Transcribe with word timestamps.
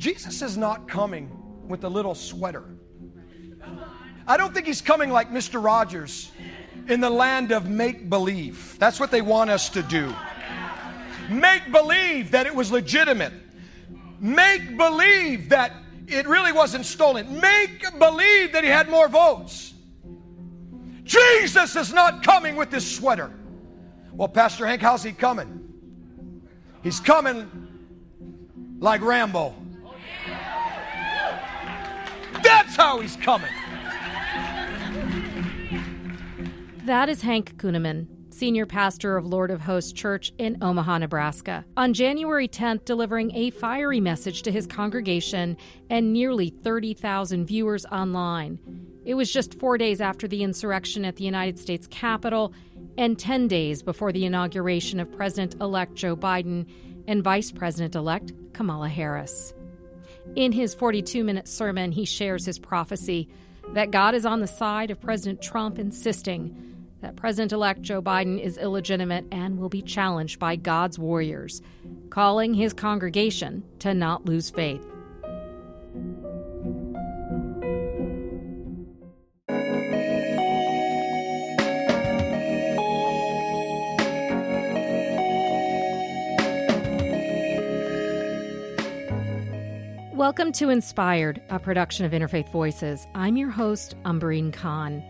Jesus 0.00 0.40
is 0.40 0.56
not 0.56 0.88
coming 0.88 1.30
with 1.68 1.84
a 1.84 1.88
little 1.88 2.14
sweater. 2.14 2.64
I 4.26 4.38
don't 4.38 4.54
think 4.54 4.66
he's 4.66 4.80
coming 4.80 5.10
like 5.10 5.30
Mr. 5.30 5.62
Rogers 5.62 6.32
in 6.88 7.02
the 7.02 7.10
land 7.10 7.52
of 7.52 7.68
make 7.68 8.08
believe. 8.08 8.78
That's 8.78 8.98
what 8.98 9.10
they 9.10 9.20
want 9.20 9.50
us 9.50 9.68
to 9.70 9.82
do. 9.82 10.14
Make 11.28 11.70
believe 11.70 12.30
that 12.30 12.46
it 12.46 12.54
was 12.54 12.72
legitimate. 12.72 13.34
Make 14.18 14.78
believe 14.78 15.50
that 15.50 15.72
it 16.06 16.26
really 16.26 16.52
wasn't 16.52 16.86
stolen. 16.86 17.38
Make 17.38 17.82
believe 17.98 18.52
that 18.52 18.64
he 18.64 18.70
had 18.70 18.88
more 18.88 19.06
votes. 19.06 19.74
Jesus 21.04 21.76
is 21.76 21.92
not 21.92 22.22
coming 22.22 22.56
with 22.56 22.70
this 22.70 22.90
sweater. 22.90 23.30
Well, 24.14 24.28
Pastor 24.28 24.66
Hank, 24.66 24.80
how's 24.80 25.02
he 25.02 25.12
coming? 25.12 25.74
He's 26.82 27.00
coming 27.00 27.68
like 28.78 29.02
Rambo. 29.02 29.59
That's 32.50 32.74
how 32.74 32.98
he's 32.98 33.14
coming. 33.14 33.48
That 36.84 37.08
is 37.08 37.22
Hank 37.22 37.56
Kunneman, 37.58 38.08
senior 38.34 38.66
pastor 38.66 39.16
of 39.16 39.24
Lord 39.24 39.52
of 39.52 39.60
Hosts 39.60 39.92
Church 39.92 40.32
in 40.36 40.58
Omaha, 40.60 40.98
Nebraska. 40.98 41.64
On 41.76 41.94
January 41.94 42.48
10th, 42.48 42.84
delivering 42.84 43.32
a 43.36 43.50
fiery 43.50 44.00
message 44.00 44.42
to 44.42 44.50
his 44.50 44.66
congregation 44.66 45.56
and 45.90 46.12
nearly 46.12 46.50
30,000 46.50 47.46
viewers 47.46 47.86
online. 47.86 48.58
It 49.04 49.14
was 49.14 49.32
just 49.32 49.54
four 49.54 49.78
days 49.78 50.00
after 50.00 50.26
the 50.26 50.42
insurrection 50.42 51.04
at 51.04 51.14
the 51.14 51.24
United 51.24 51.56
States 51.56 51.86
Capitol 51.86 52.52
and 52.98 53.16
10 53.16 53.46
days 53.46 53.80
before 53.80 54.10
the 54.10 54.24
inauguration 54.24 54.98
of 54.98 55.12
President 55.12 55.54
elect 55.60 55.94
Joe 55.94 56.16
Biden 56.16 56.68
and 57.06 57.22
Vice 57.22 57.52
President 57.52 57.94
elect 57.94 58.32
Kamala 58.54 58.88
Harris. 58.88 59.54
In 60.36 60.52
his 60.52 60.74
42 60.74 61.24
minute 61.24 61.48
sermon, 61.48 61.92
he 61.92 62.04
shares 62.04 62.46
his 62.46 62.58
prophecy 62.58 63.28
that 63.74 63.90
God 63.90 64.14
is 64.14 64.26
on 64.26 64.40
the 64.40 64.46
side 64.46 64.90
of 64.90 65.00
President 65.00 65.42
Trump, 65.42 65.78
insisting 65.78 66.86
that 67.00 67.16
President 67.16 67.52
elect 67.52 67.82
Joe 67.82 68.02
Biden 68.02 68.40
is 68.40 68.58
illegitimate 68.58 69.26
and 69.32 69.58
will 69.58 69.68
be 69.68 69.82
challenged 69.82 70.38
by 70.38 70.56
God's 70.56 70.98
warriors, 70.98 71.62
calling 72.10 72.54
his 72.54 72.72
congregation 72.72 73.64
to 73.78 73.94
not 73.94 74.24
lose 74.24 74.50
faith. 74.50 74.86
Welcome 90.20 90.52
to 90.52 90.68
Inspired, 90.68 91.40
a 91.48 91.58
production 91.58 92.04
of 92.04 92.12
Interfaith 92.12 92.52
Voices. 92.52 93.06
I'm 93.14 93.38
your 93.38 93.48
host, 93.48 93.94
Umbreen 94.04 94.52
Khan. 94.52 95.02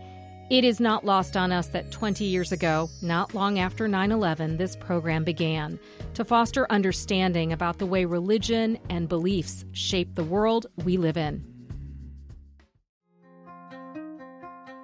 It 0.49 0.63
is 0.63 0.79
not 0.79 1.03
lost 1.03 1.35
on 1.35 1.51
us 1.51 1.67
that 1.67 1.91
20 1.91 2.23
years 2.23 2.53
ago, 2.53 2.89
not 3.01 3.33
long 3.33 3.59
after 3.59 3.89
9 3.89 4.09
11, 4.09 4.55
this 4.55 4.77
program 4.77 5.25
began 5.25 5.77
to 6.13 6.23
foster 6.23 6.65
understanding 6.69 7.51
about 7.51 7.77
the 7.77 7.85
way 7.85 8.05
religion 8.05 8.79
and 8.89 9.09
beliefs 9.09 9.65
shape 9.73 10.15
the 10.15 10.23
world 10.23 10.67
we 10.85 10.95
live 10.95 11.17
in. 11.17 11.43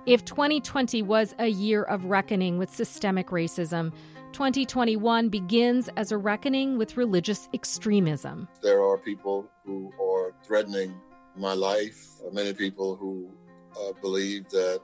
If 0.05 0.25
2020 0.25 1.03
was 1.03 1.35
a 1.39 1.47
year 1.47 1.83
of 1.83 2.03
reckoning 2.03 2.57
with 2.57 2.69
systemic 2.69 3.27
racism, 3.27 3.93
2021 4.37 5.29
begins 5.29 5.89
as 5.97 6.11
a 6.11 6.17
reckoning 6.17 6.77
with 6.77 6.95
religious 6.95 7.49
extremism. 7.55 8.47
There 8.61 8.83
are 8.83 8.95
people 8.95 9.49
who 9.65 9.91
are 9.99 10.31
threatening 10.43 10.93
my 11.35 11.53
life, 11.53 12.07
many 12.31 12.53
people 12.53 12.95
who 12.95 13.31
uh, 13.75 13.93
believe 13.99 14.47
that 14.49 14.79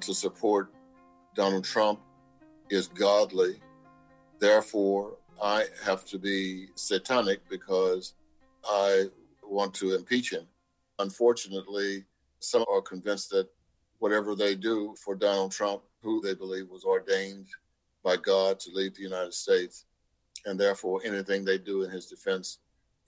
to 0.00 0.12
support 0.12 0.74
Donald 1.36 1.62
Trump 1.62 2.00
is 2.68 2.88
godly. 2.88 3.60
Therefore, 4.40 5.18
I 5.40 5.66
have 5.84 6.04
to 6.06 6.18
be 6.18 6.66
satanic 6.74 7.48
because 7.48 8.14
I 8.68 9.04
want 9.44 9.72
to 9.74 9.94
impeach 9.94 10.32
him. 10.32 10.48
Unfortunately, 10.98 12.06
some 12.40 12.64
are 12.68 12.82
convinced 12.82 13.30
that 13.30 13.46
whatever 14.00 14.34
they 14.34 14.56
do 14.56 14.96
for 14.98 15.14
Donald 15.14 15.52
Trump, 15.52 15.82
who 16.02 16.20
they 16.20 16.34
believe 16.34 16.68
was 16.68 16.82
ordained 16.82 17.46
by 18.04 18.16
God 18.16 18.60
to 18.60 18.70
lead 18.72 18.94
the 18.94 19.02
United 19.02 19.34
States, 19.34 19.86
and 20.44 20.60
therefore 20.60 21.00
anything 21.04 21.44
they 21.44 21.58
do 21.58 21.82
in 21.82 21.90
his 21.90 22.06
defense 22.06 22.58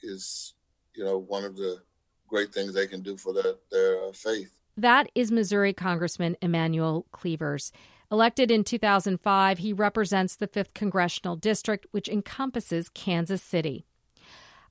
is, 0.02 0.54
you 0.94 1.04
know, 1.04 1.18
one 1.18 1.44
of 1.44 1.56
the 1.56 1.80
great 2.26 2.52
things 2.52 2.74
they 2.74 2.86
can 2.86 3.02
do 3.02 3.16
for 3.16 3.32
their, 3.32 3.54
their 3.70 4.02
uh, 4.02 4.12
faith. 4.12 4.50
That 4.76 5.08
is 5.14 5.30
Missouri 5.30 5.72
Congressman 5.72 6.36
Emanuel 6.42 7.06
Cleavers. 7.12 7.72
Elected 8.10 8.50
in 8.50 8.64
2005, 8.64 9.58
he 9.58 9.72
represents 9.72 10.36
the 10.36 10.48
5th 10.48 10.74
Congressional 10.74 11.36
District, 11.36 11.86
which 11.90 12.08
encompasses 12.08 12.88
Kansas 12.88 13.42
City. 13.42 13.84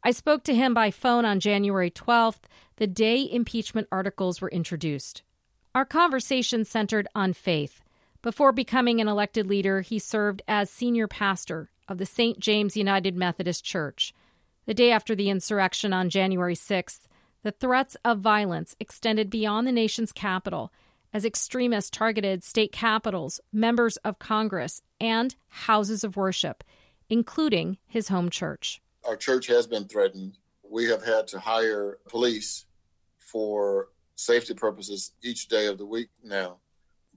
I 0.03 0.12
spoke 0.12 0.44
to 0.44 0.56
him 0.56 0.74
by 0.74 0.92
phone 0.92 1.25
on 1.25 1.40
January 1.40 1.90
12th, 1.90 2.44
the 2.78 2.88
day 2.88 3.28
impeachment 3.30 3.88
articles 3.92 4.40
were 4.40 4.50
introduced. 4.50 5.24
Our 5.74 5.86
conversation 5.86 6.63
centered 6.63 7.07
on 7.16 7.34
faith. 7.34 7.81
Before 8.25 8.52
becoming 8.52 9.00
an 9.00 9.08
elected 9.08 9.46
leader, 9.46 9.81
he 9.81 10.00
served 10.00 10.41
as 10.47 10.72
senior 10.72 11.08
pastor 11.08 11.69
of 11.88 12.00
the 12.00 12.08
St. 12.08 12.40
James 12.40 12.75
United 12.75 13.16
Methodist 13.16 13.63
Church. 13.63 14.16
The 14.66 14.74
day 14.74 14.90
after 14.90 15.13
the 15.13 15.30
insurrection 15.30 15.94
on 15.94 16.09
January 16.09 16.56
6th, 16.56 17.02
the 17.44 17.52
threats 17.52 17.96
of 18.03 18.22
violence 18.22 18.75
extended 18.80 19.30
beyond 19.30 19.68
the 19.68 19.72
nation's 19.72 20.12
capital 20.12 20.74
as 21.13 21.24
extremists 21.24 21.91
targeted 21.91 22.44
state 22.44 22.72
capitals, 22.72 23.40
members 23.53 23.97
of 23.97 24.18
Congress, 24.18 24.81
and 25.00 25.36
houses 25.50 26.03
of 26.03 26.18
worship, 26.18 26.63
including 27.07 27.78
his 27.86 28.07
home 28.07 28.31
church. 28.31 28.81
Our 29.07 29.18
church 29.18 29.46
has 29.46 29.68
been 29.68 29.86
threatened. 29.86 30.40
We 30.68 30.86
have 30.86 31.06
had 31.06 31.28
to 31.28 31.40
hire 31.40 32.00
police 32.09 32.66
for 33.19 33.90
safety 34.16 34.56
purposes 34.56 35.12
each 35.22 35.47
day 35.47 35.68
of 35.68 35.78
the 35.78 35.86
week 35.86 36.09
now 36.24 36.57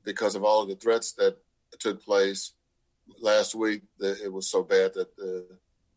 because 0.08 0.34
of 0.34 0.42
all 0.42 0.62
of 0.62 0.70
the 0.70 0.76
threats 0.76 1.12
that 1.12 1.36
took 1.78 2.02
place 2.02 2.54
last 3.20 3.54
week. 3.54 3.82
It 4.00 4.32
was 4.32 4.50
so 4.50 4.62
bad 4.62 4.94
that 4.94 5.14
the, 5.19 5.44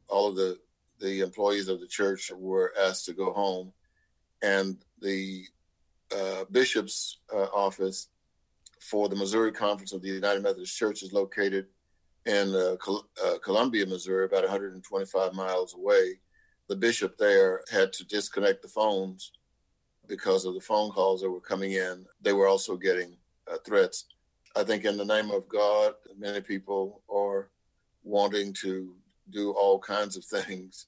all 0.10 0.28
of 0.28 0.36
the, 0.36 0.60
the 1.00 1.22
employees 1.22 1.70
of 1.70 1.80
the 1.80 1.88
church 1.88 2.30
were 2.36 2.74
asked 2.78 3.06
to 3.06 3.14
go 3.14 3.32
home 3.32 3.72
and 4.42 4.76
the 5.02 5.46
uh, 6.14 6.44
bishop's 6.52 7.20
uh, 7.34 7.48
office 7.54 8.10
for 8.82 9.08
the 9.08 9.16
Missouri 9.16 9.54
Conference 9.54 9.94
of 9.94 10.02
the 10.02 10.10
United 10.10 10.44
Methodist 10.44 10.78
Church 10.78 11.04
is 11.04 11.14
located 11.14 11.68
in 12.26 12.54
uh, 12.54 12.76
Col- 12.82 13.08
uh, 13.26 13.38
Columbia, 13.42 13.86
Missouri, 13.86 14.26
about 14.26 14.44
125 14.44 15.34
miles 15.34 15.74
away. 15.74 16.20
The 16.68 16.76
bishop 16.76 17.18
there 17.18 17.62
had 17.72 17.94
to 17.94 18.06
disconnect 18.08 18.62
the 18.62 18.68
phones 18.68 19.32
because 20.06 20.44
of 20.44 20.54
the 20.54 20.60
phone 20.60 20.92
calls 20.92 21.22
that 21.22 21.32
were 21.32 21.40
coming 21.40 21.72
in. 21.72 22.06
They 22.22 22.34
were 22.34 22.48
also 22.50 22.76
getting 22.76 23.16
uh, 23.52 23.58
threats. 23.66 24.06
I 24.56 24.64
think, 24.64 24.84
in 24.84 24.98
the 24.98 25.06
name 25.06 25.32
of 25.32 25.48
God, 25.48 25.94
many 26.18 26.42
people 26.42 27.02
are 27.10 27.50
wanting 28.04 28.54
to 28.62 28.94
do 29.30 29.52
all 29.52 29.80
kinds 29.80 30.18
of 30.18 30.26
things, 30.26 30.88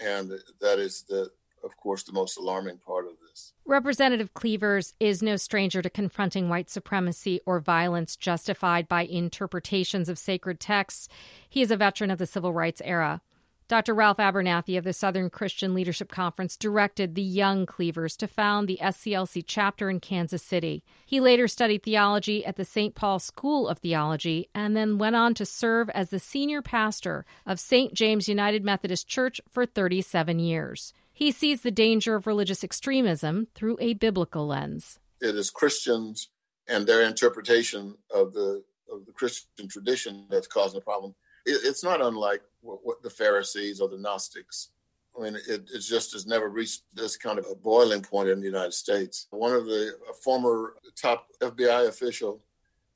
and 0.00 0.32
that 0.60 0.78
is 0.78 1.04
the 1.08 1.30
of 1.64 1.76
course, 1.76 2.02
the 2.02 2.12
most 2.12 2.38
alarming 2.38 2.78
part 2.78 3.06
of 3.06 3.12
this. 3.28 3.52
Representative 3.64 4.34
Cleavers 4.34 4.94
is 4.98 5.22
no 5.22 5.36
stranger 5.36 5.82
to 5.82 5.90
confronting 5.90 6.48
white 6.48 6.68
supremacy 6.68 7.40
or 7.46 7.60
violence 7.60 8.16
justified 8.16 8.88
by 8.88 9.02
interpretations 9.02 10.08
of 10.08 10.18
sacred 10.18 10.60
texts. 10.60 11.08
He 11.48 11.62
is 11.62 11.70
a 11.70 11.76
veteran 11.76 12.10
of 12.10 12.18
the 12.18 12.26
civil 12.26 12.52
rights 12.52 12.82
era. 12.84 13.20
Dr. 13.68 13.94
Ralph 13.94 14.18
Abernathy 14.18 14.76
of 14.76 14.84
the 14.84 14.92
Southern 14.92 15.30
Christian 15.30 15.74
Leadership 15.74 16.10
Conference 16.10 16.56
directed 16.56 17.14
the 17.14 17.22
young 17.22 17.64
Cleavers 17.64 18.16
to 18.18 18.26
found 18.26 18.68
the 18.68 18.78
SCLC 18.82 19.44
chapter 19.46 19.88
in 19.88 20.00
Kansas 20.00 20.42
City. 20.42 20.84
He 21.06 21.20
later 21.20 21.48
studied 21.48 21.82
theology 21.82 22.44
at 22.44 22.56
the 22.56 22.64
St. 22.64 22.94
Paul 22.94 23.18
School 23.18 23.68
of 23.68 23.78
Theology 23.78 24.48
and 24.54 24.76
then 24.76 24.98
went 24.98 25.16
on 25.16 25.34
to 25.34 25.46
serve 25.46 25.88
as 25.90 26.10
the 26.10 26.18
senior 26.18 26.60
pastor 26.62 27.24
of 27.46 27.60
St. 27.60 27.94
James 27.94 28.28
United 28.28 28.64
Methodist 28.64 29.08
Church 29.08 29.40
for 29.50 29.64
37 29.64 30.38
years. 30.38 30.92
He 31.12 31.30
sees 31.30 31.62
the 31.62 31.70
danger 31.70 32.14
of 32.14 32.26
religious 32.26 32.64
extremism 32.64 33.46
through 33.54 33.78
a 33.80 33.94
biblical 33.94 34.46
lens. 34.46 34.98
It 35.20 35.36
is 35.36 35.50
Christians 35.50 36.28
and 36.68 36.86
their 36.86 37.02
interpretation 37.02 37.96
of 38.10 38.32
the 38.32 38.64
of 38.92 39.06
the 39.06 39.12
Christian 39.12 39.68
tradition 39.68 40.26
that's 40.30 40.46
causing 40.46 40.78
the 40.78 40.84
problem. 40.84 41.14
It, 41.46 41.60
it's 41.64 41.84
not 41.84 42.00
unlike 42.00 42.42
what, 42.60 43.02
the 43.02 43.10
Pharisees 43.10 43.80
or 43.80 43.88
the 43.88 43.98
Gnostics. 43.98 44.70
I 45.18 45.22
mean, 45.22 45.36
it, 45.36 45.68
it 45.72 45.80
just 45.80 46.12
has 46.12 46.26
never 46.26 46.48
reached 46.48 46.82
this 46.94 47.16
kind 47.16 47.38
of 47.38 47.46
a 47.50 47.54
boiling 47.54 48.02
point 48.02 48.30
in 48.30 48.40
the 48.40 48.46
United 48.46 48.72
States. 48.72 49.26
One 49.30 49.52
of 49.52 49.66
the 49.66 49.92
former 50.24 50.74
top 50.96 51.26
FBI 51.40 51.88
official 51.88 52.40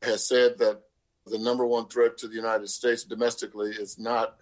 has 0.03 0.27
said 0.27 0.59
that 0.59 0.81
the 1.27 1.39
number 1.39 1.67
one 1.67 1.89
threat 1.89 2.17
to 2.19 2.29
the 2.29 2.35
United 2.35 2.69
States 2.69 3.05
domestically 3.05 3.71
is 3.71 3.99
not 3.99 4.37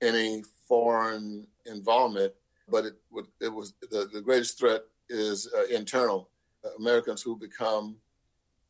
any 0.00 0.42
foreign 0.66 1.46
involvement, 1.66 2.32
but 2.68 2.86
it, 2.86 2.94
it 3.40 3.52
was 3.52 3.74
the, 3.90 4.08
the 4.12 4.20
greatest 4.20 4.58
threat 4.58 4.82
is 5.08 5.48
uh, 5.56 5.66
internal. 5.66 6.30
Americans 6.78 7.22
who 7.22 7.36
become 7.36 7.96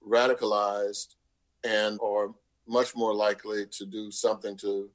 radicalized 0.07 1.15
and 1.65 1.99
are 2.03 2.35
much 2.73 2.97
more 2.97 3.15
likely 3.15 3.67
to 3.67 3.85
do 3.85 4.11
something 4.11 4.57
to 4.57 4.89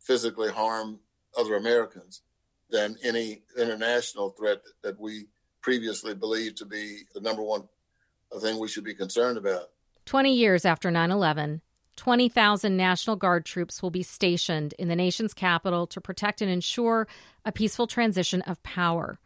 physically 0.00 0.50
harm 0.50 0.98
other 1.38 1.56
Americans 1.56 2.22
than 2.70 2.96
any 3.04 3.42
international 3.58 4.30
threat 4.30 4.62
that 4.82 4.98
we 4.98 5.26
previously 5.60 6.14
believed 6.14 6.56
to 6.56 6.64
be 6.64 7.02
the 7.14 7.20
number 7.20 7.42
one 7.42 7.64
thing 8.40 8.58
we 8.58 8.68
should 8.68 8.84
be 8.84 8.94
concerned 8.94 9.36
about. 9.36 9.70
20 10.06 10.32
years 10.32 10.64
after 10.64 10.90
9 10.90 11.10
11, 11.10 11.60
20,000 11.96 12.76
National 12.76 13.16
Guard 13.16 13.44
troops 13.44 13.82
will 13.82 13.90
be 13.90 14.02
stationed 14.02 14.72
in 14.78 14.88
the 14.88 14.96
nation's 14.96 15.34
capital 15.34 15.86
to 15.88 16.00
protect 16.00 16.40
and 16.40 16.50
ensure 16.50 17.06
a 17.44 17.52
peaceful 17.52 17.86
transition 17.86 18.40
of 18.42 18.62
power. 18.62 19.18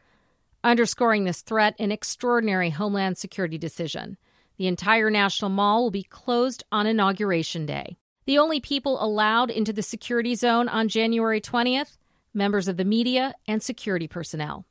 Underscoring 0.65 1.25
this 1.25 1.43
threat, 1.43 1.77
an 1.79 1.93
extraordinary 1.93 2.71
Homeland 2.71 3.19
Security 3.19 3.59
decision. 3.59 4.17
The 4.57 4.67
entire 4.67 5.11
National 5.11 5.51
Mall 5.51 5.83
will 5.83 5.91
be 5.91 6.05
closed 6.05 6.65
on 6.71 6.87
Inauguration 6.87 7.67
Day. 7.67 7.97
The 8.27 8.39
only 8.39 8.61
people 8.61 9.03
allowed 9.03 9.51
into 9.51 9.73
the 9.73 9.83
security 9.83 10.35
zone 10.35 10.69
on 10.69 10.89
January 10.89 11.41
20th 11.41 11.97
members 12.33 12.69
of 12.69 12.77
the 12.77 12.85
media 12.85 13.35
and 13.47 13.63
security 13.63 14.09
personnel. 14.09 14.67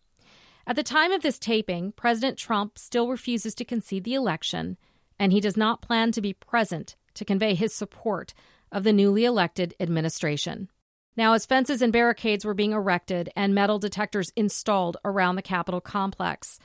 At 0.68 0.75
the 0.75 0.83
time 0.83 1.12
of 1.12 1.21
this 1.21 1.39
taping, 1.39 1.91
President 1.94 2.38
Trump 2.38 2.77
still 2.77 3.07
refuses 3.09 3.56
to 3.56 3.65
concede 3.65 4.03
the 4.03 4.13
election, 4.13 4.77
and 5.19 5.31
he 5.31 5.39
does 5.39 5.57
not 5.57 5.81
plan 5.81 6.12
to 6.13 6.21
be 6.21 6.33
present 6.33 6.95
to 7.15 7.25
convey 7.25 7.53
his 7.53 7.74
support 7.74 8.33
of 8.71 8.83
the 8.83 8.94
newly 8.94 9.25
elected 9.25 9.75
administration. 9.79 10.69
Now, 11.15 11.33
as 11.33 11.45
fences 11.45 11.81
and 11.81 11.94
barricades 11.94 12.44
were 12.44 12.56
being 12.56 12.71
erected 12.71 13.29
and 13.36 13.53
metal 13.53 13.77
detectors 13.77 14.31
installed 14.36 14.97
around 15.06 15.36
the 15.36 15.41
Capitol 15.41 15.79
complex, 15.79 16.59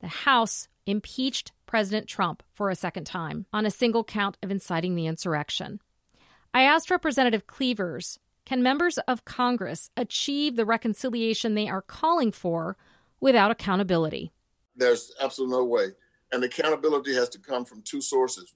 the 0.00 0.08
House 0.08 0.68
impeached 0.86 1.52
President 1.66 2.06
Trump 2.06 2.42
for 2.52 2.70
a 2.70 2.76
second 2.76 3.04
time 3.04 3.46
on 3.52 3.66
a 3.66 3.70
single 3.70 4.04
count 4.04 4.36
of 4.42 4.50
inciting 4.50 4.94
the 4.94 5.06
insurrection. 5.06 5.80
I 6.52 6.62
asked 6.62 6.90
Representative 6.90 7.46
Cleavers 7.46 8.18
can 8.44 8.62
members 8.62 8.98
of 8.98 9.24
Congress 9.24 9.90
achieve 9.96 10.56
the 10.56 10.64
reconciliation 10.64 11.54
they 11.54 11.68
are 11.68 11.82
calling 11.82 12.32
for 12.32 12.76
without 13.20 13.50
accountability? 13.50 14.32
There's 14.76 15.12
absolutely 15.20 15.56
no 15.56 15.64
way. 15.64 15.86
And 16.32 16.42
accountability 16.42 17.14
has 17.14 17.28
to 17.30 17.38
come 17.38 17.64
from 17.64 17.82
two 17.82 18.00
sources, 18.00 18.54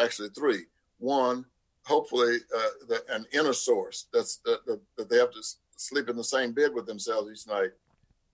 actually, 0.00 0.30
three. 0.30 0.64
One, 0.98 1.44
hopefully, 1.84 2.38
uh, 2.56 2.68
the, 2.88 3.04
an 3.10 3.26
inner 3.32 3.52
source 3.52 4.06
that's 4.12 4.36
that, 4.44 4.64
that 4.96 5.10
they 5.10 5.18
have 5.18 5.32
to 5.32 5.42
sleep 5.76 6.08
in 6.08 6.16
the 6.16 6.24
same 6.24 6.52
bed 6.52 6.72
with 6.72 6.86
themselves 6.86 7.30
each 7.30 7.46
night 7.46 7.70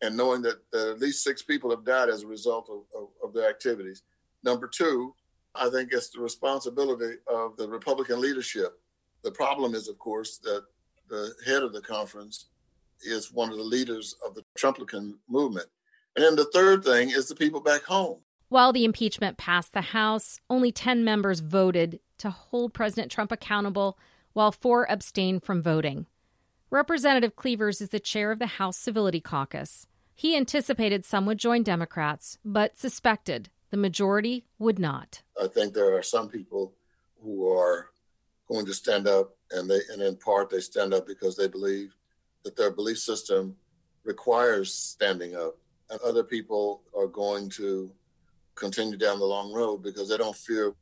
and 0.03 0.17
knowing 0.17 0.43
that, 0.43 0.59
that 0.73 0.89
at 0.91 1.01
least 1.01 1.25
six 1.25 1.43
people 1.43 1.71
have 1.71 1.85
died 1.85 2.11
as 2.11 2.23
a 2.23 2.27
result 2.27 2.69
of, 2.69 2.83
of, 3.01 3.09
of, 3.23 3.33
their 3.33 3.49
activities. 3.49 4.03
Number 4.43 4.67
two, 4.67 5.15
I 5.55 5.71
think 5.71 5.91
it's 5.93 6.11
the 6.11 6.21
responsibility 6.21 7.17
of 7.27 7.57
the 7.57 7.69
Republican 7.69 8.21
leadership. 8.21 8.79
The 9.23 9.31
problem 9.31 9.75
is, 9.75 9.89
of 9.89 9.99
course, 9.99 10.39
that 10.39 10.65
the 11.09 11.35
head 11.47 11.63
of 11.63 11.73
the 11.73 11.81
conference, 11.81 12.47
is 13.05 13.33
one 13.33 13.51
of 13.51 13.57
the 13.57 13.65
leaders 13.65 14.17
of 14.27 14.35
the 14.35 14.45
Trumplican 14.59 15.15
movement. 15.29 15.67
And 16.17 16.25
then 16.25 16.37
the 16.37 16.51
third 16.53 16.85
thing 16.85 17.11
is 17.11 17.29
the 17.29 17.35
people 17.35 17.61
back 17.61 17.83
home. 17.83 18.21
While 18.49 18.73
the 18.73 18.85
impeachment 18.85 19.39
passed 19.39 19.73
the 19.73 19.81
House, 19.81 20.39
only 20.51 20.73
10 20.73 21.05
members 21.05 21.41
voted 21.41 22.01
to 22.19 22.31
hold 22.31 22.75
President 22.75 23.11
Trump 23.11 23.33
accountable, 23.33 23.99
while 24.35 24.53
four 24.53 24.91
abstained 24.91 25.43
from 25.43 25.63
voting. 25.63 26.07
Representative 26.71 27.35
Cleavers 27.35 27.81
is 27.81 27.91
the 27.91 28.01
chair 28.01 28.31
of 28.31 28.39
the 28.39 28.47
House 28.47 28.77
Civility 28.77 29.21
Caucus. 29.21 29.87
He 30.15 30.37
anticipated 30.37 31.05
some 31.05 31.27
would 31.27 31.39
join 31.39 31.63
Democrats, 31.63 32.39
but 32.45 32.79
suspected 32.79 33.51
the 33.71 33.77
majority 33.77 34.45
would 34.59 34.79
not. 34.79 35.23
I 35.43 35.49
think 35.49 35.75
there 35.75 35.97
are 35.97 36.03
some 36.03 36.29
people 36.29 36.75
who 37.23 37.49
are 37.51 37.91
going 38.49 38.67
to 38.67 38.75
stand 38.75 39.09
up, 39.09 39.37
and 39.51 39.69
they 39.71 39.81
and 39.91 40.03
in 40.03 40.17
part 40.17 40.51
they 40.51 40.61
stand 40.61 40.93
up 40.93 41.07
because 41.07 41.37
they 41.37 41.49
believe 41.49 41.97
that 42.45 42.57
their 42.57 42.71
belief 42.71 42.99
system 42.99 43.57
requires 44.05 44.75
standing 44.75 45.35
up, 45.35 45.57
and 45.91 46.01
other 46.01 46.25
people 46.25 46.83
are 46.97 47.07
going 47.07 47.49
to 47.51 47.91
continue 48.55 48.99
down 48.99 49.19
the 49.19 49.25
long 49.25 49.53
road 49.53 49.83
because 49.83 50.09
they 50.09 50.17
don't 50.17 50.37
fear 50.37 50.75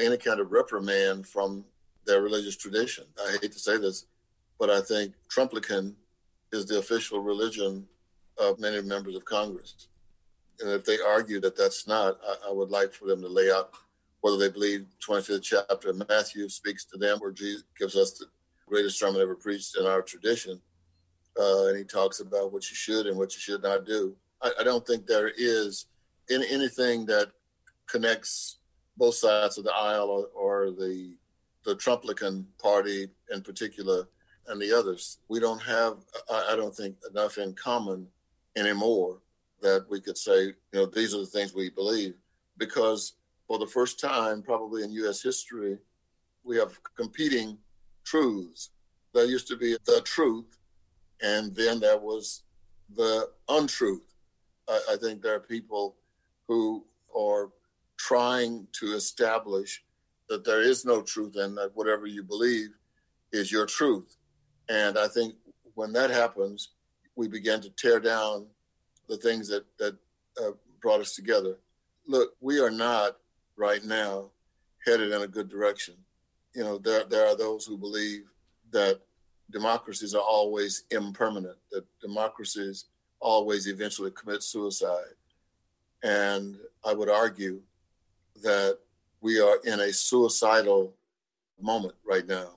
any 0.00 0.16
kind 0.16 0.40
of 0.40 0.52
reprimand 0.52 1.26
from 1.26 1.64
their 2.04 2.20
religious 2.20 2.56
tradition. 2.56 3.04
I 3.18 3.38
hate 3.40 3.52
to 3.52 3.58
say 3.58 3.78
this, 3.78 4.06
but 4.58 4.70
I 4.70 4.80
think 4.80 5.14
Trumplican 5.34 5.94
is 6.52 6.66
the 6.66 6.78
official 6.78 7.20
religion 7.20 7.86
of 8.38 8.58
many 8.58 8.80
members 8.82 9.16
of 9.16 9.24
Congress. 9.24 9.88
And 10.60 10.70
if 10.70 10.84
they 10.84 10.98
argue 11.00 11.40
that 11.40 11.56
that's 11.56 11.86
not, 11.86 12.18
I, 12.26 12.50
I 12.50 12.52
would 12.52 12.70
like 12.70 12.92
for 12.92 13.06
them 13.06 13.20
to 13.22 13.28
lay 13.28 13.50
out 13.50 13.72
whether 14.20 14.36
they 14.36 14.50
believe 14.50 14.86
25th 15.06 15.42
chapter 15.42 15.90
of 15.90 16.08
Matthew 16.08 16.48
speaks 16.48 16.84
to 16.86 16.98
them, 16.98 17.18
where 17.18 17.32
Jesus 17.32 17.64
gives 17.78 17.96
us 17.96 18.12
the 18.12 18.26
greatest 18.68 18.98
sermon 18.98 19.20
ever 19.20 19.34
preached 19.34 19.76
in 19.78 19.86
our 19.86 20.02
tradition. 20.02 20.60
Uh, 21.38 21.66
and 21.66 21.78
he 21.78 21.84
talks 21.84 22.20
about 22.20 22.52
what 22.52 22.68
you 22.70 22.76
should 22.76 23.06
and 23.06 23.18
what 23.18 23.34
you 23.34 23.40
should 23.40 23.62
not 23.62 23.84
do. 23.84 24.14
I, 24.40 24.52
I 24.60 24.64
don't 24.64 24.86
think 24.86 25.06
there 25.06 25.32
is 25.36 25.86
in, 26.28 26.44
anything 26.44 27.06
that 27.06 27.32
connects 27.88 28.58
both 28.96 29.14
sides 29.14 29.58
of 29.58 29.64
the 29.64 29.74
aisle 29.74 30.28
or, 30.34 30.66
or 30.66 30.70
the 30.70 31.16
the 31.64 31.76
Trumplican 31.76 32.44
party 32.60 33.08
in 33.32 33.42
particular 33.42 34.08
and 34.48 34.60
the 34.60 34.76
others. 34.76 35.18
We 35.28 35.40
don't 35.40 35.62
have, 35.62 35.98
I, 36.30 36.50
I 36.52 36.56
don't 36.56 36.74
think, 36.74 36.96
enough 37.08 37.38
in 37.38 37.54
common 37.54 38.06
anymore 38.56 39.18
that 39.60 39.86
we 39.88 40.00
could 40.00 40.18
say, 40.18 40.46
you 40.46 40.54
know, 40.72 40.86
these 40.86 41.14
are 41.14 41.20
the 41.20 41.26
things 41.26 41.54
we 41.54 41.70
believe 41.70 42.14
because 42.58 43.14
for 43.46 43.58
the 43.58 43.66
first 43.66 44.00
time, 44.00 44.42
probably 44.42 44.82
in 44.82 44.92
U.S. 44.92 45.22
history, 45.22 45.78
we 46.44 46.56
have 46.56 46.78
competing 46.96 47.58
truths. 48.04 48.70
There 49.14 49.24
used 49.24 49.48
to 49.48 49.56
be 49.56 49.76
the 49.84 50.00
truth, 50.02 50.58
and 51.22 51.54
then 51.54 51.80
there 51.80 51.98
was 51.98 52.42
the 52.96 53.28
untruth. 53.48 54.14
I, 54.68 54.80
I 54.92 54.96
think 54.96 55.22
there 55.22 55.34
are 55.34 55.40
people 55.40 55.96
who 56.48 56.84
are 57.16 57.50
trying 57.96 58.66
to 58.72 58.94
establish 58.94 59.82
that 60.28 60.44
there 60.44 60.62
is 60.62 60.84
no 60.84 61.02
truth 61.02 61.36
and 61.36 61.56
that 61.58 61.70
whatever 61.74 62.06
you 62.06 62.22
believe 62.22 62.70
is 63.32 63.52
your 63.52 63.66
truth. 63.66 64.16
And 64.68 64.98
I 64.98 65.08
think 65.08 65.34
when 65.74 65.92
that 65.92 66.10
happens, 66.10 66.70
we 67.16 67.28
begin 67.28 67.60
to 67.60 67.70
tear 67.70 68.00
down 68.00 68.46
the 69.08 69.16
things 69.16 69.48
that 69.48 69.64
that 69.78 69.96
uh, 70.40 70.52
brought 70.80 71.00
us 71.00 71.14
together. 71.14 71.58
Look, 72.06 72.34
we 72.40 72.60
are 72.60 72.70
not 72.70 73.18
right 73.56 73.84
now 73.84 74.30
headed 74.86 75.12
in 75.12 75.22
a 75.22 75.28
good 75.28 75.48
direction. 75.48 75.94
You 76.54 76.64
know, 76.64 76.78
there 76.78 77.04
there 77.04 77.26
are 77.26 77.36
those 77.36 77.64
who 77.66 77.76
believe 77.76 78.24
that 78.72 79.00
democracies 79.50 80.14
are 80.14 80.22
always 80.22 80.84
impermanent, 80.90 81.58
that 81.70 81.84
democracies 82.00 82.86
always 83.20 83.66
eventually 83.66 84.10
commit 84.10 84.42
suicide. 84.42 85.14
And 86.02 86.56
I 86.84 86.94
would 86.94 87.08
argue 87.08 87.60
that 88.42 88.78
we 89.20 89.40
are 89.40 89.58
in 89.64 89.80
a 89.80 89.92
suicidal 89.92 90.94
moment 91.60 91.94
right 92.04 92.26
now. 92.26 92.56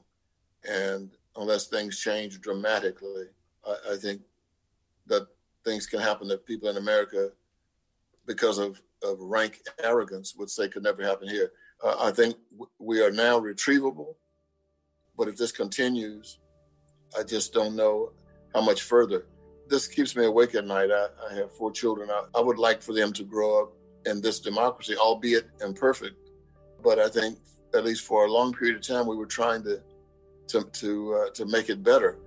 And 0.67 1.11
unless 1.35 1.67
things 1.67 1.99
change 1.99 2.41
dramatically, 2.41 3.25
I, 3.65 3.93
I 3.93 3.97
think 3.97 4.21
that 5.07 5.27
things 5.63 5.87
can 5.87 5.99
happen 5.99 6.27
that 6.27 6.45
people 6.45 6.69
in 6.69 6.77
America, 6.77 7.31
because 8.25 8.57
of 8.57 8.81
of 9.03 9.19
rank 9.19 9.61
arrogance 9.83 10.35
would 10.35 10.49
say 10.49 10.67
could 10.67 10.83
never 10.83 11.03
happen 11.03 11.27
here. 11.27 11.51
Uh, 11.83 11.95
I 11.99 12.11
think 12.11 12.35
w- 12.51 12.71
we 12.79 13.01
are 13.01 13.11
now 13.11 13.39
retrievable, 13.39 14.15
but 15.17 15.27
if 15.27 15.35
this 15.37 15.51
continues, 15.51 16.39
I 17.17 17.23
just 17.23 17.53
don't 17.53 17.75
know 17.75 18.13
how 18.53 18.61
much 18.61 18.81
further. 18.81 19.27
This 19.67 19.87
keeps 19.87 20.15
me 20.15 20.25
awake 20.25 20.55
at 20.55 20.65
night. 20.65 20.89
I, 20.91 21.07
I 21.29 21.33
have 21.35 21.55
four 21.55 21.71
children. 21.71 22.09
I, 22.09 22.25
I 22.35 22.41
would 22.41 22.57
like 22.57 22.81
for 22.81 22.93
them 22.93 23.13
to 23.13 23.23
grow 23.23 23.63
up 23.63 23.73
in 24.05 24.21
this 24.21 24.39
democracy, 24.39 24.95
albeit 24.95 25.49
imperfect. 25.61 26.15
But 26.83 26.99
I 26.99 27.09
think, 27.09 27.37
at 27.73 27.83
least 27.83 28.03
for 28.05 28.25
a 28.25 28.31
long 28.31 28.53
period 28.53 28.77
of 28.77 28.81
time, 28.81 29.07
we 29.07 29.15
were 29.15 29.25
trying 29.25 29.63
to 29.63 29.81
to 30.47 30.63
to, 30.63 31.13
uh, 31.13 31.29
to 31.31 31.45
make 31.45 31.69
it 31.69 31.83
better. 31.83 32.19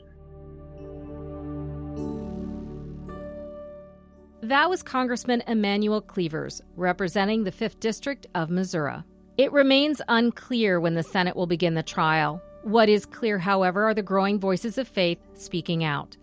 That 4.48 4.70
was 4.70 4.82
Congressman 4.82 5.42
Emanuel 5.46 6.00
Cleavers, 6.00 6.62
representing 6.74 7.44
the 7.44 7.52
5th 7.52 7.80
District 7.80 8.26
of 8.34 8.48
Missouri. 8.48 9.02
It 9.36 9.52
remains 9.52 10.00
unclear 10.08 10.80
when 10.80 10.94
the 10.94 11.02
Senate 11.02 11.36
will 11.36 11.46
begin 11.46 11.74
the 11.74 11.82
trial. 11.82 12.40
What 12.62 12.88
is 12.88 13.04
clear, 13.04 13.38
however, 13.38 13.84
are 13.84 13.92
the 13.92 14.02
growing 14.02 14.40
voices 14.40 14.78
of 14.78 14.88
faith 14.88 15.18
speaking 15.34 15.84
out. 15.84 16.16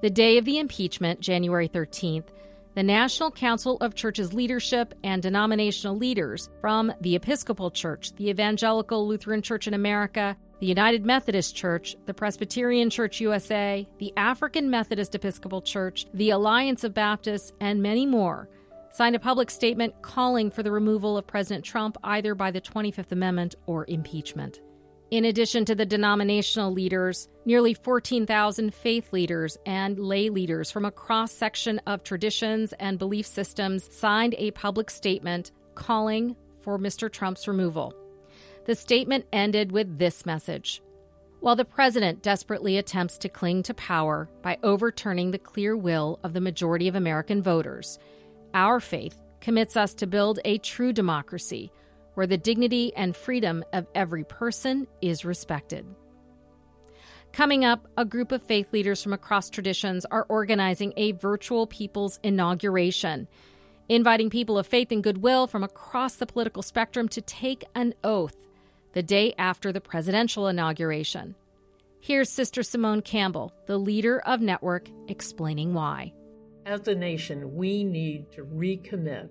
The 0.00 0.08
day 0.08 0.38
of 0.38 0.46
the 0.46 0.58
impeachment, 0.58 1.20
January 1.20 1.68
13th, 1.68 2.28
the 2.74 2.82
National 2.82 3.30
Council 3.30 3.76
of 3.82 3.94
Churches 3.94 4.32
leadership 4.32 4.94
and 5.04 5.22
denominational 5.22 5.94
leaders 5.94 6.48
from 6.62 6.90
the 7.02 7.16
Episcopal 7.16 7.70
Church, 7.70 8.14
the 8.16 8.30
Evangelical 8.30 9.06
Lutheran 9.06 9.42
Church 9.42 9.68
in 9.68 9.74
America, 9.74 10.38
the 10.60 10.66
United 10.66 11.06
Methodist 11.06 11.54
Church, 11.54 11.96
the 12.06 12.14
Presbyterian 12.14 12.90
Church 12.90 13.20
USA, 13.20 13.88
the 13.98 14.12
African 14.16 14.68
Methodist 14.70 15.14
Episcopal 15.14 15.62
Church, 15.62 16.06
the 16.14 16.30
Alliance 16.30 16.82
of 16.84 16.94
Baptists, 16.94 17.52
and 17.60 17.82
many 17.82 18.06
more 18.06 18.48
signed 18.90 19.14
a 19.14 19.20
public 19.20 19.50
statement 19.50 19.94
calling 20.02 20.50
for 20.50 20.62
the 20.62 20.72
removal 20.72 21.16
of 21.16 21.26
President 21.26 21.64
Trump 21.64 21.96
either 22.02 22.34
by 22.34 22.50
the 22.50 22.60
25th 22.60 23.12
Amendment 23.12 23.54
or 23.66 23.84
impeachment. 23.86 24.60
In 25.10 25.24
addition 25.24 25.64
to 25.66 25.74
the 25.74 25.86
denominational 25.86 26.72
leaders, 26.72 27.28
nearly 27.46 27.72
14,000 27.72 28.74
faith 28.74 29.12
leaders 29.12 29.56
and 29.64 29.98
lay 29.98 30.28
leaders 30.28 30.70
from 30.70 30.84
a 30.84 30.90
cross 30.90 31.32
section 31.32 31.78
of 31.86 32.02
traditions 32.02 32.74
and 32.74 32.98
belief 32.98 33.26
systems 33.26 33.88
signed 33.94 34.34
a 34.36 34.50
public 34.50 34.90
statement 34.90 35.52
calling 35.74 36.36
for 36.60 36.78
Mr. 36.78 37.10
Trump's 37.10 37.48
removal. 37.48 37.94
The 38.68 38.76
statement 38.76 39.24
ended 39.32 39.72
with 39.72 39.96
this 39.96 40.26
message 40.26 40.82
While 41.40 41.56
the 41.56 41.64
president 41.64 42.22
desperately 42.22 42.76
attempts 42.76 43.16
to 43.18 43.30
cling 43.30 43.62
to 43.62 43.72
power 43.72 44.28
by 44.42 44.58
overturning 44.62 45.30
the 45.30 45.38
clear 45.38 45.74
will 45.74 46.20
of 46.22 46.34
the 46.34 46.42
majority 46.42 46.86
of 46.86 46.94
American 46.94 47.40
voters, 47.40 47.98
our 48.52 48.78
faith 48.78 49.18
commits 49.40 49.74
us 49.74 49.94
to 49.94 50.06
build 50.06 50.40
a 50.44 50.58
true 50.58 50.92
democracy 50.92 51.72
where 52.12 52.26
the 52.26 52.36
dignity 52.36 52.92
and 52.94 53.16
freedom 53.16 53.64
of 53.72 53.86
every 53.94 54.24
person 54.24 54.86
is 55.00 55.24
respected. 55.24 55.86
Coming 57.32 57.64
up, 57.64 57.88
a 57.96 58.04
group 58.04 58.32
of 58.32 58.42
faith 58.42 58.70
leaders 58.70 59.02
from 59.02 59.14
across 59.14 59.48
traditions 59.48 60.04
are 60.10 60.26
organizing 60.28 60.92
a 60.98 61.12
virtual 61.12 61.66
people's 61.66 62.20
inauguration, 62.22 63.28
inviting 63.88 64.28
people 64.28 64.58
of 64.58 64.66
faith 64.66 64.92
and 64.92 65.02
goodwill 65.02 65.46
from 65.46 65.64
across 65.64 66.16
the 66.16 66.26
political 66.26 66.62
spectrum 66.62 67.08
to 67.08 67.22
take 67.22 67.64
an 67.74 67.94
oath 68.04 68.36
the 68.92 69.02
day 69.02 69.34
after 69.38 69.72
the 69.72 69.80
presidential 69.80 70.48
inauguration. 70.48 71.34
Here's 72.00 72.30
Sister 72.30 72.62
Simone 72.62 73.02
Campbell, 73.02 73.52
the 73.66 73.78
leader 73.78 74.20
of 74.20 74.40
Network, 74.40 74.88
explaining 75.08 75.74
why. 75.74 76.12
As 76.64 76.86
a 76.88 76.94
nation, 76.94 77.54
we 77.54 77.82
need 77.82 78.30
to 78.32 78.44
recommit 78.44 79.30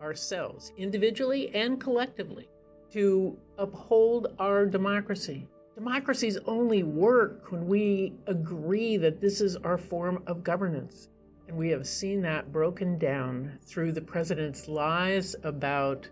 ourselves, 0.00 0.72
individually 0.76 1.54
and 1.54 1.80
collectively, 1.80 2.48
to 2.92 3.38
uphold 3.56 4.34
our 4.38 4.66
democracy. 4.66 5.48
Democracies 5.74 6.36
only 6.46 6.82
work 6.82 7.50
when 7.50 7.66
we 7.66 8.12
agree 8.26 8.98
that 8.98 9.20
this 9.20 9.40
is 9.40 9.56
our 9.56 9.78
form 9.78 10.22
of 10.26 10.44
governance. 10.44 11.08
And 11.48 11.56
we 11.56 11.70
have 11.70 11.86
seen 11.86 12.20
that 12.22 12.52
broken 12.52 12.98
down 12.98 13.58
through 13.64 13.92
the 13.92 14.00
president's 14.02 14.68
lies 14.68 15.34
about 15.44 16.08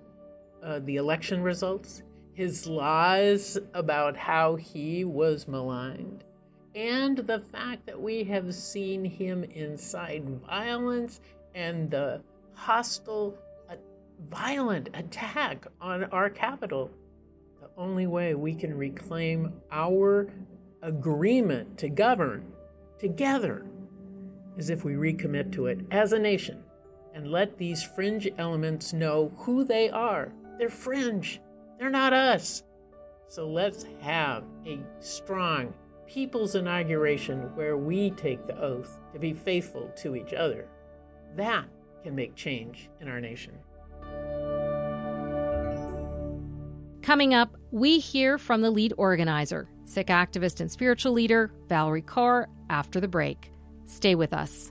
uh, 0.62 0.80
the 0.80 0.96
election 0.96 1.42
results, 1.42 2.02
his 2.34 2.66
lies 2.66 3.58
about 3.74 4.16
how 4.16 4.56
he 4.56 5.04
was 5.04 5.48
maligned, 5.48 6.24
and 6.74 7.18
the 7.18 7.40
fact 7.40 7.86
that 7.86 8.00
we 8.00 8.24
have 8.24 8.54
seen 8.54 9.04
him 9.04 9.44
incite 9.44 10.24
violence 10.24 11.20
and 11.54 11.90
the 11.90 12.22
hostile 12.54 13.36
uh, 13.68 13.74
violent 14.30 14.88
attack 14.94 15.66
on 15.80 16.04
our 16.04 16.30
capital. 16.30 16.90
The 17.60 17.70
only 17.76 18.06
way 18.06 18.34
we 18.34 18.54
can 18.54 18.76
reclaim 18.76 19.52
our 19.70 20.30
agreement 20.82 21.78
to 21.78 21.88
govern 21.88 22.52
together 22.98 23.66
is 24.56 24.70
if 24.70 24.84
we 24.84 24.92
recommit 24.94 25.52
to 25.52 25.66
it 25.66 25.80
as 25.90 26.12
a 26.12 26.18
nation 26.18 26.62
and 27.14 27.30
let 27.30 27.58
these 27.58 27.82
fringe 27.82 28.28
elements 28.38 28.92
know 28.92 29.32
who 29.38 29.64
they 29.64 29.90
are. 29.90 30.32
They're 30.58 30.68
fringe, 30.68 31.40
they're 31.80 31.90
not 31.90 32.12
us. 32.12 32.62
So 33.26 33.48
let's 33.48 33.86
have 34.00 34.44
a 34.66 34.80
strong 35.00 35.72
people's 36.06 36.54
inauguration 36.54 37.54
where 37.56 37.76
we 37.78 38.10
take 38.10 38.46
the 38.46 38.60
oath 38.60 39.00
to 39.14 39.18
be 39.18 39.32
faithful 39.32 39.90
to 39.96 40.14
each 40.14 40.34
other. 40.34 40.68
That 41.36 41.64
can 42.02 42.14
make 42.14 42.34
change 42.34 42.90
in 43.00 43.08
our 43.08 43.20
nation. 43.20 43.54
Coming 47.02 47.32
up, 47.32 47.56
we 47.70 47.98
hear 47.98 48.36
from 48.36 48.60
the 48.60 48.70
lead 48.70 48.92
organizer, 48.98 49.68
Sikh 49.86 50.08
activist 50.08 50.60
and 50.60 50.70
spiritual 50.70 51.12
leader 51.12 51.50
Valerie 51.68 52.02
Kaur, 52.02 52.46
after 52.68 53.00
the 53.00 53.08
break. 53.08 53.50
Stay 53.86 54.14
with 54.14 54.34
us. 54.34 54.70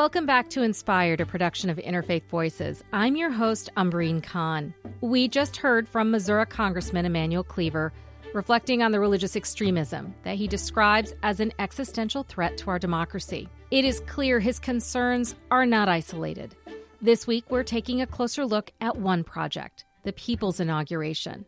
Welcome 0.00 0.24
back 0.24 0.48
to 0.50 0.62
Inspired, 0.62 1.20
a 1.20 1.26
production 1.26 1.68
of 1.68 1.76
Interfaith 1.76 2.24
Voices. 2.30 2.82
I'm 2.90 3.16
your 3.16 3.28
host, 3.28 3.68
Umbreen 3.76 4.22
Khan. 4.22 4.72
We 5.02 5.28
just 5.28 5.58
heard 5.58 5.86
from 5.86 6.10
Missouri 6.10 6.46
Congressman 6.46 7.04
Emanuel 7.04 7.44
Cleaver 7.44 7.92
reflecting 8.32 8.82
on 8.82 8.92
the 8.92 8.98
religious 8.98 9.36
extremism 9.36 10.14
that 10.22 10.36
he 10.36 10.48
describes 10.48 11.12
as 11.22 11.38
an 11.38 11.52
existential 11.58 12.22
threat 12.22 12.56
to 12.56 12.70
our 12.70 12.78
democracy. 12.78 13.46
It 13.70 13.84
is 13.84 14.00
clear 14.06 14.40
his 14.40 14.58
concerns 14.58 15.34
are 15.50 15.66
not 15.66 15.90
isolated. 15.90 16.56
This 17.02 17.26
week, 17.26 17.44
we're 17.50 17.62
taking 17.62 18.00
a 18.00 18.06
closer 18.06 18.46
look 18.46 18.72
at 18.80 18.96
one 18.96 19.22
project 19.22 19.84
the 20.04 20.14
People's 20.14 20.60
Inauguration. 20.60 21.44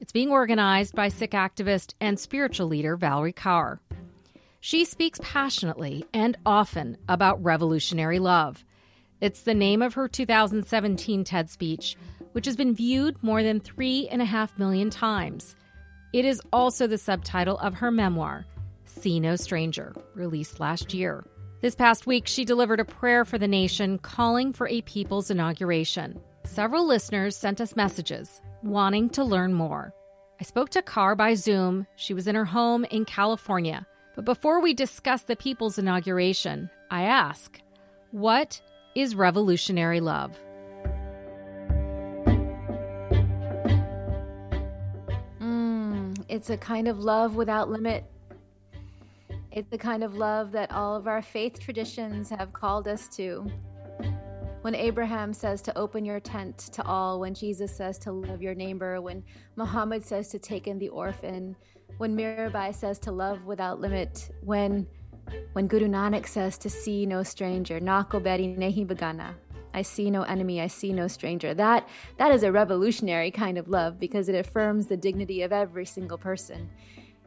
It's 0.00 0.10
being 0.10 0.32
organized 0.32 0.96
by 0.96 1.10
Sikh 1.10 1.30
activist 1.30 1.94
and 2.00 2.18
spiritual 2.18 2.66
leader 2.66 2.96
Valerie 2.96 3.32
Kaur. 3.32 3.78
She 4.64 4.86
speaks 4.86 5.20
passionately 5.22 6.06
and 6.14 6.38
often 6.46 6.96
about 7.06 7.44
revolutionary 7.44 8.18
love. 8.18 8.64
It's 9.20 9.42
the 9.42 9.52
name 9.52 9.82
of 9.82 9.92
her 9.92 10.08
2017 10.08 11.22
TED 11.22 11.50
speech, 11.50 11.98
which 12.32 12.46
has 12.46 12.56
been 12.56 12.74
viewed 12.74 13.22
more 13.22 13.42
than 13.42 13.60
three 13.60 14.08
and 14.08 14.22
a 14.22 14.24
half 14.24 14.58
million 14.58 14.88
times. 14.88 15.54
It 16.14 16.24
is 16.24 16.40
also 16.50 16.86
the 16.86 16.96
subtitle 16.96 17.58
of 17.58 17.74
her 17.74 17.90
memoir, 17.90 18.46
See 18.86 19.20
No 19.20 19.36
Stranger, 19.36 19.94
released 20.14 20.60
last 20.60 20.94
year. 20.94 21.26
This 21.60 21.74
past 21.74 22.06
week, 22.06 22.26
she 22.26 22.46
delivered 22.46 22.80
a 22.80 22.86
prayer 22.86 23.26
for 23.26 23.36
the 23.36 23.46
nation 23.46 23.98
calling 23.98 24.54
for 24.54 24.66
a 24.66 24.80
people's 24.80 25.30
inauguration. 25.30 26.18
Several 26.44 26.86
listeners 26.86 27.36
sent 27.36 27.60
us 27.60 27.76
messages 27.76 28.40
wanting 28.62 29.10
to 29.10 29.24
learn 29.24 29.52
more. 29.52 29.92
I 30.40 30.44
spoke 30.44 30.70
to 30.70 30.80
Kaur 30.80 31.14
by 31.14 31.34
Zoom. 31.34 31.86
She 31.96 32.14
was 32.14 32.26
in 32.26 32.34
her 32.34 32.46
home 32.46 32.86
in 32.86 33.04
California. 33.04 33.86
But 34.14 34.24
before 34.24 34.60
we 34.60 34.74
discuss 34.74 35.22
the 35.22 35.36
people's 35.36 35.78
inauguration, 35.78 36.70
I 36.90 37.02
ask, 37.02 37.60
what 38.12 38.60
is 38.94 39.16
revolutionary 39.16 40.00
love? 40.00 40.38
Mm, 45.40 46.24
it's 46.28 46.50
a 46.50 46.56
kind 46.56 46.86
of 46.86 47.00
love 47.00 47.34
without 47.34 47.70
limit. 47.70 48.04
It's 49.50 49.70
the 49.70 49.78
kind 49.78 50.04
of 50.04 50.16
love 50.16 50.52
that 50.52 50.70
all 50.70 50.94
of 50.96 51.08
our 51.08 51.22
faith 51.22 51.58
traditions 51.58 52.30
have 52.30 52.52
called 52.52 52.86
us 52.86 53.08
to. 53.16 53.50
When 54.62 54.74
Abraham 54.74 55.32
says 55.32 55.60
to 55.62 55.76
open 55.76 56.04
your 56.04 56.20
tent 56.20 56.58
to 56.72 56.82
all, 56.84 57.20
when 57.20 57.34
Jesus 57.34 57.76
says 57.76 57.98
to 57.98 58.12
love 58.12 58.40
your 58.40 58.54
neighbor, 58.54 59.00
when 59.00 59.22
Muhammad 59.56 60.04
says 60.04 60.28
to 60.28 60.38
take 60.38 60.66
in 60.66 60.78
the 60.78 60.88
orphan, 60.88 61.54
when 61.98 62.16
Mirabai 62.16 62.74
says 62.74 62.98
to 63.00 63.12
love 63.12 63.44
without 63.44 63.80
limit, 63.80 64.30
when 64.42 64.86
when 65.52 65.66
Guru 65.66 65.88
Nanak 65.88 66.26
says 66.26 66.58
to 66.58 66.68
see 66.68 67.06
no 67.06 67.22
stranger, 67.22 67.80
Nakoberi 67.80 68.58
nehi 68.58 68.86
bagana, 68.86 69.34
I 69.72 69.82
see 69.82 70.10
no 70.10 70.22
enemy, 70.22 70.60
I 70.60 70.66
see 70.66 70.92
no 70.92 71.08
stranger. 71.08 71.54
That 71.54 71.88
that 72.18 72.32
is 72.32 72.42
a 72.42 72.52
revolutionary 72.52 73.30
kind 73.30 73.58
of 73.58 73.68
love 73.68 73.98
because 73.98 74.28
it 74.28 74.34
affirms 74.34 74.86
the 74.86 74.96
dignity 74.96 75.42
of 75.42 75.52
every 75.52 75.86
single 75.86 76.18
person. 76.18 76.70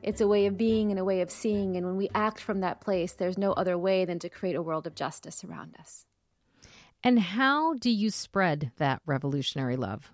It's 0.03 0.21
a 0.21 0.27
way 0.27 0.45
of 0.45 0.57
being 0.57 0.91
and 0.91 0.99
a 0.99 1.03
way 1.03 1.21
of 1.21 1.31
seeing, 1.31 1.75
and 1.75 1.85
when 1.85 1.97
we 1.97 2.09
act 2.13 2.39
from 2.39 2.59
that 2.59 2.81
place, 2.81 3.13
there's 3.13 3.37
no 3.37 3.53
other 3.53 3.77
way 3.77 4.05
than 4.05 4.19
to 4.19 4.29
create 4.29 4.55
a 4.55 4.61
world 4.61 4.85
of 4.85 4.95
justice 4.95 5.43
around 5.43 5.75
us. 5.79 6.05
And 7.03 7.19
how 7.19 7.73
do 7.73 7.89
you 7.89 8.09
spread 8.09 8.71
that 8.77 9.01
revolutionary 9.05 9.75
love? 9.75 10.11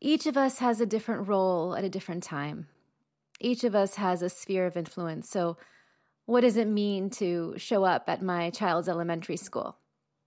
Each 0.00 0.26
of 0.26 0.36
us 0.36 0.58
has 0.58 0.80
a 0.80 0.86
different 0.86 1.28
role 1.28 1.74
at 1.74 1.84
a 1.84 1.90
different 1.90 2.22
time. 2.22 2.68
Each 3.40 3.64
of 3.64 3.74
us 3.74 3.94
has 3.96 4.22
a 4.22 4.28
sphere 4.28 4.66
of 4.66 4.76
influence. 4.76 5.28
So, 5.28 5.56
what 6.26 6.42
does 6.42 6.56
it 6.56 6.68
mean 6.68 7.10
to 7.10 7.54
show 7.56 7.84
up 7.84 8.04
at 8.06 8.22
my 8.22 8.50
child's 8.50 8.88
elementary 8.88 9.36
school 9.36 9.78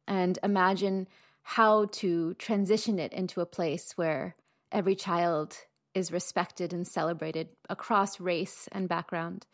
and 0.05 0.37
imagine 0.43 1.07
how 1.43 1.85
to 1.85 2.33
transition 2.33 2.99
it 2.99 3.13
into 3.13 3.39
a 3.39 3.45
place 3.45 3.93
where 3.95 4.35
every 4.71 4.95
child 4.95 5.55
is 5.93 6.11
respected 6.11 6.73
and 6.73 6.85
celebrated 6.87 7.49
across 7.69 8.19
race 8.19 8.67
and 8.71 8.89
background? 8.89 9.45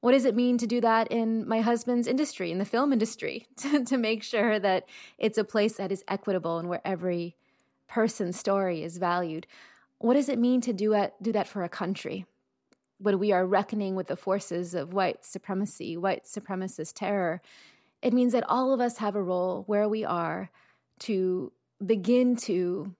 What 0.00 0.12
does 0.12 0.24
it 0.24 0.34
mean 0.34 0.58
to 0.58 0.66
do 0.66 0.80
that 0.80 1.08
in 1.08 1.46
my 1.46 1.60
husband's 1.60 2.06
industry, 2.06 2.50
in 2.50 2.58
the 2.58 2.64
film 2.64 2.92
industry, 2.92 3.46
to, 3.58 3.84
to 3.84 3.98
make 3.98 4.22
sure 4.22 4.58
that 4.58 4.88
it's 5.18 5.38
a 5.38 5.44
place 5.44 5.74
that 5.74 5.92
is 5.92 6.04
equitable 6.08 6.58
and 6.58 6.68
where 6.68 6.82
every 6.84 7.36
person's 7.88 8.38
story 8.38 8.82
is 8.82 8.98
valued? 8.98 9.46
What 9.98 10.14
does 10.14 10.28
it 10.28 10.38
mean 10.38 10.60
to 10.62 10.72
do, 10.72 10.96
do 11.20 11.32
that 11.32 11.48
for 11.48 11.64
a 11.64 11.68
country? 11.68 12.26
When 12.98 13.18
we 13.18 13.32
are 13.32 13.46
reckoning 13.46 13.94
with 13.94 14.08
the 14.08 14.16
forces 14.16 14.74
of 14.74 14.92
white 14.92 15.24
supremacy, 15.24 15.96
white 15.96 16.24
supremacist 16.24 16.94
terror, 16.94 17.40
it 18.02 18.12
means 18.12 18.32
that 18.32 18.48
all 18.48 18.72
of 18.72 18.80
us 18.80 18.98
have 18.98 19.14
a 19.14 19.22
role 19.22 19.64
where 19.66 19.88
we 19.88 20.04
are 20.04 20.50
to 21.00 21.52
begin 21.84 22.36
to 22.36 22.94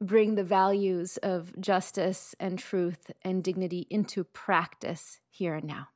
bring 0.00 0.34
the 0.34 0.44
values 0.44 1.16
of 1.18 1.58
justice 1.60 2.34
and 2.38 2.58
truth 2.58 3.10
and 3.22 3.42
dignity 3.42 3.86
into 3.90 4.24
practice 4.24 5.20
here 5.28 5.54
and 5.54 5.66
now. 5.66 5.88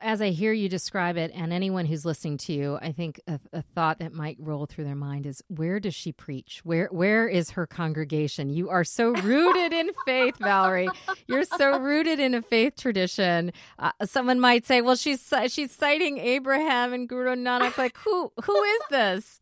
As 0.00 0.22
I 0.22 0.30
hear 0.30 0.52
you 0.52 0.68
describe 0.68 1.16
it, 1.16 1.32
and 1.34 1.52
anyone 1.52 1.84
who's 1.84 2.04
listening 2.04 2.38
to 2.38 2.52
you, 2.52 2.78
I 2.80 2.92
think 2.92 3.20
a, 3.26 3.40
a, 3.52 3.62
thought 3.62 3.98
that 3.98 4.12
might 4.12 4.36
roll 4.38 4.66
through 4.66 4.84
their 4.84 4.94
mind 4.94 5.26
is, 5.26 5.42
where 5.48 5.80
does 5.80 5.94
she 5.94 6.12
preach? 6.12 6.60
Where 6.62 6.86
where 6.92 7.26
is 7.26 7.50
her 7.50 7.66
congregation? 7.66 8.48
You 8.48 8.70
are 8.70 8.84
so 8.84 9.10
rooted 9.10 9.72
in 9.72 9.90
faith, 10.06 10.36
Valerie. 10.38 10.88
You're 11.26 11.44
so 11.44 11.80
rooted 11.80 12.20
in 12.20 12.34
a 12.34 12.42
faith 12.42 12.74
tradition. 12.76 13.52
Uh, 13.78 13.90
someone 14.04 14.38
might 14.38 14.64
say, 14.66 14.82
well, 14.82 14.94
she's 14.94 15.32
she's 15.48 15.72
citing 15.72 16.18
Abraham 16.18 16.92
and 16.92 17.08
Guru 17.08 17.34
Nanak. 17.34 17.76
Like, 17.76 17.96
who 17.96 18.32
who 18.44 18.62
is 18.62 18.80
this? 18.90 19.40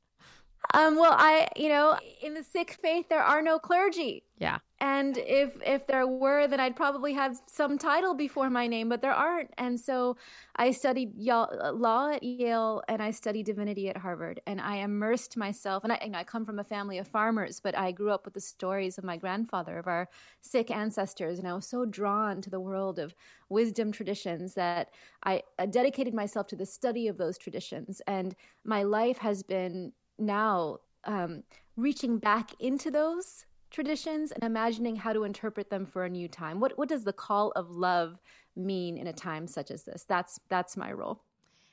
Um, 0.76 0.96
well, 0.96 1.14
I, 1.16 1.48
you 1.56 1.70
know, 1.70 1.98
in 2.20 2.34
the 2.34 2.42
Sikh 2.42 2.72
faith, 2.82 3.08
there 3.08 3.22
are 3.22 3.40
no 3.40 3.58
clergy. 3.58 4.24
Yeah. 4.36 4.58
And 4.78 5.16
if 5.16 5.56
if 5.64 5.86
there 5.86 6.06
were, 6.06 6.46
then 6.46 6.60
I'd 6.60 6.76
probably 6.76 7.14
have 7.14 7.40
some 7.46 7.78
title 7.78 8.12
before 8.12 8.50
my 8.50 8.66
name, 8.66 8.90
but 8.90 9.00
there 9.00 9.14
aren't. 9.14 9.54
And 9.56 9.80
so 9.80 10.18
I 10.54 10.72
studied 10.72 11.14
law 11.16 12.10
at 12.10 12.22
Yale 12.22 12.82
and 12.86 13.02
I 13.02 13.10
studied 13.10 13.46
divinity 13.46 13.88
at 13.88 13.96
Harvard. 13.96 14.42
And 14.46 14.60
I 14.60 14.76
immersed 14.76 15.38
myself. 15.38 15.82
And 15.82 15.94
I, 15.94 16.00
you 16.04 16.10
know, 16.10 16.18
I 16.18 16.24
come 16.24 16.44
from 16.44 16.58
a 16.58 16.64
family 16.64 16.98
of 16.98 17.08
farmers, 17.08 17.58
but 17.58 17.74
I 17.74 17.90
grew 17.90 18.10
up 18.10 18.26
with 18.26 18.34
the 18.34 18.40
stories 18.42 18.98
of 18.98 19.04
my 19.04 19.16
grandfather, 19.16 19.78
of 19.78 19.86
our 19.86 20.10
Sikh 20.42 20.70
ancestors. 20.70 21.38
And 21.38 21.48
I 21.48 21.54
was 21.54 21.66
so 21.66 21.86
drawn 21.86 22.42
to 22.42 22.50
the 22.50 22.60
world 22.60 22.98
of 22.98 23.14
wisdom 23.48 23.92
traditions 23.92 24.52
that 24.54 24.90
I 25.24 25.42
dedicated 25.70 26.12
myself 26.12 26.48
to 26.48 26.56
the 26.56 26.66
study 26.66 27.08
of 27.08 27.16
those 27.16 27.38
traditions. 27.38 28.02
And 28.06 28.36
my 28.62 28.82
life 28.82 29.18
has 29.18 29.42
been 29.42 29.92
now 30.18 30.78
um, 31.04 31.42
reaching 31.76 32.18
back 32.18 32.52
into 32.60 32.90
those 32.90 33.46
traditions 33.70 34.32
and 34.32 34.42
imagining 34.44 34.96
how 34.96 35.12
to 35.12 35.24
interpret 35.24 35.70
them 35.70 35.86
for 35.86 36.04
a 36.04 36.10
new 36.10 36.28
time. 36.28 36.60
What 36.60 36.78
what 36.78 36.88
does 36.88 37.04
the 37.04 37.12
call 37.12 37.52
of 37.52 37.70
love 37.70 38.18
mean 38.54 38.96
in 38.96 39.06
a 39.06 39.12
time 39.12 39.46
such 39.46 39.70
as 39.70 39.82
this? 39.82 40.04
That's 40.08 40.40
that's 40.48 40.76
my 40.76 40.92
role. 40.92 41.22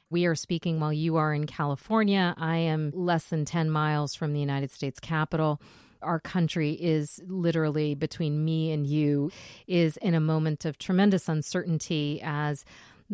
We 0.09 0.25
are 0.25 0.35
speaking 0.35 0.79
while 0.79 0.93
you 0.93 1.15
are 1.15 1.33
in 1.33 1.47
California. 1.47 2.35
I 2.37 2.57
am 2.57 2.91
less 2.93 3.25
than 3.25 3.45
10 3.45 3.71
miles 3.71 4.13
from 4.13 4.33
the 4.33 4.39
United 4.39 4.69
States 4.69 4.99
Capitol. 4.99 5.59
Our 6.03 6.19
country 6.19 6.73
is 6.73 7.19
literally 7.25 7.95
between 7.95 8.45
me 8.45 8.71
and 8.71 8.85
you 8.85 9.31
is 9.65 9.97
in 9.97 10.13
a 10.13 10.19
moment 10.19 10.65
of 10.65 10.77
tremendous 10.77 11.27
uncertainty 11.27 12.21
as 12.23 12.63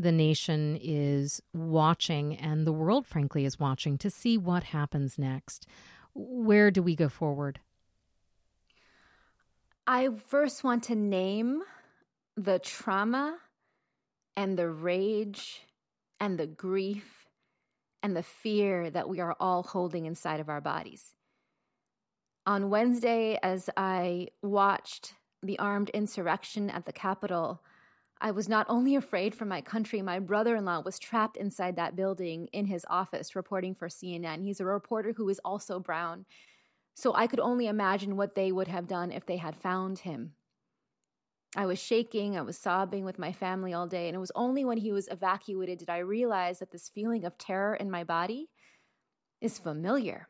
the 0.01 0.11
nation 0.11 0.77
is 0.81 1.41
watching 1.53 2.35
and 2.37 2.65
the 2.65 2.71
world, 2.71 3.05
frankly, 3.05 3.45
is 3.45 3.59
watching 3.59 3.97
to 3.97 4.09
see 4.09 4.37
what 4.37 4.63
happens 4.63 5.17
next. 5.17 5.67
Where 6.13 6.71
do 6.71 6.81
we 6.81 6.95
go 6.95 7.09
forward? 7.09 7.59
I 9.85 10.09
first 10.27 10.63
want 10.63 10.83
to 10.83 10.95
name 10.95 11.63
the 12.37 12.59
trauma 12.59 13.37
and 14.37 14.57
the 14.57 14.69
rage 14.69 15.63
and 16.19 16.37
the 16.37 16.47
grief 16.47 17.27
and 18.01 18.15
the 18.15 18.23
fear 18.23 18.89
that 18.89 19.09
we 19.09 19.19
are 19.19 19.35
all 19.39 19.63
holding 19.63 20.05
inside 20.05 20.39
of 20.39 20.47
our 20.47 20.61
bodies. 20.61 21.15
On 22.45 22.69
Wednesday, 22.69 23.37
as 23.43 23.69
I 23.75 24.29
watched 24.41 25.15
the 25.43 25.59
armed 25.59 25.89
insurrection 25.89 26.69
at 26.69 26.85
the 26.85 26.93
Capitol, 26.93 27.61
I 28.21 28.31
was 28.31 28.49
not 28.49 28.65
only 28.69 28.95
afraid 28.95 29.33
for 29.33 29.45
my 29.45 29.61
country, 29.61 30.01
my 30.01 30.19
brother 30.19 30.55
in 30.55 30.65
law 30.65 30.81
was 30.81 30.99
trapped 30.99 31.37
inside 31.37 31.77
that 31.77 31.95
building 31.95 32.49
in 32.51 32.65
his 32.65 32.85
office 32.89 33.35
reporting 33.35 33.73
for 33.73 33.87
CNN. 33.87 34.43
He's 34.43 34.59
a 34.59 34.65
reporter 34.65 35.13
who 35.15 35.29
is 35.29 35.39
also 35.45 35.79
brown. 35.79 36.25
So 36.95 37.13
I 37.15 37.27
could 37.27 37.39
only 37.39 37.67
imagine 37.67 38.17
what 38.17 38.35
they 38.35 38.51
would 38.51 38.67
have 38.67 38.87
done 38.87 39.11
if 39.11 39.25
they 39.25 39.37
had 39.37 39.55
found 39.55 39.99
him. 39.99 40.33
I 41.55 41.65
was 41.65 41.79
shaking, 41.79 42.37
I 42.37 42.41
was 42.41 42.57
sobbing 42.57 43.05
with 43.05 43.17
my 43.17 43.31
family 43.31 43.73
all 43.73 43.87
day, 43.87 44.07
and 44.07 44.15
it 44.15 44.19
was 44.19 44.33
only 44.35 44.65
when 44.65 44.77
he 44.77 44.91
was 44.91 45.07
evacuated 45.07 45.79
did 45.79 45.89
I 45.89 45.99
realize 45.99 46.59
that 46.59 46.71
this 46.71 46.89
feeling 46.89 47.23
of 47.23 47.37
terror 47.37 47.73
in 47.73 47.89
my 47.89 48.03
body 48.03 48.49
is 49.41 49.57
familiar. 49.57 50.27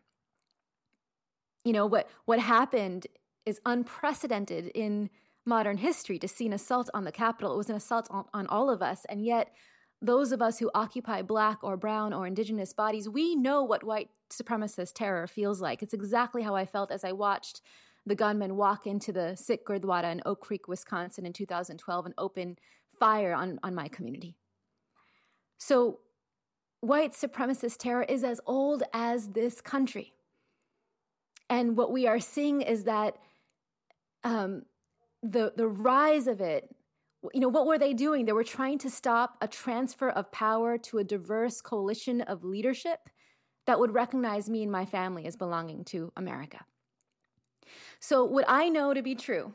You 1.66 1.74
know, 1.74 1.88
what, 1.88 2.08
what 2.26 2.40
happened 2.40 3.08
is 3.46 3.60
unprecedented 3.66 4.68
in 4.76 5.10
modern 5.46 5.78
history 5.78 6.20
to 6.20 6.28
see 6.28 6.46
an 6.46 6.54
assault 6.54 6.90
on 6.94 7.04
the 7.04 7.12
Capitol. 7.12 7.54
It 7.54 7.58
was 7.58 7.70
an 7.70 7.76
assault 7.76 8.08
on, 8.12 8.26
on 8.34 8.48
all 8.48 8.70
of 8.70 8.82
us. 8.82 9.06
And 9.10 9.24
yet, 9.24 9.54
those 10.02 10.32
of 10.32 10.42
us 10.42 10.60
who 10.60 10.72
occupy 10.74 11.22
black 11.22 11.60
or 11.64 11.76
brown 11.76 12.14
or 12.14 12.26
indigenous 12.26 12.74
bodies, 12.74 13.10
we 13.10 13.36
know 13.36 13.64
what 13.64 13.84
white 13.84 14.10
supremacist 14.30 14.94
terror 14.94 15.28
feels 15.28 15.62
like. 15.62 15.82
It's 15.82 15.94
exactly 15.94 16.44
how 16.44 16.56
I 16.56 16.66
felt 16.66 16.92
as 16.92 17.04
I 17.04 17.12
watched 17.12 17.62
the 18.06 18.16
gunmen 18.16 18.56
walk 18.56 18.88
into 18.88 19.12
the 19.12 19.36
Sikh 19.36 19.66
Gurdwara 19.66 20.12
in 20.12 20.22
Oak 20.26 20.42
Creek, 20.42 20.68
Wisconsin 20.68 21.26
in 21.26 21.34
2012 21.34 22.06
and 22.06 22.16
open 22.18 22.58
fire 22.98 23.34
on, 23.34 23.60
on 23.62 23.76
my 23.76 23.88
community. 23.88 24.36
So, 25.58 26.00
white 26.82 27.12
supremacist 27.12 27.78
terror 27.78 28.04
is 28.04 28.24
as 28.24 28.40
old 28.46 28.84
as 28.94 29.30
this 29.30 29.60
country. 29.60 30.14
And 31.50 31.76
what 31.76 31.92
we 31.92 32.08
are 32.08 32.20
seeing 32.20 32.62
is 32.62 32.86
that 32.86 33.18
um, 34.24 34.64
the, 35.22 35.54
the 35.56 35.68
rise 35.68 36.28
of 36.28 36.42
it, 36.42 36.74
you 37.34 37.42
know, 37.42 37.50
what 37.50 37.68
were 37.68 37.78
they 37.78 37.94
doing? 37.94 38.26
They 38.26 38.32
were 38.32 38.44
trying 38.44 38.78
to 38.80 38.90
stop 38.90 39.38
a 39.42 39.48
transfer 39.48 40.10
of 40.10 40.32
power 40.32 40.78
to 40.78 41.00
a 41.00 41.04
diverse 41.04 41.62
coalition 41.62 42.22
of 42.22 42.44
leadership 42.44 43.10
that 43.66 43.80
would 43.80 43.94
recognize 43.94 44.50
me 44.50 44.64
and 44.64 44.72
my 44.72 44.86
family 44.86 45.26
as 45.26 45.36
belonging 45.36 45.84
to 45.86 46.12
America. 46.16 46.60
So, 48.00 48.24
what 48.24 48.46
I 48.48 48.70
know 48.70 48.94
to 48.94 49.02
be 49.02 49.16
true 49.16 49.54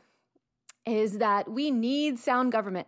is 0.85 1.17
that 1.17 1.49
we 1.49 1.71
need 1.71 2.19
sound 2.19 2.51
government. 2.51 2.87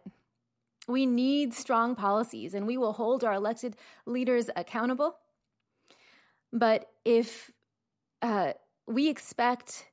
We 0.88 1.06
need 1.06 1.54
strong 1.54 1.96
policies, 1.96 2.54
and 2.54 2.66
we 2.66 2.78
will 2.78 2.94
hold 2.94 3.24
our 3.24 3.34
elected 3.34 3.76
leaders 4.06 4.50
accountable. 4.56 5.18
But 6.54 6.90
if 7.04 7.52
uh, 8.22 8.54
we 8.88 9.10
expect 9.10 9.88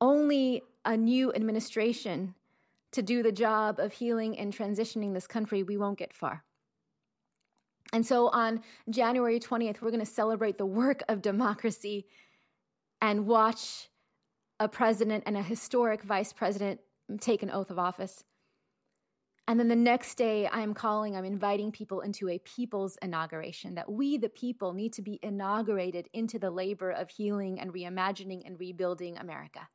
only 0.00 0.62
a 0.84 0.96
new 0.96 1.32
administration 1.32 2.34
to 2.92 3.02
do 3.02 3.22
the 3.22 3.32
job 3.32 3.78
of 3.78 3.94
healing 3.94 4.38
and 4.38 4.56
transitioning 4.56 5.14
this 5.14 5.26
country, 5.26 5.62
we 5.62 5.76
won't 5.76 5.98
get 5.98 6.12
far. 6.12 6.44
And 7.92 8.04
so 8.04 8.28
on 8.28 8.62
January 8.88 9.38
20th, 9.38 9.80
we're 9.80 9.90
going 9.90 10.00
to 10.00 10.06
celebrate 10.06 10.58
the 10.58 10.66
work 10.66 11.02
of 11.08 11.22
democracy 11.22 12.06
and 13.00 13.26
watch 13.26 13.88
a 14.58 14.68
president 14.68 15.24
and 15.26 15.36
a 15.36 15.42
historic 15.42 16.02
vice 16.02 16.32
president 16.32 16.80
take 17.20 17.42
an 17.42 17.50
oath 17.50 17.70
of 17.70 17.78
office. 17.78 18.24
And 19.46 19.60
then 19.60 19.68
the 19.68 19.76
next 19.76 20.14
day, 20.14 20.48
I'm 20.50 20.72
calling, 20.72 21.16
I'm 21.16 21.24
inviting 21.24 21.70
people 21.70 22.00
into 22.00 22.30
a 22.30 22.38
people's 22.38 22.96
inauguration, 23.02 23.74
that 23.74 23.92
we, 23.92 24.16
the 24.16 24.30
people, 24.30 24.72
need 24.72 24.94
to 24.94 25.02
be 25.02 25.20
inaugurated 25.22 26.08
into 26.14 26.38
the 26.38 26.50
labor 26.50 26.90
of 26.90 27.10
healing 27.10 27.60
and 27.60 27.72
reimagining 27.72 28.46
and 28.46 28.58
rebuilding 28.58 29.18
America. 29.18 29.68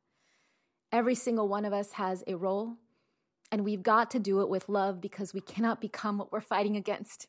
Every 0.92 1.14
single 1.14 1.48
one 1.48 1.64
of 1.64 1.72
us 1.72 1.92
has 1.92 2.24
a 2.26 2.34
role, 2.34 2.76
and 3.52 3.64
we've 3.64 3.82
got 3.82 4.10
to 4.12 4.18
do 4.18 4.40
it 4.40 4.48
with 4.48 4.68
love 4.68 5.00
because 5.00 5.32
we 5.32 5.40
cannot 5.40 5.80
become 5.80 6.18
what 6.18 6.32
we're 6.32 6.40
fighting 6.40 6.76
against. 6.76 7.26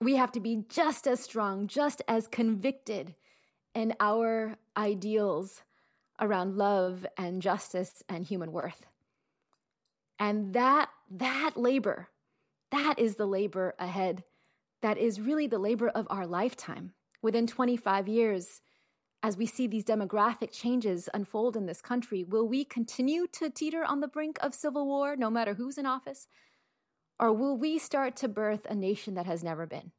We 0.00 0.16
have 0.16 0.32
to 0.32 0.40
be 0.40 0.64
just 0.68 1.06
as 1.06 1.20
strong, 1.20 1.66
just 1.66 2.02
as 2.06 2.26
convicted 2.26 3.14
in 3.74 3.94
our 4.00 4.56
ideals 4.76 5.62
around 6.20 6.56
love 6.56 7.06
and 7.16 7.42
justice 7.42 8.02
and 8.08 8.24
human 8.24 8.52
worth. 8.52 8.86
And 10.18 10.52
that 10.54 10.90
that 11.10 11.52
labor, 11.56 12.08
that 12.70 12.98
is 12.98 13.16
the 13.16 13.26
labor 13.26 13.74
ahead. 13.78 14.24
That 14.82 14.98
is 14.98 15.20
really 15.20 15.46
the 15.46 15.58
labor 15.58 15.88
of 15.88 16.06
our 16.10 16.26
lifetime. 16.26 16.92
Within 17.22 17.46
25 17.46 18.06
years, 18.06 18.60
as 19.24 19.38
we 19.38 19.46
see 19.46 19.66
these 19.66 19.86
demographic 19.86 20.52
changes 20.52 21.08
unfold 21.14 21.56
in 21.56 21.64
this 21.64 21.80
country, 21.80 22.22
will 22.22 22.46
we 22.46 22.62
continue 22.62 23.26
to 23.32 23.48
teeter 23.48 23.82
on 23.82 24.00
the 24.00 24.06
brink 24.06 24.36
of 24.42 24.54
civil 24.54 24.86
war 24.86 25.16
no 25.16 25.30
matter 25.30 25.54
who's 25.54 25.78
in 25.78 25.86
office? 25.86 26.26
Or 27.18 27.32
will 27.32 27.56
we 27.56 27.78
start 27.78 28.16
to 28.16 28.28
birth 28.28 28.66
a 28.68 28.74
nation 28.74 29.14
that 29.14 29.24
has 29.24 29.42
never 29.42 29.66
been? 29.66 29.92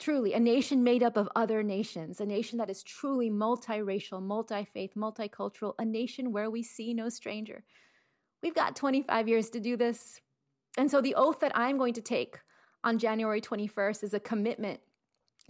Truly, 0.00 0.32
a 0.32 0.40
nation 0.40 0.82
made 0.82 1.04
up 1.04 1.16
of 1.16 1.28
other 1.36 1.62
nations, 1.62 2.20
a 2.20 2.26
nation 2.26 2.58
that 2.58 2.68
is 2.68 2.82
truly 2.82 3.30
multiracial, 3.30 4.20
multi 4.20 4.64
faith, 4.64 4.94
multicultural, 4.96 5.74
a 5.78 5.84
nation 5.84 6.32
where 6.32 6.50
we 6.50 6.64
see 6.64 6.94
no 6.94 7.08
stranger. 7.08 7.62
We've 8.42 8.54
got 8.54 8.74
25 8.74 9.28
years 9.28 9.48
to 9.50 9.60
do 9.60 9.76
this. 9.76 10.20
And 10.76 10.90
so 10.90 11.00
the 11.00 11.14
oath 11.14 11.38
that 11.38 11.52
I'm 11.54 11.78
going 11.78 11.94
to 11.94 12.02
take 12.02 12.40
on 12.82 12.98
January 12.98 13.40
21st 13.40 14.02
is 14.02 14.12
a 14.12 14.18
commitment 14.18 14.80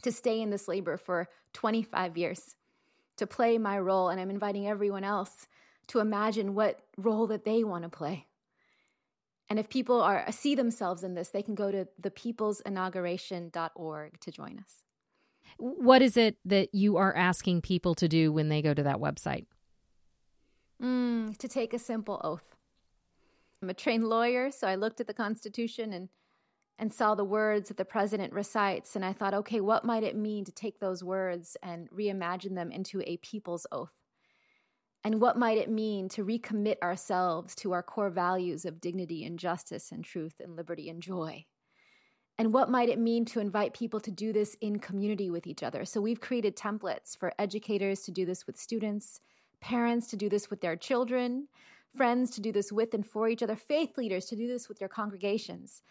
to 0.03 0.13
stay 0.13 0.41
in 0.41 0.51
this 0.51 0.69
labor 0.69 0.97
for 0.97 1.29
25 1.53 2.17
years, 2.17 2.55
to 3.17 3.27
play 3.27 3.59
my 3.59 3.77
role. 3.79 4.09
And 4.09 4.21
I'm 4.21 4.31
inviting 4.31 4.69
everyone 4.69 5.05
else 5.05 5.49
to 5.89 5.99
imagine 6.01 6.55
what 6.55 6.81
role 6.97 7.27
that 7.27 7.45
they 7.45 7.63
want 7.65 7.83
to 7.85 7.89
play. 7.89 8.27
And 9.51 9.59
if 9.59 9.71
people 9.71 10.03
are 10.03 10.31
see 10.31 10.55
themselves 10.55 11.03
in 11.03 11.15
this, 11.15 11.31
they 11.31 11.41
can 11.43 11.55
go 11.55 11.73
to 11.73 11.89
thepeoplesinauguration.org 12.03 14.21
to 14.21 14.31
join 14.31 14.59
us. 14.59 14.83
What 15.57 16.03
is 16.03 16.19
it 16.19 16.37
that 16.45 16.75
you 16.75 16.99
are 16.99 17.17
asking 17.17 17.63
people 17.63 17.95
to 17.97 18.07
do 18.07 18.31
when 18.31 18.51
they 18.51 18.63
go 18.63 18.75
to 18.75 18.83
that 18.83 18.99
website? 18.99 19.47
Mm, 20.83 21.39
to 21.39 21.49
take 21.49 21.73
a 21.73 21.79
simple 21.79 22.21
oath. 22.23 22.45
I'm 23.61 23.71
a 23.71 23.75
trained 23.75 24.05
lawyer, 24.05 24.53
so 24.53 24.69
I 24.69 24.77
looked 24.77 25.01
at 25.01 25.09
the 25.09 25.15
Constitution 25.15 25.93
and 25.93 26.09
and 26.79 26.93
saw 26.93 27.15
the 27.15 27.25
words 27.25 27.69
that 27.69 27.77
the 27.77 27.85
president 27.85 28.33
recites, 28.33 28.95
and 28.95 29.05
I 29.05 29.13
thought, 29.13 29.35
okay, 29.35 29.61
what 29.61 29.85
might 29.85 30.05
it 30.05 30.17
mean 30.17 30.45
to 30.45 30.53
take 30.53 30.79
those 30.79 31.03
words 31.03 31.57
and 31.63 31.91
reimagine 31.91 32.55
them 32.55 32.71
into 32.71 33.03
a 33.05 33.17
people's 33.17 33.67
oath? 33.73 33.93
And 35.05 35.21
what 35.21 35.39
might 35.39 35.59
it 35.59 35.71
mean 35.71 36.09
to 36.11 36.25
recommit 36.25 36.77
ourselves 36.83 37.55
to 37.57 37.73
our 37.73 37.83
core 37.83 38.11
values 38.11 38.65
of 38.65 38.81
dignity 38.81 39.25
and 39.25 39.39
justice 39.39 39.91
and 39.91 40.05
truth 40.05 40.41
and 40.41 40.57
liberty 40.57 40.89
and 40.89 41.03
joy? 41.03 41.47
And 42.37 42.53
what 42.53 42.71
might 42.71 42.89
it 42.89 43.01
mean 43.01 43.25
to 43.27 43.41
invite 43.41 43.75
people 43.75 43.99
to 44.01 44.13
do 44.13 44.33
this 44.33 44.57
in 44.61 44.79
community 44.79 45.31
with 45.31 45.47
each 45.49 45.65
other? 45.65 45.85
So 45.85 46.01
we've 46.01 46.21
created 46.21 46.57
templates 46.57 47.19
for 47.19 47.33
educators 47.39 48.03
to 48.03 48.13
do 48.13 48.25
this 48.25 48.47
with 48.47 48.57
students, 48.57 49.21
parents 49.61 50.07
to 50.09 50.17
do 50.17 50.29
this 50.29 50.49
with 50.49 50.61
their 50.61 50.77
children, 50.77 51.49
friends 51.97 52.31
to 52.33 52.41
do 52.41 52.53
this 52.53 52.71
with 52.71 52.95
and 52.95 53.05
for 53.05 53.29
each 53.29 53.43
other, 53.43 53.57
faith 53.57 53.99
leaders 53.99 54.27
to 54.27 54.37
do 54.37 54.47
this 54.47 54.69
with 54.69 54.79
their 54.79 54.89
congregations. 54.89 55.83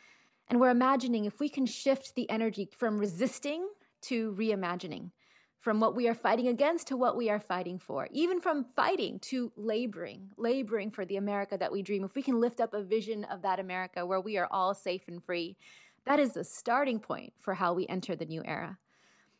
And 0.50 0.60
we're 0.60 0.70
imagining 0.70 1.26
if 1.26 1.40
we 1.40 1.50
can 1.50 1.66
shift 1.66 2.16
the 2.16 2.30
energy 2.30 2.70
from 2.76 2.98
resisting 2.98 3.68
to 4.04 4.34
reimagining 4.34 5.12
from 5.60 5.80
what 5.80 5.96
we 5.96 6.08
are 6.08 6.14
fighting 6.14 6.48
against 6.48 6.88
to 6.88 6.96
what 6.96 7.18
we 7.18 7.30
are 7.30 7.40
fighting 7.40 7.80
for, 7.80 8.08
even 8.12 8.40
from 8.40 8.66
fighting 8.76 9.20
to 9.20 9.52
laboring, 9.58 10.30
laboring 10.38 10.92
for 10.92 11.04
the 11.04 11.18
America 11.18 11.58
that 11.58 11.72
we 11.72 11.82
dream. 11.82 12.04
If 12.04 12.16
we 12.16 12.22
can 12.22 12.40
lift 12.40 12.62
up 12.62 12.74
a 12.74 12.84
vision 12.84 13.26
of 13.26 13.42
that 13.42 13.60
America 13.60 14.06
where 14.06 14.22
we 14.22 14.38
are 14.38 14.48
all 14.50 14.74
safe 14.74 15.08
and 15.08 15.22
free, 15.22 15.58
that 16.06 16.20
is 16.20 16.34
the 16.34 16.44
starting 16.44 17.00
point 17.00 17.34
for 17.40 17.56
how 17.56 17.74
we 17.74 17.88
enter 17.88 18.16
the 18.16 18.26
new 18.26 18.44
era. 18.46 18.78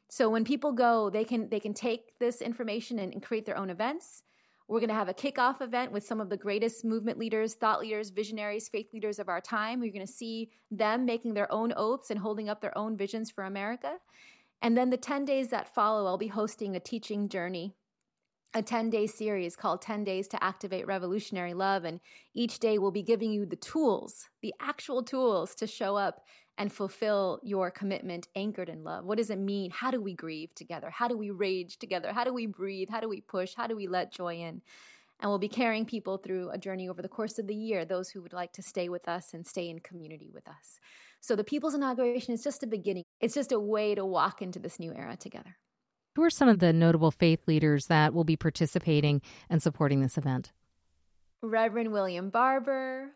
So 0.10 0.30
when 0.30 0.44
people 0.44 0.72
go, 0.74 1.10
they 1.10 1.24
can 1.24 1.50
they 1.50 1.60
can 1.60 1.74
take 1.74 2.18
this 2.20 2.42
information 2.42 3.00
and, 3.00 3.14
and 3.14 3.24
create 3.24 3.46
their 3.46 3.58
own 3.58 3.70
events. 3.70 4.24
We're 4.68 4.80
going 4.80 4.90
to 4.90 4.96
have 4.96 5.08
a 5.08 5.14
kickoff 5.14 5.62
event 5.62 5.94
with 5.94 6.06
some 6.06 6.20
of 6.20 6.30
the 6.30 6.36
greatest 6.36 6.84
movement 6.84 7.18
leaders, 7.18 7.54
thought 7.54 7.80
leaders, 7.80 8.10
visionaries, 8.10 8.68
faith 8.68 8.88
leaders 8.94 9.18
of 9.18 9.30
our 9.30 9.40
time. 9.40 9.82
You're 9.82 9.94
going 9.94 10.06
to 10.06 10.12
see 10.12 10.50
them 10.70 11.06
making 11.06 11.36
their 11.36 11.50
own 11.52 11.74
oaths 11.78 12.10
and 12.10 12.20
holding 12.20 12.50
up 12.50 12.60
their 12.60 12.78
own 12.78 12.98
visions 12.98 13.32
for 13.32 13.46
America. 13.46 13.94
And 14.62 14.78
then 14.78 14.90
the 14.90 14.98
10 14.98 15.24
days 15.24 15.50
that 15.50 15.74
follow, 15.74 16.06
I'll 16.06 16.18
be 16.18 16.28
hosting 16.28 16.76
a 16.76 16.82
teaching 16.82 17.30
journey, 17.30 17.76
a 18.54 18.62
10 18.62 18.90
day 18.90 19.08
series 19.08 19.56
called 19.56 19.82
10 19.82 20.04
Days 20.04 20.28
to 20.30 20.44
Activate 20.44 20.86
Revolutionary 20.86 21.54
Love. 21.54 21.86
And 21.86 22.02
each 22.34 22.60
day 22.60 22.78
we'll 22.78 22.92
be 22.92 23.04
giving 23.04 23.32
you 23.32 23.46
the 23.46 23.56
tools, 23.56 24.28
the 24.42 24.54
actual 24.60 25.02
tools 25.02 25.56
to 25.56 25.68
show 25.68 25.96
up 25.96 26.26
and 26.58 26.72
fulfill 26.74 27.40
your 27.44 27.70
commitment 27.70 28.28
anchored 28.36 28.70
in 28.70 28.84
love. 28.84 29.06
What 29.06 29.18
does 29.18 29.30
it 29.30 29.38
mean? 29.38 29.72
How 29.72 29.92
do 29.92 30.02
we 30.02 30.14
grieve 30.14 30.54
together? 30.56 30.90
How 30.90 31.08
do 31.08 31.18
we 31.18 31.30
rage 31.30 31.78
together? 31.78 32.12
How 32.12 32.24
do 32.24 32.34
we 32.34 32.48
breathe? 32.48 32.90
How 32.90 33.00
do 33.00 33.10
we 33.10 33.22
push? 33.22 33.54
How 33.56 33.68
do 33.68 33.76
we 33.76 33.88
let 33.88 34.12
joy 34.12 34.36
in? 34.36 34.62
And 35.20 35.32
we'll 35.32 35.40
be 35.40 35.48
carrying 35.48 35.86
people 35.86 36.18
through 36.18 36.50
a 36.50 36.58
journey 36.58 36.90
over 36.90 37.02
the 37.02 37.08
course 37.08 37.40
of 37.40 37.48
the 37.48 37.56
year, 37.56 37.86
those 37.86 38.10
who 38.10 38.22
would 38.22 38.34
like 38.34 38.54
to 38.54 38.62
stay 38.62 38.90
with 38.90 39.08
us 39.08 39.34
and 39.34 39.46
stay 39.46 39.70
in 39.70 39.80
community 39.80 40.30
with 40.32 40.48
us. 40.48 40.80
So 41.22 41.36
the 41.36 41.44
People's 41.44 41.74
Inauguration 41.74 42.34
is 42.34 42.44
just 42.44 42.64
a 42.64 42.68
beginning, 42.68 43.04
it's 43.20 43.34
just 43.34 43.52
a 43.52 43.60
way 43.60 43.96
to 43.96 44.06
walk 44.06 44.42
into 44.42 44.60
this 44.60 44.80
new 44.80 44.94
era 44.94 45.18
together. 45.18 45.58
Who 46.16 46.24
are 46.24 46.30
some 46.30 46.50
of 46.50 46.60
the 46.60 46.74
notable 46.74 47.12
faith 47.12 47.48
leaders 47.48 47.88
that 47.88 48.14
will 48.14 48.24
be 48.24 48.36
participating 48.36 49.22
and 49.50 49.62
supporting 49.62 50.02
this 50.02 50.18
event? 50.18 50.52
Reverend 51.42 51.92
William 51.92 52.30
Barber, 52.30 53.12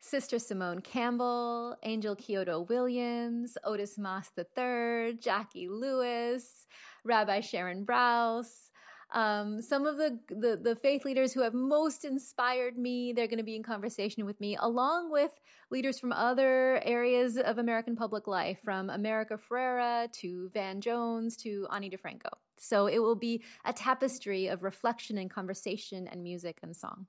Sister 0.00 0.38
Simone 0.38 0.80
Campbell, 0.80 1.76
Angel 1.82 2.14
Kyodo 2.14 2.68
Williams, 2.68 3.58
Otis 3.64 3.98
Moss 3.98 4.30
III, 4.38 5.18
Jacqui 5.18 5.68
Lewis, 5.68 6.66
Rabbi 7.04 7.40
Sharon 7.40 7.84
Brous, 7.84 8.70
um, 9.12 9.62
some 9.62 9.86
of 9.86 9.96
the, 9.96 10.18
the, 10.28 10.58
the 10.60 10.76
faith 10.76 11.04
leaders 11.04 11.32
who 11.32 11.42
have 11.42 11.54
most 11.54 12.04
inspired 12.04 12.76
me, 12.76 13.12
they're 13.12 13.28
going 13.28 13.38
to 13.38 13.44
be 13.44 13.56
in 13.56 13.62
conversation 13.62 14.26
with 14.26 14.40
me, 14.40 14.56
along 14.60 15.12
with 15.12 15.32
leaders 15.70 15.98
from 15.98 16.12
other 16.12 16.80
areas 16.84 17.36
of 17.36 17.58
American 17.58 17.94
public 17.94 18.26
life, 18.26 18.58
from 18.64 18.90
America 18.90 19.38
Ferrera 19.38 20.10
to 20.12 20.50
Van 20.52 20.80
Jones 20.80 21.36
to 21.38 21.66
Ani 21.72 21.88
DiFranco. 21.88 22.30
So 22.58 22.86
it 22.86 22.98
will 22.98 23.14
be 23.14 23.42
a 23.64 23.72
tapestry 23.72 24.48
of 24.48 24.62
reflection 24.62 25.18
and 25.18 25.30
conversation 25.30 26.08
and 26.08 26.22
music 26.22 26.58
and 26.62 26.74
song 26.74 27.06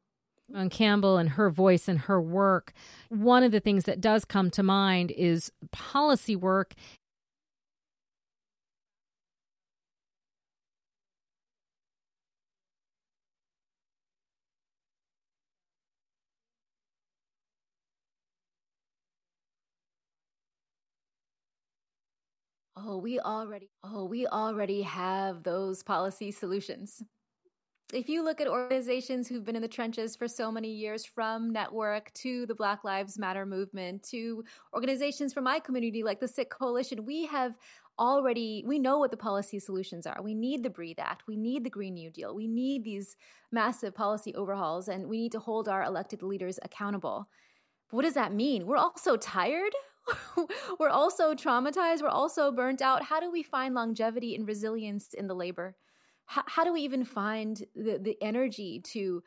on 0.56 0.70
Campbell 0.70 1.18
and 1.18 1.30
her 1.32 1.50
voice 1.50 1.88
and 1.88 2.00
her 2.02 2.22
work, 2.22 2.74
one 3.10 3.44
of 3.44 3.52
the 3.52 3.60
things 3.60 3.86
that 3.86 4.02
does 4.02 4.26
come 4.26 4.50
to 4.52 4.64
mind 4.64 5.12
is 5.12 5.52
policy 5.72 6.36
work 6.36 6.74
Oh, 22.76 22.98
we 22.98 23.20
already 23.20 23.70
oh, 23.84 24.06
we 24.06 24.28
already 24.28 24.84
have 24.84 25.44
those 25.44 25.84
policy 25.84 26.32
solutions. 26.32 27.02
If 27.94 28.10
you 28.10 28.22
look 28.22 28.42
at 28.42 28.50
organizations 28.50 29.30
who've 29.30 29.46
been 29.46 29.56
in 29.56 29.62
the 29.62 29.68
trenches 29.70 30.14
for 30.14 30.28
so 30.28 30.52
many 30.52 30.70
years, 30.70 31.06
from 31.06 31.54
Network 31.54 32.12
to 32.16 32.46
the 32.46 32.54
Black 32.54 32.84
Lives 32.84 33.18
Matter 33.18 33.46
movement 33.46 34.04
to 34.10 34.44
organizations 34.74 35.34
from 35.34 35.46
my 35.46 35.60
community 35.60 36.04
like 36.04 36.20
the 36.20 36.28
Sikh 36.28 36.50
Coalition, 36.50 37.06
we 37.06 37.26
have 37.28 37.56
already 37.98 38.62
we 38.68 38.78
know 38.78 39.00
what 39.00 39.10
the 39.10 39.16
policy 39.16 39.58
solutions 39.58 40.06
are. 40.06 40.22
We 40.22 40.36
need 40.36 40.64
the 40.64 40.70
Breathe 40.70 41.00
Act, 41.00 41.28
we 41.28 41.38
need 41.38 41.64
the 41.64 41.70
Green 41.70 41.94
New 41.94 42.12
Deal, 42.12 42.36
we 42.36 42.46
need 42.46 42.84
these 42.84 43.16
massive 43.54 43.96
policy 43.96 44.36
overhauls, 44.36 44.90
and 44.90 45.08
we 45.08 45.18
need 45.18 45.32
to 45.32 45.40
hold 45.40 45.70
our 45.70 45.84
elected 45.84 46.22
leaders 46.22 46.60
accountable. 46.64 47.30
What 47.92 48.02
does 48.02 48.16
that 48.16 48.34
mean? 48.34 48.68
We're 48.68 48.76
all 48.76 48.98
so 48.98 49.16
tired. 49.16 49.72
we're 50.80 50.90
also 50.90 51.34
traumatized. 51.34 52.02
We're 52.02 52.10
also 52.10 52.52
burnt 52.52 52.82
out. 52.82 53.04
How 53.04 53.22
do 53.22 53.32
we 53.32 53.44
find 53.44 53.74
longevity 53.74 54.36
and 54.36 54.46
resilience 54.46 55.14
in 55.14 55.28
the 55.28 55.36
labor? 55.36 55.78
How, 56.28 56.44
how 56.46 56.64
do 56.64 56.74
we 56.74 56.82
even 56.82 57.04
find 57.04 57.62
the, 57.76 57.98
the 57.98 58.18
energy 58.22 58.82
to 58.92 59.24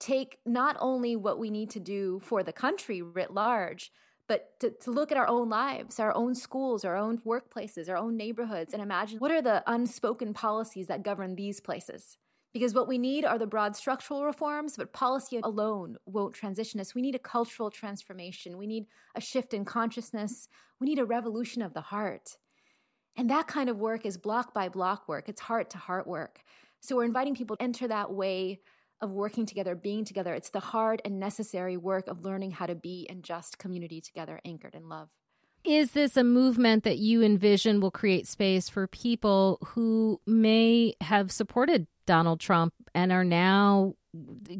take 0.00 0.38
not 0.44 0.76
only 0.80 1.16
what 1.16 1.38
we 1.38 1.50
need 1.50 1.70
to 1.70 1.80
do 1.80 2.20
for 2.22 2.42
the 2.42 2.52
country 2.52 3.02
writ 3.02 3.32
large, 3.32 3.92
but 4.26 4.58
to, 4.60 4.70
to 4.70 4.90
look 4.90 5.12
at 5.12 5.18
our 5.18 5.28
own 5.28 5.48
lives, 5.48 6.00
our 6.00 6.14
own 6.16 6.34
schools, 6.34 6.84
our 6.84 6.96
own 6.96 7.18
workplaces, 7.18 7.88
our 7.88 7.96
own 7.96 8.16
neighborhoods, 8.16 8.72
and 8.72 8.82
imagine 8.82 9.18
what 9.18 9.30
are 9.30 9.42
the 9.42 9.62
unspoken 9.66 10.32
policies 10.32 10.86
that 10.86 11.02
govern 11.02 11.34
these 11.34 11.60
places? 11.60 12.16
Because 12.52 12.72
what 12.72 12.86
we 12.86 12.98
need 12.98 13.24
are 13.24 13.38
the 13.38 13.48
broad 13.48 13.74
structural 13.74 14.24
reforms, 14.24 14.76
but 14.76 14.92
policy 14.92 15.40
alone 15.42 15.96
won't 16.06 16.34
transition 16.34 16.78
us. 16.80 16.94
We 16.94 17.02
need 17.02 17.16
a 17.16 17.18
cultural 17.18 17.68
transformation. 17.68 18.56
We 18.56 18.68
need 18.68 18.86
a 19.16 19.20
shift 19.20 19.52
in 19.52 19.64
consciousness. 19.64 20.48
We 20.80 20.86
need 20.86 21.00
a 21.00 21.04
revolution 21.04 21.62
of 21.62 21.74
the 21.74 21.80
heart. 21.80 22.36
And 23.16 23.30
that 23.30 23.46
kind 23.46 23.68
of 23.68 23.78
work 23.78 24.04
is 24.04 24.16
block 24.16 24.52
by 24.52 24.68
block 24.68 25.08
work, 25.08 25.28
it's 25.28 25.40
heart 25.40 25.70
to 25.70 25.78
heart 25.78 26.06
work. 26.06 26.40
So 26.80 26.96
we're 26.96 27.04
inviting 27.04 27.34
people 27.34 27.56
to 27.56 27.62
enter 27.62 27.88
that 27.88 28.12
way 28.12 28.60
of 29.00 29.10
working 29.10 29.46
together, 29.46 29.74
being 29.74 30.04
together. 30.04 30.34
It's 30.34 30.50
the 30.50 30.60
hard 30.60 31.00
and 31.04 31.18
necessary 31.18 31.76
work 31.76 32.08
of 32.08 32.24
learning 32.24 32.52
how 32.52 32.66
to 32.66 32.74
be 32.74 33.06
in 33.08 33.22
just 33.22 33.58
community 33.58 34.00
together, 34.00 34.40
anchored 34.44 34.74
in 34.74 34.88
love. 34.88 35.08
Is 35.64 35.92
this 35.92 36.16
a 36.16 36.24
movement 36.24 36.84
that 36.84 36.98
you 36.98 37.22
envision 37.22 37.80
will 37.80 37.90
create 37.90 38.26
space 38.26 38.68
for 38.68 38.86
people 38.86 39.58
who 39.68 40.20
may 40.26 40.94
have 41.00 41.32
supported 41.32 41.86
Donald 42.04 42.38
Trump 42.40 42.74
and 42.94 43.10
are 43.10 43.24
now 43.24 43.94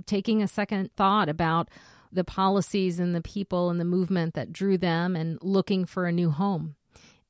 taking 0.06 0.42
a 0.42 0.48
second 0.48 0.90
thought 0.96 1.28
about 1.28 1.68
the 2.10 2.24
policies 2.24 2.98
and 2.98 3.14
the 3.14 3.20
people 3.20 3.68
and 3.68 3.78
the 3.78 3.84
movement 3.84 4.32
that 4.34 4.52
drew 4.52 4.78
them 4.78 5.14
and 5.14 5.38
looking 5.42 5.84
for 5.84 6.06
a 6.06 6.12
new 6.12 6.30
home? 6.30 6.76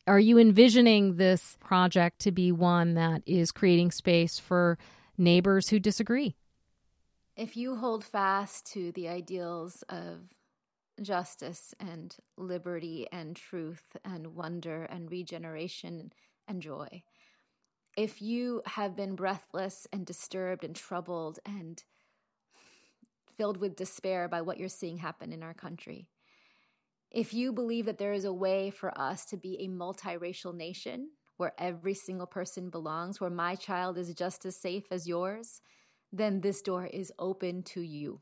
Are 0.07 0.21
you 0.21 0.39
envisioning 0.39 1.17
this 1.17 1.57
project 1.61 2.19
to 2.21 2.31
be 2.31 2.53
one 2.53 2.93
that 2.95 3.23
is 3.25 3.51
creating 3.51 3.91
space 3.91 4.39
for 4.39 4.77
neighbors 5.17 5.69
who 5.71 5.79
disagree? 5.79 6.37
If 7.37 7.57
you 7.57 7.77
hold 7.77 8.05
fast 8.05 8.67
to 8.73 8.93
the 8.93 9.09
ideals 9.09 9.83
of 9.89 10.29
justice 11.01 11.75
and 11.81 12.15
liberty 12.37 13.07
and 13.11 13.35
truth 13.35 13.97
and 14.05 14.35
wonder 14.35 14.85
and 14.85 15.11
regeneration 15.11 16.13
and 16.47 16.61
joy, 16.61 17.03
if 17.97 18.21
you 18.21 18.61
have 18.67 18.95
been 18.95 19.15
breathless 19.15 19.87
and 19.91 20.05
disturbed 20.05 20.65
and 20.65 20.77
troubled 20.77 21.39
and 21.47 21.83
filled 23.39 23.57
with 23.57 23.75
despair 23.75 24.29
by 24.29 24.43
what 24.43 24.59
you're 24.59 24.69
seeing 24.69 24.99
happen 24.99 25.33
in 25.33 25.43
our 25.43 25.55
country, 25.55 26.09
if 27.15 27.33
you 27.33 27.53
believe 27.53 27.87
that 27.87 27.99
there 27.99 28.13
is 28.13 28.25
a 28.25 28.33
way 28.33 28.71
for 28.71 28.97
us 28.99 29.25
to 29.27 29.37
be 29.37 29.57
a 29.61 29.69
multiracial 29.69 30.53
nation 30.53 31.11
where 31.37 31.53
every 31.59 31.95
single 31.95 32.27
person 32.27 32.71
belongs, 32.71 33.21
where 33.21 33.31
my 33.31 33.55
child 33.55 33.97
is 33.97 34.13
just 34.15 34.45
as 34.45 34.57
safe 34.57 34.85
as 34.91 35.07
yours, 35.07 35.61
then 36.13 36.41
this 36.41 36.61
door 36.61 36.87
is 36.87 37.13
open 37.19 37.63
to 37.63 37.81
you. 37.81 38.21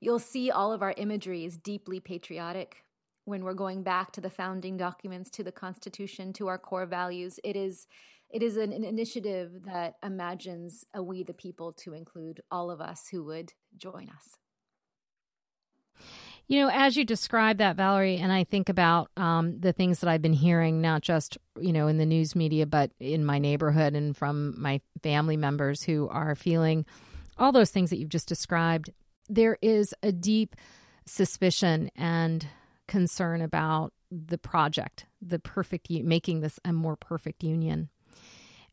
You'll 0.00 0.18
see 0.18 0.50
all 0.50 0.72
of 0.72 0.82
our 0.82 0.94
imagery 0.96 1.44
is 1.44 1.56
deeply 1.56 2.00
patriotic. 2.00 2.84
When 3.24 3.44
we're 3.44 3.54
going 3.54 3.84
back 3.84 4.10
to 4.12 4.20
the 4.20 4.30
founding 4.30 4.76
documents, 4.76 5.30
to 5.30 5.44
the 5.44 5.52
Constitution, 5.52 6.32
to 6.34 6.48
our 6.48 6.58
core 6.58 6.86
values, 6.86 7.38
it 7.44 7.54
is 7.56 7.86
it 8.30 8.42
is 8.42 8.56
an, 8.58 8.72
an 8.72 8.84
initiative 8.84 9.62
that 9.64 9.94
imagines 10.02 10.84
a 10.94 11.02
we 11.02 11.22
the 11.22 11.32
people 11.32 11.72
to 11.72 11.94
include 11.94 12.42
all 12.50 12.70
of 12.70 12.80
us 12.80 13.08
who 13.10 13.24
would 13.24 13.54
join 13.78 14.10
us. 14.10 14.36
You 16.48 16.62
know, 16.62 16.70
as 16.72 16.96
you 16.96 17.04
describe 17.04 17.58
that, 17.58 17.76
Valerie, 17.76 18.16
and 18.16 18.32
I 18.32 18.44
think 18.44 18.70
about 18.70 19.10
um, 19.18 19.60
the 19.60 19.74
things 19.74 20.00
that 20.00 20.08
I've 20.08 20.22
been 20.22 20.32
hearing, 20.32 20.80
not 20.80 21.02
just, 21.02 21.36
you 21.60 21.74
know, 21.74 21.88
in 21.88 21.98
the 21.98 22.06
news 22.06 22.34
media, 22.34 22.66
but 22.66 22.90
in 22.98 23.22
my 23.22 23.38
neighborhood 23.38 23.94
and 23.94 24.16
from 24.16 24.58
my 24.58 24.80
family 25.02 25.36
members 25.36 25.82
who 25.82 26.08
are 26.08 26.34
feeling 26.34 26.86
all 27.36 27.52
those 27.52 27.70
things 27.70 27.90
that 27.90 27.98
you've 27.98 28.08
just 28.08 28.28
described, 28.28 28.90
there 29.28 29.58
is 29.60 29.94
a 30.02 30.10
deep 30.10 30.56
suspicion 31.04 31.90
and 31.94 32.46
concern 32.86 33.42
about 33.42 33.92
the 34.10 34.38
project, 34.38 35.04
the 35.20 35.38
perfect, 35.38 35.90
making 35.90 36.40
this 36.40 36.58
a 36.64 36.72
more 36.72 36.96
perfect 36.96 37.44
union. 37.44 37.90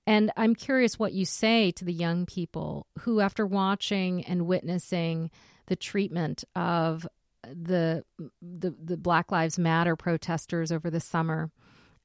And 0.07 0.31
I'm 0.37 0.55
curious 0.55 0.97
what 0.97 1.11
you 1.11 1.25
say 1.25 1.71
to 1.71 1.83
the 1.83 1.91
young 1.91 2.25
people 2.25 2.87
who, 2.99 3.19
after 3.19 3.45
watching 3.45 4.23
and 4.23 4.47
witnessing 4.47 5.29
the 5.65 5.75
treatment 5.75 6.45
of 6.55 7.05
the 7.53 8.03
the 8.41 8.75
the 8.83 8.97
Black 8.97 9.31
Lives 9.31 9.59
Matter 9.59 9.95
protesters 9.95 10.71
over 10.71 10.89
the 10.89 10.99
summer, 10.99 11.51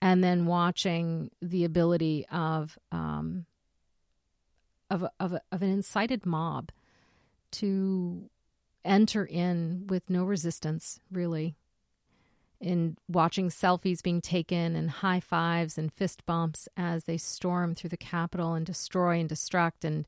and 0.01 0.23
then 0.23 0.47
watching 0.47 1.31
the 1.41 1.65
ability 1.65 2.27
of 2.31 2.79
um, 2.93 3.47
of 4.91 5.05
of 5.19 5.37
of 5.51 5.63
an 5.63 5.71
incited 5.71 6.27
mob 6.27 6.71
to 7.53 8.31
enter 8.85 9.25
in 9.25 9.87
with 9.89 10.09
no 10.09 10.25
resistance, 10.25 11.01
really. 11.11 11.57
In 12.61 12.99
watching 13.09 13.49
selfies 13.49 14.03
being 14.03 14.21
taken 14.21 14.77
and 14.77 14.91
high 14.91 15.21
fives 15.21 15.79
and 15.79 15.91
fist 15.91 16.27
bumps 16.27 16.69
as 16.77 17.05
they 17.05 17.17
storm 17.17 17.75
through 17.75 17.89
the 17.89 17.97
Capitol 17.97 18.53
and 18.53 18.67
destroy 18.67 19.19
and 19.19 19.31
destruct 19.31 19.83
and 19.83 20.07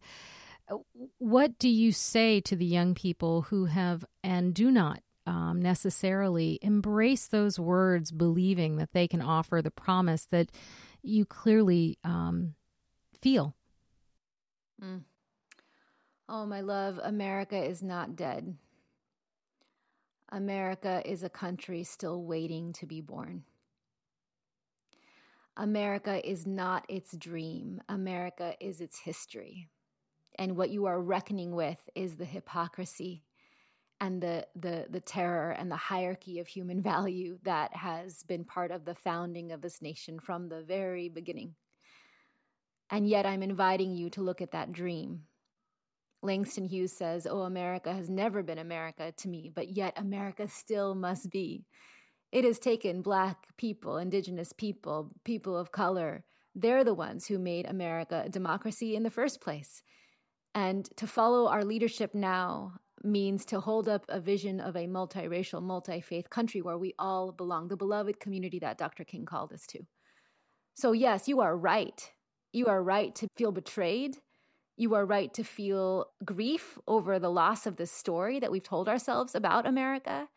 uh, 0.71 0.77
what 1.19 1.59
do 1.59 1.69
you 1.69 1.93
say 1.93 2.41
to 2.41 2.57
the 2.57 2.65
young 2.67 2.95
people 2.95 3.43
who 3.43 3.67
have 3.67 4.05
and 4.23 4.55
do 4.55 4.71
not 4.71 5.01
um, 5.27 5.61
necessarily 5.61 6.59
embrace 6.63 7.27
those 7.27 7.59
words, 7.59 8.11
believing 8.11 8.77
that 8.77 8.93
they 8.93 9.07
can 9.07 9.23
offer 9.23 9.63
the 9.63 9.71
promise 9.71 10.25
that 10.27 10.51
you 11.03 11.25
clearly 11.25 11.99
um, 12.05 12.55
feel. 13.21 13.55
Mm. 14.83 15.03
Oh, 16.29 16.47
my 16.47 16.61
love, 16.61 16.99
America 17.03 17.57
is 17.63 17.83
not 17.83 18.17
dead. 18.17 18.57
America 20.31 21.03
is 21.05 21.23
a 21.23 21.29
country 21.29 21.85
still 21.85 22.23
waiting 22.23 22.73
to 22.73 22.87
be 22.87 23.01
born. 23.01 23.45
America 25.57 26.27
is 26.27 26.47
not 26.47 26.87
its 26.89 27.15
dream. 27.17 27.83
America 27.89 28.55
is 28.59 28.81
its 28.81 29.01
history. 29.01 29.69
And 30.37 30.57
what 30.57 30.71
you 30.71 30.87
are 30.87 31.01
reckoning 31.01 31.55
with 31.55 31.91
is 31.95 32.17
the 32.17 32.25
hypocrisy 32.25 33.23
and 34.03 34.21
the, 34.21 34.45
the, 34.57 34.87
the 34.91 35.01
terror 35.01 35.53
and 35.53 35.71
the 35.71 35.77
hierarchy 35.77 36.41
of 36.41 36.49
human 36.49 36.83
value 36.93 37.39
that 37.45 37.75
has 37.75 38.25
been 38.25 38.45
part 38.45 38.73
of 38.73 38.85
the 38.85 38.97
founding 38.97 39.53
of 39.53 39.63
this 39.63 39.81
nation 39.81 40.19
from 40.19 40.49
the 40.49 40.61
very 40.61 41.09
beginning. 41.09 41.55
And 42.91 43.09
yet, 43.09 43.25
I'm 43.25 43.43
inviting 43.43 43.95
you 43.95 44.11
to 44.11 44.21
look 44.21 44.43
at 44.43 44.51
that 44.51 44.73
dream. 44.73 45.23
Langston 46.21 46.67
Hughes 46.67 46.93
says, 46.93 47.27
Oh, 47.31 47.43
America 47.43 47.95
has 47.95 48.11
never 48.11 48.43
been 48.43 48.59
America 48.59 49.13
to 49.17 49.29
me, 49.29 49.51
but 49.55 49.69
yet 49.75 49.95
America 49.97 50.47
still 50.49 50.95
must 50.95 51.31
be. 51.31 51.65
It 52.33 52.45
has 52.45 52.59
taken 52.59 53.03
Black 53.03 53.57
people, 53.57 53.97
Indigenous 53.99 54.53
people, 54.53 55.13
people 55.25 55.57
of 55.57 55.73
color. 55.73 56.25
They're 56.55 56.85
the 56.85 56.93
ones 56.93 57.27
who 57.27 57.39
made 57.39 57.67
America 57.67 58.25
a 58.27 58.29
democracy 58.29 58.95
in 58.97 59.05
the 59.05 59.11
first 59.11 59.41
place. 59.41 59.83
And 60.55 60.85
to 60.97 61.07
follow 61.07 61.49
our 61.49 61.65
leadership 61.65 62.15
now 62.15 62.75
means 63.05 63.45
to 63.47 63.61
hold 63.61 63.89
up 63.89 64.05
a 64.09 64.21
vision 64.21 64.61
of 64.61 64.77
a 64.77 64.87
multiracial, 64.87 65.63
multi 65.63 66.01
faith 66.01 66.31
country 66.31 66.63
where 66.63 66.79
we 66.79 66.95
all 66.99 67.33
belong, 67.33 67.69
the 67.69 67.77
beloved 67.77 68.21
community 68.21 68.59
that 68.59 68.79
Dr. 68.79 69.05
King 69.05 69.25
called 69.25 69.53
us 69.53 69.67
to. 69.69 69.81
So, 70.75 70.93
yes, 70.93 71.29
you 71.29 71.41
are 71.41 71.57
right. 71.57 72.11
You 72.53 72.67
are 72.67 72.83
right 72.83 73.15
to 73.17 73.29
feel 73.37 73.53
betrayed. 73.53 74.19
You 74.77 74.95
are 74.95 75.05
right 75.05 75.33
to 75.35 75.45
feel 75.45 76.07
grief 76.25 76.79
over 76.87 77.19
the 77.19 77.31
loss 77.31 77.67
of 77.67 77.77
this 77.77 77.93
story 77.93 78.41
that 78.41 78.51
we've 78.51 78.63
told 78.63 78.89
ourselves 78.89 79.35
about 79.35 79.67
America. 79.67 80.29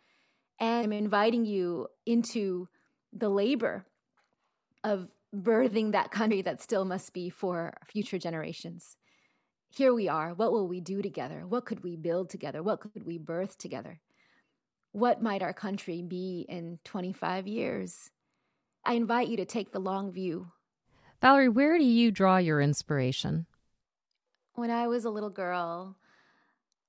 And 0.59 0.85
I'm 0.85 0.93
inviting 0.93 1.45
you 1.45 1.87
into 2.05 2.67
the 3.13 3.29
labor 3.29 3.85
of 4.83 5.07
birthing 5.35 5.91
that 5.91 6.11
country 6.11 6.41
that 6.41 6.61
still 6.61 6.85
must 6.85 7.13
be 7.13 7.29
for 7.29 7.73
future 7.87 8.17
generations 8.17 8.97
here 9.77 9.93
we 9.93 10.07
are. 10.07 10.33
What 10.33 10.53
will 10.53 10.67
we 10.67 10.79
do 10.79 11.01
together? 11.01 11.45
What 11.45 11.65
could 11.65 11.83
we 11.83 11.97
build 11.97 12.29
together? 12.29 12.63
What 12.63 12.79
could 12.79 13.05
we 13.05 13.17
birth 13.17 13.57
together? 13.57 13.99
What 14.93 15.21
might 15.21 15.43
our 15.43 15.53
country 15.53 16.01
be 16.01 16.45
in 16.47 16.79
25 16.85 17.47
years? 17.47 18.09
I 18.85 18.93
invite 18.93 19.27
you 19.27 19.35
to 19.37 19.45
take 19.45 19.71
the 19.71 19.79
long 19.79 20.13
view. 20.13 20.47
Valerie, 21.21 21.49
where 21.49 21.77
do 21.77 21.83
you 21.83 22.11
draw 22.11 22.37
your 22.37 22.61
inspiration? 22.61 23.47
When 24.53 24.71
I 24.71 24.87
was 24.87 25.03
a 25.03 25.09
little 25.09 25.29
girl, 25.29 25.97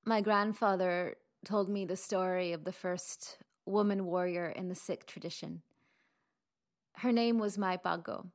my 0.05 0.21
grandfather 0.21 1.17
told 1.45 1.69
me 1.69 1.85
the 1.85 1.97
story 1.97 2.53
of 2.53 2.63
the 2.63 2.73
first 2.73 3.39
woman 3.65 4.07
warrior 4.07 4.49
in 4.51 4.69
the 4.69 4.75
Sikh 4.77 5.07
tradition. 5.07 5.63
Her 6.93 7.11
name 7.11 7.39
was 7.39 7.59
Mai 7.59 7.79
Bhago. 7.79 8.31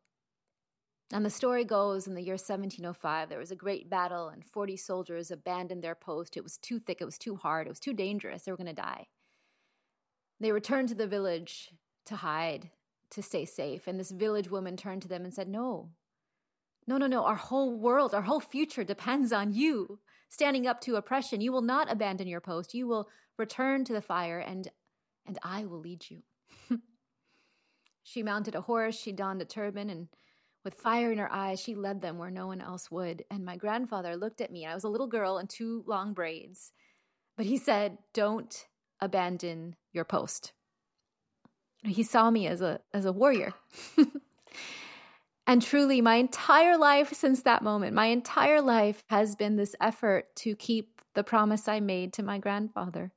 And 1.14 1.26
the 1.26 1.30
story 1.30 1.66
goes 1.66 2.08
in 2.08 2.16
the 2.16 2.22
year 2.22 2.36
1705, 2.36 3.28
there 3.28 3.38
was 3.38 3.52
a 3.52 3.56
great 3.56 3.90
battle, 3.90 4.30
and 4.30 4.46
40 4.46 4.78
soldiers 4.78 5.30
abandoned 5.30 5.84
their 5.84 5.96
post. 5.96 6.38
It 6.38 6.44
was 6.44 6.58
too 6.58 6.80
thick, 6.80 7.02
it 7.02 7.06
was 7.06 7.18
too 7.18 7.36
hard, 7.36 7.68
it 7.68 7.70
was 7.70 7.80
too 7.80 7.94
dangerous. 7.94 8.44
They 8.44 8.52
were 8.52 8.58
going 8.58 8.68
to 8.68 8.74
die. 8.74 9.08
They 10.40 10.52
returned 10.52 10.90
to 10.90 10.96
the 10.96 11.08
village 11.08 11.72
to 12.06 12.16
hide, 12.16 12.70
to 13.12 13.22
stay 13.22 13.46
safe. 13.46 13.88
And 13.88 14.00
this 14.00 14.12
village 14.12 14.50
woman 14.50 14.78
turned 14.78 15.02
to 15.02 15.08
them 15.08 15.26
and 15.26 15.34
said, 15.34 15.50
No, 15.50 15.90
No, 16.88 16.98
no, 16.98 17.08
no. 17.08 17.26
Our 17.26 17.36
whole 17.36 17.78
world, 17.78 18.16
our 18.16 18.24
whole 18.24 18.40
future 18.40 18.84
depends 18.84 19.34
on 19.34 19.54
you 19.54 20.00
standing 20.30 20.66
up 20.66 20.80
to 20.82 20.96
oppression. 20.96 21.42
You 21.42 21.52
will 21.52 21.62
not 21.62 21.92
abandon 21.92 22.28
your 22.28 22.42
post. 22.42 22.74
You 22.74 22.88
will 22.88 23.10
return 23.38 23.84
to 23.86 23.94
the 23.94 24.02
fire 24.02 24.40
and 24.40 24.70
and 25.28 25.38
I 25.44 25.66
will 25.66 25.80
lead 25.80 26.06
you. 26.10 26.24
she 28.04 28.24
mounted 28.24 28.56
a 28.56 28.62
horse, 28.62 29.00
she 29.00 29.12
donned 29.12 29.42
a 29.42 29.46
turban 29.46 29.90
and 29.90 30.08
with 30.64 30.76
fire 30.76 31.12
in 31.12 31.18
her 31.18 31.32
eyes, 31.32 31.60
she 31.60 31.76
led 31.76 32.02
them 32.02 32.18
where 32.18 32.32
no 32.32 32.48
one 32.48 32.62
else 32.62 32.92
would. 32.92 33.24
And 33.30 33.46
my 33.46 33.58
grandfather 33.58 34.16
looked 34.16 34.42
at 34.42 34.52
me. 34.52 34.66
I 34.66 34.74
was 34.74 34.84
a 34.84 34.90
little 34.90 35.08
girl 35.08 35.38
in 35.38 35.48
two 35.48 35.84
long 35.88 36.14
braids. 36.14 36.72
But 37.38 37.46
he 37.46 37.58
said, 37.58 37.98
"Don't 38.14 38.68
abandon 39.00 39.76
your 39.92 40.06
post." 40.06 40.54
He 41.84 42.04
saw 42.04 42.30
me 42.30 42.48
as 42.48 42.62
a 42.62 42.82
as 42.94 43.06
a 43.06 43.14
warrior. 43.14 43.54
And 45.48 45.62
truly, 45.62 46.00
my 46.00 46.16
entire 46.16 46.78
life 46.78 47.14
since 47.14 47.42
that 47.44 47.62
moment, 47.62 47.94
my 47.94 48.06
entire 48.06 48.62
life 48.62 49.04
has 49.10 49.36
been 49.36 49.56
this 49.58 49.76
effort 49.82 50.34
to 50.38 50.56
keep 50.56 51.02
the 51.14 51.26
promise 51.26 51.68
I 51.68 51.82
made 51.82 52.14
to 52.14 52.24
my 52.24 52.38
grandfather. 52.38 53.12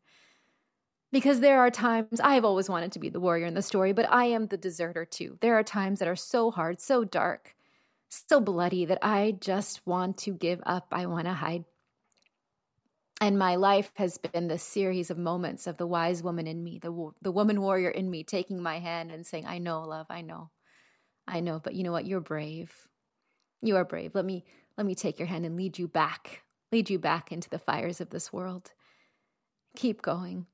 Because 1.14 1.38
there 1.38 1.60
are 1.60 1.70
times 1.70 2.18
I've 2.18 2.44
always 2.44 2.68
wanted 2.68 2.90
to 2.90 2.98
be 2.98 3.08
the 3.08 3.20
warrior 3.20 3.46
in 3.46 3.54
the 3.54 3.62
story, 3.62 3.92
but 3.92 4.10
I 4.10 4.24
am 4.24 4.48
the 4.48 4.56
deserter 4.56 5.04
too. 5.04 5.38
There 5.40 5.56
are 5.56 5.62
times 5.62 6.00
that 6.00 6.08
are 6.08 6.16
so 6.16 6.50
hard, 6.50 6.80
so 6.80 7.04
dark, 7.04 7.54
so 8.08 8.40
bloody 8.40 8.84
that 8.84 8.98
I 9.00 9.36
just 9.38 9.86
want 9.86 10.18
to 10.18 10.32
give 10.32 10.60
up. 10.66 10.88
I 10.90 11.06
want 11.06 11.26
to 11.26 11.34
hide. 11.34 11.66
And 13.20 13.38
my 13.38 13.54
life 13.54 13.92
has 13.94 14.18
been 14.18 14.48
this 14.48 14.64
series 14.64 15.08
of 15.08 15.16
moments 15.16 15.68
of 15.68 15.76
the 15.76 15.86
wise 15.86 16.20
woman 16.20 16.48
in 16.48 16.64
me, 16.64 16.80
the, 16.80 17.12
the 17.22 17.30
woman 17.30 17.60
warrior 17.60 17.90
in 17.90 18.10
me, 18.10 18.24
taking 18.24 18.60
my 18.60 18.80
hand 18.80 19.12
and 19.12 19.24
saying, 19.24 19.46
I 19.46 19.58
know, 19.58 19.82
love, 19.82 20.06
I 20.10 20.20
know. 20.20 20.50
I 21.28 21.38
know, 21.38 21.60
but 21.62 21.74
you 21.74 21.84
know 21.84 21.92
what? 21.92 22.06
You're 22.06 22.18
brave. 22.18 22.72
You 23.62 23.76
are 23.76 23.84
brave. 23.84 24.16
Let 24.16 24.24
me 24.24 24.44
let 24.76 24.84
me 24.84 24.96
take 24.96 25.20
your 25.20 25.28
hand 25.28 25.46
and 25.46 25.56
lead 25.56 25.78
you 25.78 25.86
back. 25.86 26.42
Lead 26.72 26.90
you 26.90 26.98
back 26.98 27.30
into 27.30 27.48
the 27.48 27.60
fires 27.60 28.00
of 28.00 28.10
this 28.10 28.32
world. 28.32 28.72
Keep 29.76 30.02
going. 30.02 30.46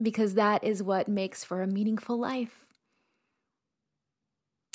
Because 0.00 0.34
that 0.34 0.64
is 0.64 0.82
what 0.82 1.08
makes 1.08 1.44
for 1.44 1.62
a 1.62 1.66
meaningful 1.66 2.18
life. 2.18 2.66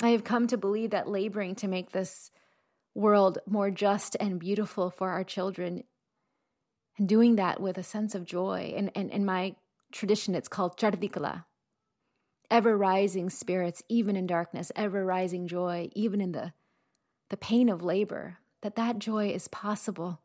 I 0.00 0.10
have 0.10 0.24
come 0.24 0.46
to 0.46 0.56
believe 0.56 0.90
that 0.90 1.08
laboring 1.08 1.54
to 1.56 1.68
make 1.68 1.90
this 1.90 2.30
world 2.94 3.38
more 3.46 3.70
just 3.70 4.16
and 4.20 4.38
beautiful 4.38 4.90
for 4.90 5.10
our 5.10 5.24
children 5.24 5.84
and 6.98 7.08
doing 7.08 7.36
that 7.36 7.60
with 7.60 7.78
a 7.78 7.82
sense 7.82 8.14
of 8.14 8.24
joy. 8.24 8.74
And, 8.76 8.90
in 8.94 9.24
my 9.24 9.56
tradition, 9.92 10.34
it's 10.34 10.48
called 10.48 10.76
Chardikala, 10.76 11.44
ever 12.50 12.76
rising 12.76 13.30
spirits, 13.30 13.82
even 13.88 14.16
in 14.16 14.26
darkness, 14.26 14.72
ever 14.74 15.04
rising 15.04 15.46
joy, 15.48 15.90
even 15.94 16.20
in 16.20 16.32
the, 16.32 16.52
the 17.30 17.36
pain 17.36 17.68
of 17.68 17.82
labor, 17.82 18.38
that 18.62 18.76
that 18.76 18.98
joy 18.98 19.28
is 19.28 19.48
possible. 19.48 20.20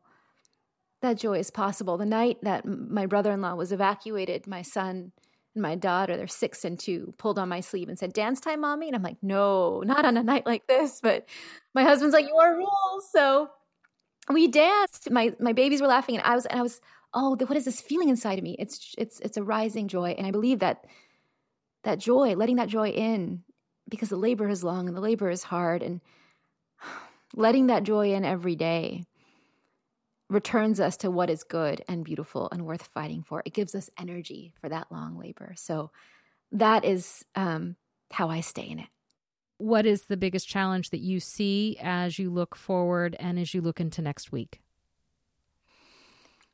That 1.04 1.18
joy 1.18 1.38
is 1.38 1.50
possible. 1.50 1.98
The 1.98 2.06
night 2.06 2.38
that 2.40 2.64
my 2.64 3.04
brother 3.04 3.30
in 3.30 3.42
law 3.42 3.54
was 3.56 3.72
evacuated, 3.72 4.46
my 4.46 4.62
son 4.62 5.12
and 5.54 5.62
my 5.62 5.74
daughter, 5.74 6.16
they're 6.16 6.26
six 6.26 6.64
and 6.64 6.78
two, 6.78 7.12
pulled 7.18 7.38
on 7.38 7.46
my 7.46 7.60
sleeve 7.60 7.90
and 7.90 7.98
said, 7.98 8.14
Dance 8.14 8.40
time, 8.40 8.62
mommy? 8.62 8.86
And 8.86 8.96
I'm 8.96 9.02
like, 9.02 9.18
No, 9.20 9.82
not 9.84 10.06
on 10.06 10.16
a 10.16 10.22
night 10.32 10.46
like 10.46 10.66
this. 10.66 11.00
But 11.02 11.28
my 11.74 11.82
husband's 11.82 12.14
like, 12.14 12.26
Your 12.26 12.56
rules. 12.56 13.06
So 13.12 13.50
we 14.30 14.48
danced. 14.48 15.10
My 15.10 15.34
my 15.38 15.52
babies 15.52 15.82
were 15.82 15.88
laughing, 15.88 16.16
and 16.16 16.24
I 16.24 16.34
was 16.34 16.46
and 16.46 16.58
I 16.58 16.62
was, 16.62 16.80
oh, 17.12 17.36
what 17.36 17.58
is 17.58 17.66
this 17.66 17.82
feeling 17.82 18.08
inside 18.08 18.38
of 18.38 18.42
me? 18.42 18.56
It's 18.58 18.94
it's 18.96 19.20
it's 19.20 19.36
a 19.36 19.42
rising 19.42 19.88
joy. 19.88 20.14
And 20.16 20.26
I 20.26 20.30
believe 20.30 20.60
that 20.60 20.86
that 21.82 21.98
joy, 21.98 22.34
letting 22.34 22.56
that 22.56 22.68
joy 22.68 22.88
in 22.88 23.42
because 23.90 24.08
the 24.08 24.16
labor 24.16 24.48
is 24.48 24.64
long 24.64 24.88
and 24.88 24.96
the 24.96 25.02
labor 25.02 25.28
is 25.28 25.42
hard 25.42 25.82
and 25.82 26.00
letting 27.34 27.66
that 27.66 27.82
joy 27.82 28.14
in 28.14 28.24
every 28.24 28.56
day 28.56 29.04
returns 30.28 30.80
us 30.80 30.96
to 30.98 31.10
what 31.10 31.30
is 31.30 31.44
good 31.44 31.82
and 31.88 32.04
beautiful 32.04 32.48
and 32.50 32.64
worth 32.64 32.88
fighting 32.94 33.22
for. 33.22 33.42
It 33.44 33.54
gives 33.54 33.74
us 33.74 33.90
energy 33.98 34.52
for 34.60 34.68
that 34.68 34.90
long 34.90 35.18
labor. 35.18 35.54
So 35.56 35.90
that 36.52 36.84
is 36.84 37.24
um, 37.34 37.76
how 38.10 38.30
I 38.30 38.40
stay 38.40 38.68
in 38.68 38.78
it. 38.78 38.88
What 39.58 39.86
is 39.86 40.02
the 40.02 40.16
biggest 40.16 40.48
challenge 40.48 40.90
that 40.90 41.00
you 41.00 41.20
see 41.20 41.76
as 41.80 42.18
you 42.18 42.30
look 42.30 42.56
forward 42.56 43.16
and 43.20 43.38
as 43.38 43.54
you 43.54 43.60
look 43.60 43.80
into 43.80 44.02
next 44.02 44.32
week? 44.32 44.60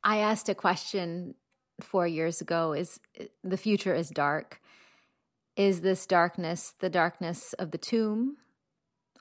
I 0.02 0.18
asked 0.18 0.48
a 0.48 0.54
question 0.54 1.35
four 1.80 2.06
years 2.06 2.40
ago 2.40 2.72
is 2.72 3.00
the 3.42 3.56
future 3.56 3.94
is 3.94 4.11
dark 4.11 4.61
is 5.56 5.80
this 5.80 6.06
darkness 6.06 6.74
the 6.78 6.90
darkness 6.90 7.54
of 7.54 7.70
the 7.70 7.78
tomb 7.78 8.37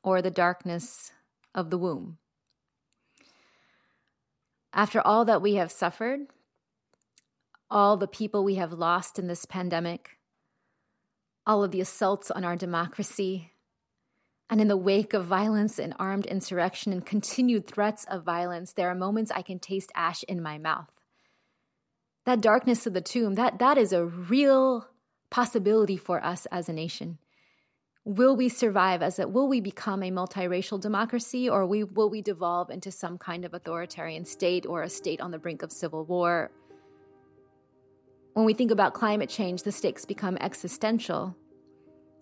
or 0.03 0.21
the 0.21 0.31
darkness 0.31 1.12
of 1.53 1.69
the 1.69 1.77
womb? 1.77 2.17
After 4.73 5.01
all 5.01 5.25
that 5.25 5.41
we 5.41 5.55
have 5.55 5.71
suffered, 5.71 6.21
all 7.69 7.97
the 7.97 8.08
people 8.08 8.43
we 8.43 8.55
have 8.55 8.73
lost 8.73 9.19
in 9.19 9.27
this 9.27 9.45
pandemic, 9.45 10.17
all 11.45 11.63
of 11.63 11.71
the 11.71 11.82
assaults 11.82 12.29
on 12.29 12.43
our 12.43 12.55
democracy, 12.55 13.51
and 14.49 14.60
in 14.60 14.67
the 14.67 14.77
wake 14.77 15.13
of 15.13 15.25
violence 15.25 15.77
and 15.77 15.93
armed 15.99 16.25
insurrection 16.25 16.91
and 16.91 17.05
continued 17.05 17.67
threats 17.67 18.05
of 18.05 18.23
violence, 18.23 18.73
there 18.73 18.89
are 18.89 18.95
moments 18.95 19.32
I 19.32 19.43
can 19.43 19.60
taste 19.60 19.91
ash 19.95 20.23
in 20.23 20.41
my 20.41 20.58
mouth. 20.58 20.89
That 22.25 22.41
darkness 22.41 22.88
of 22.88 22.93
the 22.93 23.01
tomb, 23.01 23.36
that, 23.36 23.60
that 23.60 23.77
is 23.77 23.93
a 23.93 24.05
real 24.05 24.88
possibility 25.29 25.97
for 25.97 26.23
us 26.23 26.47
as 26.51 26.67
a 26.67 26.73
nation. 26.73 27.19
Will 28.10 28.36
we 28.36 28.50
survive 28.50 29.04
as 29.04 29.19
a 29.19 29.28
will 29.28 29.48
we 29.48 29.62
become 29.62 30.02
a 30.02 30.10
multiracial 30.10 30.82
democracy 30.82 31.48
or 31.48 31.67
we, 31.67 31.84
will 31.84 32.10
we 32.10 32.24
devolve 32.24 32.72
into 32.72 32.91
some 32.91 33.19
kind 33.19 33.45
of 33.45 33.54
authoritarian 33.54 34.26
state 34.26 34.65
or 34.65 34.82
a 34.82 34.89
state 34.89 35.22
on 35.22 35.30
the 35.30 35.38
brink 35.38 35.62
of 35.62 35.72
civil 35.72 36.04
war? 36.06 36.50
When 38.34 38.48
we 38.48 38.56
think 38.56 38.72
about 38.72 38.95
climate 38.95 39.30
change, 39.30 39.62
the 39.62 39.72
stakes 39.72 40.06
become 40.06 40.39
existential. 40.41 41.36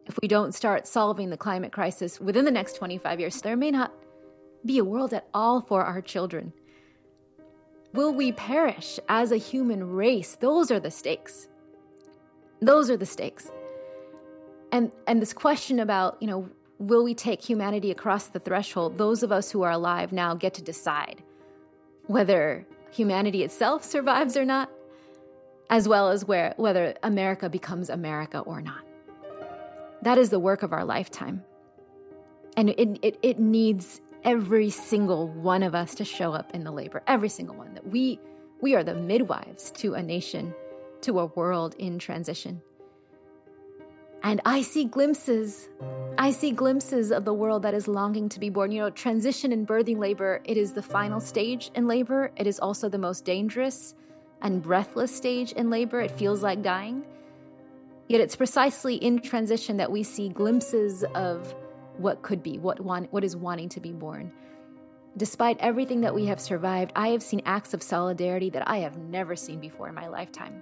If 0.08 0.19
we 0.21 0.28
don't 0.28 0.54
start 0.54 0.88
solving 0.88 1.30
the 1.30 1.38
climate 1.38 1.71
crisis 1.71 2.19
within 2.19 2.43
the 2.43 2.52
next 2.52 2.76
25 2.76 3.21
years, 3.21 3.41
there 3.41 3.56
may 3.56 3.71
not 3.71 3.93
be 4.65 4.80
a 4.80 4.84
world 4.84 5.13
at 5.13 5.30
all 5.34 5.62
for 5.62 5.86
our 5.86 6.02
children. 6.02 6.52
Will 7.93 8.13
we 8.13 8.34
perish 8.34 9.00
as 9.08 9.32
a 9.32 9.38
human 9.38 9.89
race? 9.89 10.36
Those 10.36 10.69
are 10.69 10.82
the 10.82 10.91
stakes. 10.91 11.47
Those 12.60 12.89
are 12.89 12.97
the 12.97 13.06
stakes. 13.06 13.50
And 14.71 14.91
and 15.06 15.21
this 15.21 15.34
question 15.34 15.80
about, 15.80 16.17
you 16.19 16.27
know, 16.27 16.49
will 16.80 17.03
we 17.03 17.15
take 17.15 17.41
humanity 17.41 17.91
across 17.91 18.27
the 18.27 18.39
threshold? 18.39 18.97
Those 18.97 19.23
of 19.23 19.32
us 19.32 19.51
who 19.51 19.63
are 19.63 19.71
alive 19.71 20.12
now 20.12 20.36
get 20.36 20.53
to 20.56 20.62
decide 20.62 21.23
whether 22.08 22.65
humanity 22.91 23.43
itself 23.43 23.84
survives 23.84 24.38
or 24.38 24.45
not, 24.45 24.69
as 25.69 25.88
well 25.88 26.10
as 26.10 26.25
where 26.25 26.53
whether 26.58 26.95
America 27.03 27.49
becomes 27.49 27.89
America 27.89 28.39
or 28.39 28.62
not. 28.62 28.84
That 30.03 30.17
is 30.17 30.30
the 30.30 30.39
work 30.39 30.63
of 30.63 30.73
our 30.73 30.86
lifetime. 30.86 31.43
And 32.56 32.69
it, 32.69 32.99
it, 33.01 33.19
it 33.21 33.39
needs 33.39 34.01
every 34.23 34.69
single 34.69 35.27
one 35.27 35.63
of 35.63 35.75
us 35.75 35.95
to 35.95 36.06
show 36.06 36.34
up 36.34 36.53
in 36.53 36.63
the 36.63 36.71
labor, 36.71 37.03
every 37.08 37.30
single 37.30 37.56
one. 37.56 37.73
That 37.73 37.88
we 37.88 38.19
we 38.62 38.75
are 38.75 38.84
the 38.84 38.95
midwives 38.95 39.71
to 39.71 39.93
a 39.93 40.01
nation 40.01 40.53
to 41.01 41.19
a 41.19 41.27
world 41.27 41.75
in 41.77 41.99
transition. 41.99 42.62
And 44.23 44.41
I 44.45 44.62
see 44.62 44.86
glimpses. 44.86 45.69
I 46.17 46.32
see 46.32 46.51
glimpses 46.51 47.12
of 47.12 47.23
the 47.23 47.34
world 47.34 47.63
that 47.63 47.73
is 47.73 47.88
longing 47.88 48.30
to 48.30 48.39
be 48.39 48.49
born. 48.49 48.71
You 48.71 48.82
know, 48.82 48.89
transition 48.89 49.51
and 49.51 49.67
birthing 49.67 49.99
labor, 49.99 50.41
it 50.43 50.58
is 50.58 50.73
the 50.73 50.82
final 50.82 51.19
stage 51.19 51.71
in 51.75 51.88
labor. 51.88 52.32
It 52.36 52.47
is 52.47 52.60
also 52.60 52.89
the 52.89 52.97
most 52.97 53.25
dangerous 53.25 53.95
and 54.41 54.62
breathless 54.62 55.15
stage 55.15 55.51
in 55.51 55.69
labor. 55.69 56.01
It 56.01 56.12
feels 56.12 56.43
like 56.43 56.62
dying. 56.62 57.03
Yet 58.08 58.21
it's 58.21 58.36
precisely 58.36 58.95
in 58.95 59.19
transition 59.19 59.77
that 59.77 59.91
we 59.91 60.03
see 60.03 60.30
glimpses 60.30 61.03
of 61.13 61.53
what 61.97 62.21
could 62.21 62.41
be, 62.41 62.58
what, 62.58 62.80
want, 62.80 63.12
what 63.12 63.23
is 63.23 63.36
wanting 63.36 63.69
to 63.69 63.80
be 63.80 63.91
born. 63.91 64.32
Despite 65.17 65.58
everything 65.60 66.01
that 66.01 66.13
we 66.13 66.28
have 66.28 66.39
survived, 66.39 66.91
I 66.95 67.09
have 67.09 67.24
seen 67.24 67.41
acts 67.45 67.74
of 67.74 67.82
solidarity 67.82 68.49
that 68.51 68.68
I 68.68 68.78
have 68.78 68.97
never 68.97 69.36
seen 69.36 69.59
before 69.59 69.89
in 69.89 69.95
my 69.95 70.07
lifetime 70.07 70.61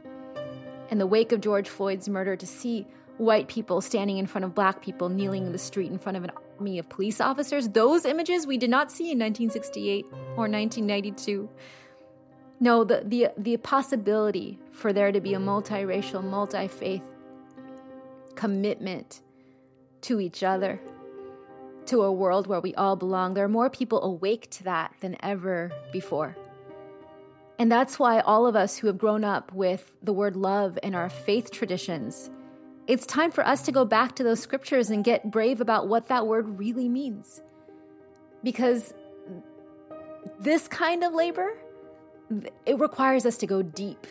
in 0.90 0.98
the 0.98 1.08
wake 1.08 1.32
of 1.32 1.42
George 1.42 1.70
Floyd's 1.70 2.10
murder 2.10 2.36
to 2.36 2.48
see 2.48 2.88
white 3.18 3.48
people 3.48 3.82
standing 3.82 4.18
in 4.18 4.28
front 4.28 4.46
of 4.46 4.54
black 4.54 4.82
people 4.82 5.10
kneeling 5.10 5.46
in 5.46 5.52
the 5.52 5.58
street 5.58 5.92
in 5.92 5.98
front 5.98 6.18
of 6.18 6.24
an 6.24 6.32
army 6.60 6.80
of 6.80 6.90
police 6.90 7.22
officers, 7.22 7.70
those 7.70 8.06
images 8.06 8.46
we 8.46 8.58
did 8.58 8.70
not 8.70 8.92
see 8.92 9.12
in 9.12 9.20
1968 9.20 10.06
or 10.12 10.48
1992. 10.48 11.50
No, 12.60 12.84
the, 12.84 13.04
the, 13.06 13.30
the 13.38 13.58
possibility 13.58 14.60
for 14.72 14.94
there 14.94 15.12
to 15.12 15.20
be 15.20 15.34
a 15.34 15.40
multiracial, 15.40 16.24
multi 16.24 16.68
faith 16.68 17.04
commitment 18.36 19.22
to 20.02 20.20
each 20.20 20.44
other, 20.44 20.80
to 21.88 22.02
a 22.02 22.12
world 22.12 22.48
where 22.48 22.62
we 22.62 22.74
all 22.76 22.96
belong. 22.96 23.34
There 23.34 23.46
are 23.46 23.50
more 23.50 23.70
people 23.70 24.04
awake 24.04 24.50
to 24.52 24.64
that 24.64 24.94
than 25.02 25.18
ever 25.22 25.72
before. 25.92 26.36
And 27.58 27.72
that's 27.72 27.98
why 27.98 28.20
all 28.20 28.48
of 28.48 28.56
us 28.56 28.78
who 28.78 28.88
have 28.88 28.98
grown 28.98 29.24
up 29.24 29.54
with 29.54 29.92
the 30.04 30.14
word 30.14 30.36
love 30.36 30.78
in 30.84 30.94
our 30.94 31.10
faith 31.10 31.52
traditions, 31.52 32.30
it's 32.88 33.06
time 33.06 33.32
for 33.32 33.46
us 33.46 33.64
to 33.64 33.72
go 33.72 33.86
back 33.86 34.16
to 34.16 34.24
those 34.24 34.40
scriptures 34.40 34.90
and 34.90 35.04
get 35.04 35.32
brave 35.32 35.62
about 35.62 35.88
what 35.88 36.08
that 36.08 36.28
word 36.28 36.60
really 36.60 36.88
means. 36.88 37.42
Because 38.44 38.94
this 40.40 40.68
kind 40.68 41.04
of 41.04 41.14
labor, 41.14 41.58
it 42.66 42.80
requires 42.80 43.26
us 43.26 43.38
to 43.38 43.48
go 43.48 43.62
deep, 43.62 44.06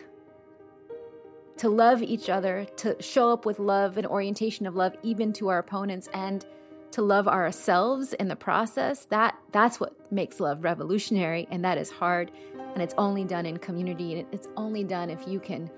to 1.57 1.69
love 1.69 2.03
each 2.03 2.29
other, 2.29 2.65
to 2.77 3.01
show 3.01 3.31
up 3.31 3.45
with 3.45 3.59
love 3.59 3.97
and 3.97 4.05
orientation 4.05 4.65
of 4.65 4.75
love, 4.75 4.93
even 5.03 5.31
to 5.33 5.47
our 5.47 5.59
opponents, 5.59 6.09
and 6.13 6.45
to 6.91 7.01
love 7.01 7.27
ourselves 7.27 8.13
in 8.13 8.27
the 8.27 8.35
process. 8.35 9.05
That 9.05 9.37
that's 9.51 9.79
what 9.79 9.93
makes 10.11 10.39
love 10.41 10.63
revolutionary, 10.63 11.47
and 11.49 11.63
that 11.63 11.77
is 11.77 11.89
hard, 11.89 12.31
and 12.73 12.81
it's 12.81 12.95
only 12.97 13.23
done 13.23 13.45
in 13.45 13.57
community, 13.57 14.19
and 14.19 14.33
it's 14.33 14.49
only 14.57 14.83
done 14.83 15.09
if 15.09 15.25
you 15.27 15.39
can 15.39 15.69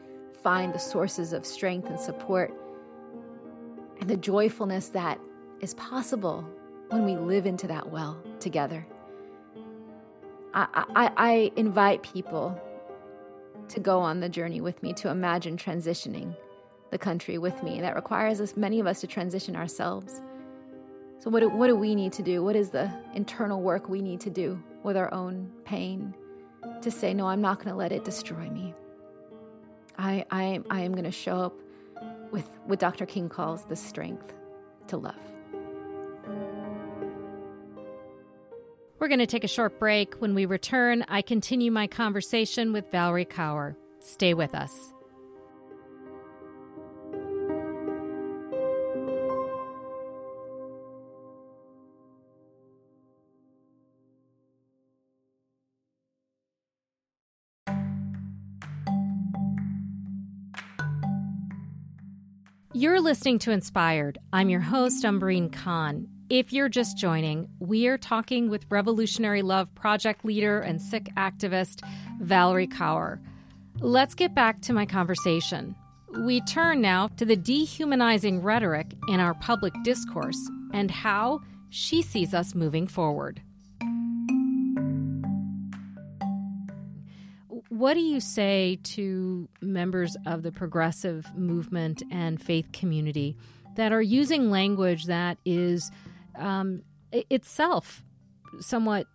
find 0.42 0.74
the 0.74 0.80
sources 0.80 1.34
of 1.34 1.46
strength 1.46 1.90
and 1.90 2.00
support 2.00 2.54
and 4.00 4.10
the 4.10 4.18
joyfulness 4.18 4.90
that 4.90 5.20
is 5.60 5.74
possible 5.76 6.46
when 6.90 7.06
we 7.06 7.16
live 7.16 7.46
into 7.46 7.68
that 7.68 7.90
well 7.90 8.22
together. 8.40 8.86
I, 10.54 10.86
I, 10.96 11.12
I 11.18 11.52
invite 11.56 12.04
people 12.04 12.60
to 13.70 13.80
go 13.80 14.00
on 14.00 14.20
the 14.20 14.30
journey 14.30 14.62
with 14.62 14.82
me, 14.82 14.94
to 14.94 15.10
imagine 15.10 15.58
transitioning 15.58 16.36
the 16.92 16.98
country 16.98 17.38
with 17.38 17.62
me. 17.64 17.82
That 17.82 17.96
requires 17.96 18.40
us, 18.40 18.56
many 18.56 18.80
of 18.80 18.88
us, 18.88 19.02
to 19.02 19.08
transition 19.08 19.56
ourselves. 19.56 20.22
So, 21.20 21.30
what 21.30 21.42
do, 21.42 21.50
what 21.50 21.68
do 21.68 21.76
we 21.76 21.96
need 21.96 22.14
to 22.14 22.24
do? 22.24 22.44
What 22.44 22.56
is 22.56 22.70
the 22.70 22.92
internal 23.14 23.62
work 23.62 23.90
we 23.90 24.02
need 24.02 24.22
to 24.22 24.30
do 24.30 24.62
with 24.84 24.96
our 24.96 25.14
own 25.14 25.52
pain 25.66 26.14
to 26.82 26.92
say, 26.92 27.14
no, 27.14 27.28
I'm 27.28 27.42
not 27.42 27.58
going 27.58 27.70
to 27.70 27.76
let 27.76 27.92
it 27.92 28.06
destroy 28.06 28.50
me? 28.50 28.74
I, 29.98 30.26
I, 30.32 30.62
I 30.70 30.82
am 30.82 30.94
going 30.94 31.06
to 31.06 31.12
show 31.12 31.38
up 31.38 31.54
with 32.32 32.50
what 32.66 32.80
Dr. 32.80 33.06
King 33.06 33.30
calls 33.30 33.66
the 33.66 33.76
strength 33.76 34.34
to 34.88 34.98
love. 34.98 35.16
We're 39.00 39.08
going 39.10 39.20
to 39.20 39.28
take 39.28 39.44
a 39.44 39.48
short 39.48 39.80
break. 39.80 40.16
When 40.16 40.34
we 40.34 40.46
return, 40.46 41.06
I 41.08 41.22
continue 41.22 41.72
my 41.72 41.88
conversation 41.88 42.74
with 42.74 42.90
Valerie 42.92 43.26
Kaur. 43.26 43.76
Stay 44.00 44.34
with 44.34 44.56
us. 44.56 44.92
You're 62.78 63.02
listening 63.02 63.40
to 63.40 63.50
Inspired. 63.50 64.20
I'm 64.32 64.50
your 64.50 64.60
host, 64.62 65.04
Umbreen 65.04 65.52
Khan. 65.52 66.08
If 66.30 66.54
you're 66.54 66.70
just 66.70 66.96
joining, 66.96 67.50
we 67.58 67.88
are 67.88 67.98
talking 67.98 68.52
with 68.52 68.68
Revolutionary 68.70 69.42
Love 69.42 69.74
project 69.74 70.24
leader 70.24 70.60
and 70.60 70.80
Sikh 70.80 71.10
activist 71.16 71.82
Valerie 72.22 72.68
Kaur. 72.68 73.20
Let's 73.80 74.14
get 74.14 74.36
back 74.36 74.62
to 74.62 74.74
my 74.74 74.86
conversation. 74.86 75.76
We 76.20 76.40
turn 76.42 76.80
now 76.80 77.08
to 77.18 77.26
the 77.26 77.36
dehumanizing 77.36 78.44
rhetoric 78.44 78.94
in 79.08 79.20
our 79.20 79.34
public 79.34 79.74
discourse 79.84 80.48
and 80.72 80.92
how 80.92 81.42
she 81.72 82.04
sees 82.04 82.36
us 82.36 82.54
moving 82.54 82.86
forward. 82.86 83.42
What 87.78 87.94
do 87.94 88.00
you 88.00 88.20
say 88.20 88.80
to 88.96 89.48
members 89.62 90.18
of 90.26 90.42
the 90.42 90.52
progressive 90.52 91.28
movement 91.38 92.02
and 92.10 92.42
faith 92.42 92.72
community 92.72 93.38
that 93.76 93.92
are 93.92 94.02
using 94.02 94.50
language 94.50 95.06
that 95.06 95.38
is 95.46 95.92
um, 96.40 96.82
itself 97.12 98.04
somewhat 98.60 99.06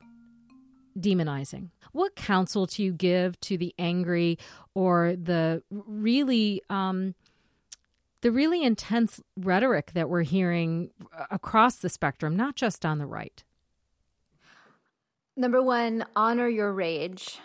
demonizing? 0.96 1.70
What 1.90 2.14
counsel 2.14 2.66
do 2.66 2.84
you 2.84 2.92
give 2.92 3.40
to 3.40 3.58
the 3.58 3.74
angry 3.80 4.38
or 4.76 5.16
the 5.20 5.64
really 5.68 6.62
um, 6.70 7.16
the 8.20 8.30
really 8.30 8.62
intense 8.62 9.20
rhetoric 9.36 9.90
that 9.94 10.08
we're 10.08 10.22
hearing 10.22 10.92
across 11.32 11.74
the 11.74 11.88
spectrum, 11.88 12.36
not 12.36 12.54
just 12.54 12.86
on 12.86 12.98
the 12.98 13.06
right? 13.06 13.42
Number 15.36 15.60
one, 15.60 16.04
honor 16.14 16.46
your 16.46 16.72
rage 16.72 17.40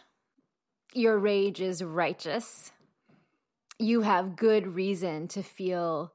your 0.98 1.18
rage 1.18 1.62
is 1.62 1.84
righteous. 1.84 2.72
You 3.80 4.02
have 4.02 4.36
good 4.36 4.68
reason 4.68 5.28
to 5.30 5.43
feel 5.43 6.12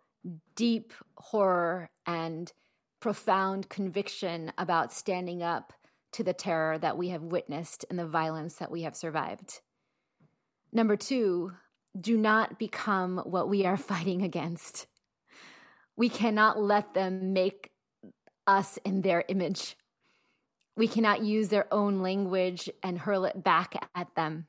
deep 0.56 0.92
horror 1.16 1.90
and 2.04 2.52
profound 3.00 3.68
conviction 3.68 4.52
about 4.58 4.92
standing 4.92 5.42
up 5.42 5.72
to 6.12 6.24
the 6.24 6.32
terror 6.32 6.78
that 6.78 6.98
we 6.98 7.08
have 7.08 7.22
witnessed 7.22 7.84
and 7.88 7.98
the 7.98 8.06
violence 8.06 8.56
that 8.56 8.70
we 8.70 8.82
have 8.82 8.96
survived. 8.96 9.60
Number 10.72 10.96
two, 10.96 11.52
do 11.98 12.16
not 12.16 12.58
become 12.58 13.18
what 13.18 13.48
we 13.48 13.64
are 13.64 13.76
fighting 13.92 14.22
against. 14.22 14.86
We 15.96 16.08
cannot 16.08 16.60
let 16.60 16.94
them 16.94 17.32
make 17.32 17.70
us 18.46 18.78
in 18.84 19.02
their 19.02 19.24
image. 19.28 19.76
We 20.76 20.88
cannot 20.88 21.22
use 21.22 21.48
their 21.48 21.72
own 21.72 22.00
language 22.00 22.68
and 22.82 22.98
hurl 22.98 23.26
it 23.26 23.44
back 23.44 23.74
at 23.94 24.14
them. 24.16 24.46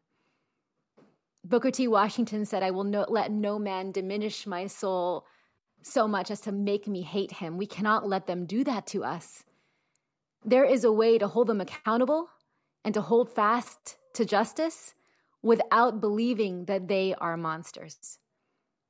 Booker 1.46 1.72
T. 1.72 1.88
Washington 1.88 2.46
said, 2.46 2.64
I 2.64 2.72
will 2.72 2.86
no, 2.86 3.06
let 3.10 3.32
no 3.32 3.60
man 3.60 3.92
diminish 3.92 4.48
my 4.48 4.66
soul 4.68 5.26
so 5.82 6.08
much 6.08 6.32
as 6.32 6.40
to 6.42 6.52
make 6.54 6.88
me 6.88 7.02
hate 7.02 7.34
him. 7.34 7.58
We 7.58 7.66
cannot 7.66 8.08
let 8.08 8.28
them 8.28 8.46
do 8.46 8.64
that 8.64 8.88
to 8.88 9.04
us. 9.04 9.44
There 10.46 10.64
is 10.64 10.84
a 10.86 10.92
way 10.92 11.18
to 11.18 11.28
hold 11.28 11.48
them 11.48 11.60
accountable 11.60 12.30
and 12.86 12.94
to 12.94 13.02
hold 13.02 13.30
fast 13.30 13.98
to 14.14 14.24
justice 14.24 14.94
without 15.42 16.00
believing 16.00 16.66
that 16.66 16.88
they 16.88 17.14
are 17.16 17.36
monsters. 17.36 18.20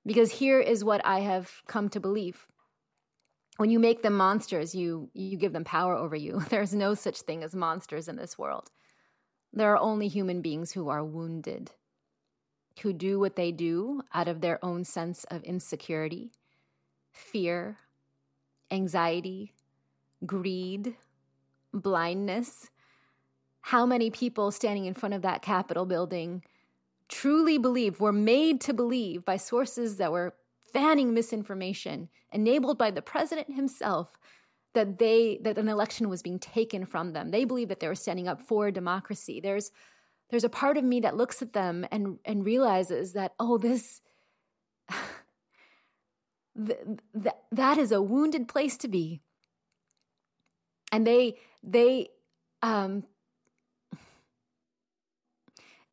Because 0.06 0.34
here 0.34 0.60
is 0.60 0.84
what 0.84 1.04
I 1.06 1.22
have 1.22 1.64
come 1.68 1.89
to 1.89 1.99
believe. 1.99 2.45
When 3.58 3.72
you 3.72 3.80
make 3.80 4.04
them 4.04 4.16
monsters, 4.16 4.76
you, 4.76 5.10
you 5.14 5.38
give 5.38 5.54
them 5.54 5.64
power 5.64 5.95
over 5.95 6.16
you. 6.16 6.43
There's 6.49 6.74
no 6.74 6.93
such 6.93 7.22
thing 7.22 7.43
as 7.43 7.56
monsters 7.56 8.08
in 8.08 8.16
this 8.16 8.38
world. 8.38 8.70
There 9.51 9.72
are 9.72 9.80
only 9.80 10.08
human 10.08 10.41
beings 10.41 10.72
who 10.72 10.89
are 10.89 11.04
wounded 11.04 11.72
who 12.82 12.93
do 12.93 13.19
what 13.19 13.36
they 13.36 13.51
do 13.51 14.01
out 14.13 14.28
of 14.28 14.41
their 14.41 14.63
own 14.63 14.84
sense 14.84 15.24
of 15.26 15.43
insecurity, 15.43 16.32
fear, 17.11 17.78
anxiety, 18.71 19.53
greed, 20.26 20.95
blindness. 21.74 22.69
How 23.61 23.86
many 23.86 24.09
people 24.09 24.51
standing 24.51 24.86
in 24.86 24.93
front 24.93 25.13
of 25.13 25.21
that 25.21 25.41
Capitol 25.41 25.86
building 25.86 26.43
truly 27.07 27.57
believe, 27.57 27.99
were 27.99 28.11
made 28.11 28.59
to 28.61 28.74
believe 28.74 29.24
by 29.24 29.38
sources 29.38 29.97
that 29.97 30.11
were 30.11 30.34
fanning 30.71 31.13
misinformation, 31.13 32.09
enabled 32.32 32.78
by 32.78 32.89
the 32.89 33.01
president 33.01 33.53
himself, 33.53 34.17
that 34.74 34.97
they 34.97 35.38
that 35.43 35.59
an 35.59 35.69
election 35.69 36.09
was 36.09 36.24
being 36.24 36.39
taken 36.39 36.86
from 36.86 37.13
them. 37.13 37.30
They 37.30 37.45
believe 37.45 37.67
that 37.69 37.80
they 37.80 37.88
were 37.88 37.93
standing 37.93 38.28
up 38.28 38.41
for 38.41 38.71
democracy. 38.71 39.39
There's 39.39 39.71
there's 40.34 40.44
a 40.44 40.50
part 40.50 40.78
of 40.78 40.84
me 40.84 41.00
that 41.02 41.16
looks 41.16 41.44
at 41.44 41.54
them 41.54 41.86
and 41.92 42.18
and 42.26 42.44
realizes 42.44 43.14
that 43.14 43.34
oh 43.40 43.58
this 43.58 44.02
th- 46.66 46.80
th- 47.14 47.36
that 47.52 47.78
is 47.78 47.92
a 47.92 48.02
wounded 48.02 48.48
place 48.48 48.76
to 48.78 48.88
be 48.88 49.22
and 50.92 51.06
they 51.06 51.38
they 51.62 52.08
um 52.64 53.04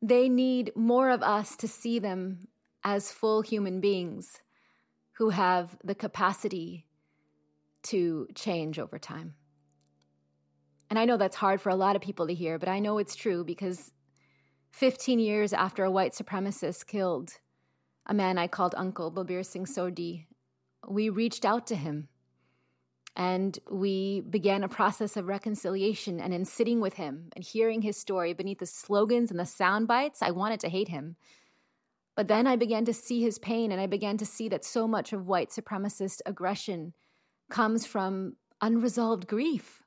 they 0.01 0.27
need 0.27 0.71
more 0.75 1.11
of 1.11 1.21
us 1.21 1.55
to 1.55 1.67
see 1.67 1.99
them 1.99 2.47
as 2.83 3.11
full 3.11 3.43
human 3.43 3.79
beings 3.79 4.41
who 5.19 5.29
have 5.29 5.77
the 5.83 5.93
capacity 5.93 6.87
to 7.83 8.27
change 8.33 8.79
over 8.79 8.97
time. 8.97 9.35
And 10.89 10.97
I 10.97 11.05
know 11.05 11.17
that's 11.17 11.35
hard 11.35 11.61
for 11.61 11.69
a 11.69 11.75
lot 11.75 11.95
of 11.95 12.01
people 12.01 12.25
to 12.27 12.33
hear, 12.33 12.57
but 12.57 12.69
I 12.69 12.79
know 12.79 12.97
it's 12.97 13.15
true 13.15 13.43
because 13.43 13.91
15 14.71 15.19
years 15.19 15.53
after 15.53 15.83
a 15.83 15.91
white 15.91 16.13
supremacist 16.13 16.87
killed 16.87 17.39
a 18.05 18.13
man 18.13 18.37
I 18.37 18.47
called 18.47 18.73
Uncle, 18.77 19.11
Balbir 19.11 19.45
Singh 19.45 19.65
Sodhi, 19.65 20.25
we 20.87 21.09
reached 21.09 21.45
out 21.45 21.67
to 21.67 21.75
him 21.75 22.07
and 23.15 23.59
we 23.69 24.21
began 24.21 24.63
a 24.63 24.69
process 24.69 25.17
of 25.17 25.27
reconciliation. 25.27 26.19
And 26.19 26.33
in 26.33 26.45
sitting 26.45 26.79
with 26.79 26.95
him 26.95 27.29
and 27.35 27.43
hearing 27.43 27.81
his 27.81 27.97
story 27.97 28.33
beneath 28.33 28.59
the 28.59 28.65
slogans 28.65 29.31
and 29.31 29.39
the 29.39 29.45
sound 29.45 29.87
bites, 29.87 30.21
I 30.21 30.31
wanted 30.31 30.59
to 30.61 30.69
hate 30.69 30.87
him. 30.87 31.17
But 32.15 32.27
then 32.27 32.47
I 32.47 32.55
began 32.55 32.85
to 32.85 32.93
see 32.93 33.21
his 33.21 33.39
pain, 33.39 33.71
and 33.71 33.79
I 33.79 33.85
began 33.85 34.17
to 34.17 34.25
see 34.25 34.49
that 34.49 34.65
so 34.65 34.87
much 34.87 35.13
of 35.13 35.27
white 35.27 35.49
supremacist 35.49 36.19
aggression 36.25 36.93
comes 37.49 37.85
from 37.85 38.35
unresolved 38.61 39.27
grief. 39.27 39.80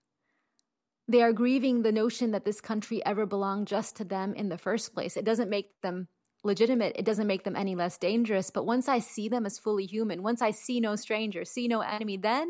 They 1.07 1.23
are 1.23 1.33
grieving 1.33 1.83
the 1.83 1.93
notion 1.93 2.31
that 2.31 2.45
this 2.45 2.61
country 2.61 3.05
ever 3.05 3.27
belonged 3.27 3.69
just 3.69 3.97
to 3.97 4.05
them 4.05 4.35
in 4.35 4.49
the 4.49 4.59
first 4.59 4.95
place. 4.95 5.17
It 5.17 5.25
doesn't 5.25 5.51
make 5.51 5.81
them 5.83 6.09
legitimate, 6.43 6.95
it 6.97 7.05
doesn't 7.05 7.27
make 7.27 7.45
them 7.45 7.57
any 7.57 7.75
less 7.75 7.99
dangerous. 7.99 8.51
But 8.51 8.67
once 8.67 8.89
I 8.89 8.99
see 8.99 9.29
them 9.29 9.47
as 9.47 9.59
fully 9.59 9.87
human, 9.87 10.23
once 10.23 10.43
I 10.43 10.51
see 10.51 10.81
no 10.81 10.97
stranger, 10.97 11.45
see 11.45 11.69
no 11.69 11.81
enemy, 11.81 12.17
then 12.17 12.49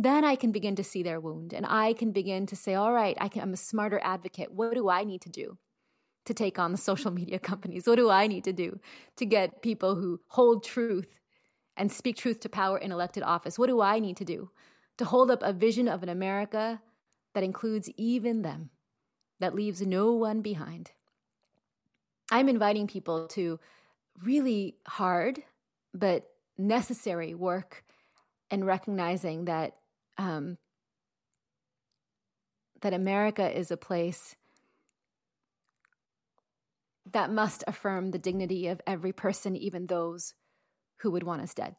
then 0.00 0.24
I 0.24 0.36
can 0.36 0.52
begin 0.52 0.76
to 0.76 0.84
see 0.84 1.02
their 1.02 1.18
wound 1.18 1.52
and 1.52 1.66
I 1.66 1.92
can 1.92 2.12
begin 2.12 2.46
to 2.46 2.56
say, 2.56 2.74
all 2.74 2.92
right, 2.92 3.16
I 3.20 3.26
can, 3.26 3.42
I'm 3.42 3.52
a 3.52 3.56
smarter 3.56 4.00
advocate. 4.00 4.52
What 4.52 4.74
do 4.74 4.88
I 4.88 5.02
need 5.02 5.22
to 5.22 5.28
do 5.28 5.58
to 6.26 6.34
take 6.34 6.56
on 6.56 6.70
the 6.70 6.78
social 6.78 7.10
media 7.10 7.40
companies? 7.40 7.84
What 7.84 7.96
do 7.96 8.08
I 8.08 8.28
need 8.28 8.44
to 8.44 8.52
do 8.52 8.78
to 9.16 9.26
get 9.26 9.60
people 9.60 9.96
who 9.96 10.20
hold 10.28 10.62
truth 10.62 11.08
and 11.76 11.90
speak 11.90 12.16
truth 12.16 12.38
to 12.40 12.48
power 12.48 12.78
in 12.78 12.92
elected 12.92 13.24
office? 13.24 13.58
What 13.58 13.66
do 13.66 13.80
I 13.80 13.98
need 13.98 14.16
to 14.18 14.24
do 14.24 14.50
to 14.98 15.04
hold 15.04 15.32
up 15.32 15.42
a 15.42 15.52
vision 15.52 15.88
of 15.88 16.04
an 16.04 16.08
America 16.08 16.80
that 17.38 17.44
includes 17.44 17.88
even 17.96 18.42
them, 18.42 18.68
that 19.38 19.54
leaves 19.54 19.80
no 19.80 20.12
one 20.12 20.42
behind? 20.42 20.90
I'm 22.32 22.48
inviting 22.48 22.88
people 22.88 23.28
to 23.28 23.60
really 24.24 24.74
hard 24.88 25.44
but 25.94 26.28
necessary 26.58 27.34
work 27.34 27.84
and 28.50 28.66
recognizing 28.66 29.44
that 29.44 29.76
um, 30.18 30.58
that 32.80 32.92
America 32.92 33.56
is 33.56 33.70
a 33.70 33.76
place 33.76 34.34
that 37.12 37.30
must 37.30 37.62
affirm 37.68 38.10
the 38.10 38.18
dignity 38.18 38.66
of 38.66 38.80
every 38.84 39.12
person, 39.12 39.54
even 39.54 39.86
those 39.86 40.34
who 41.02 41.12
would 41.12 41.22
want 41.22 41.42
us 41.42 41.54
dead. 41.54 41.76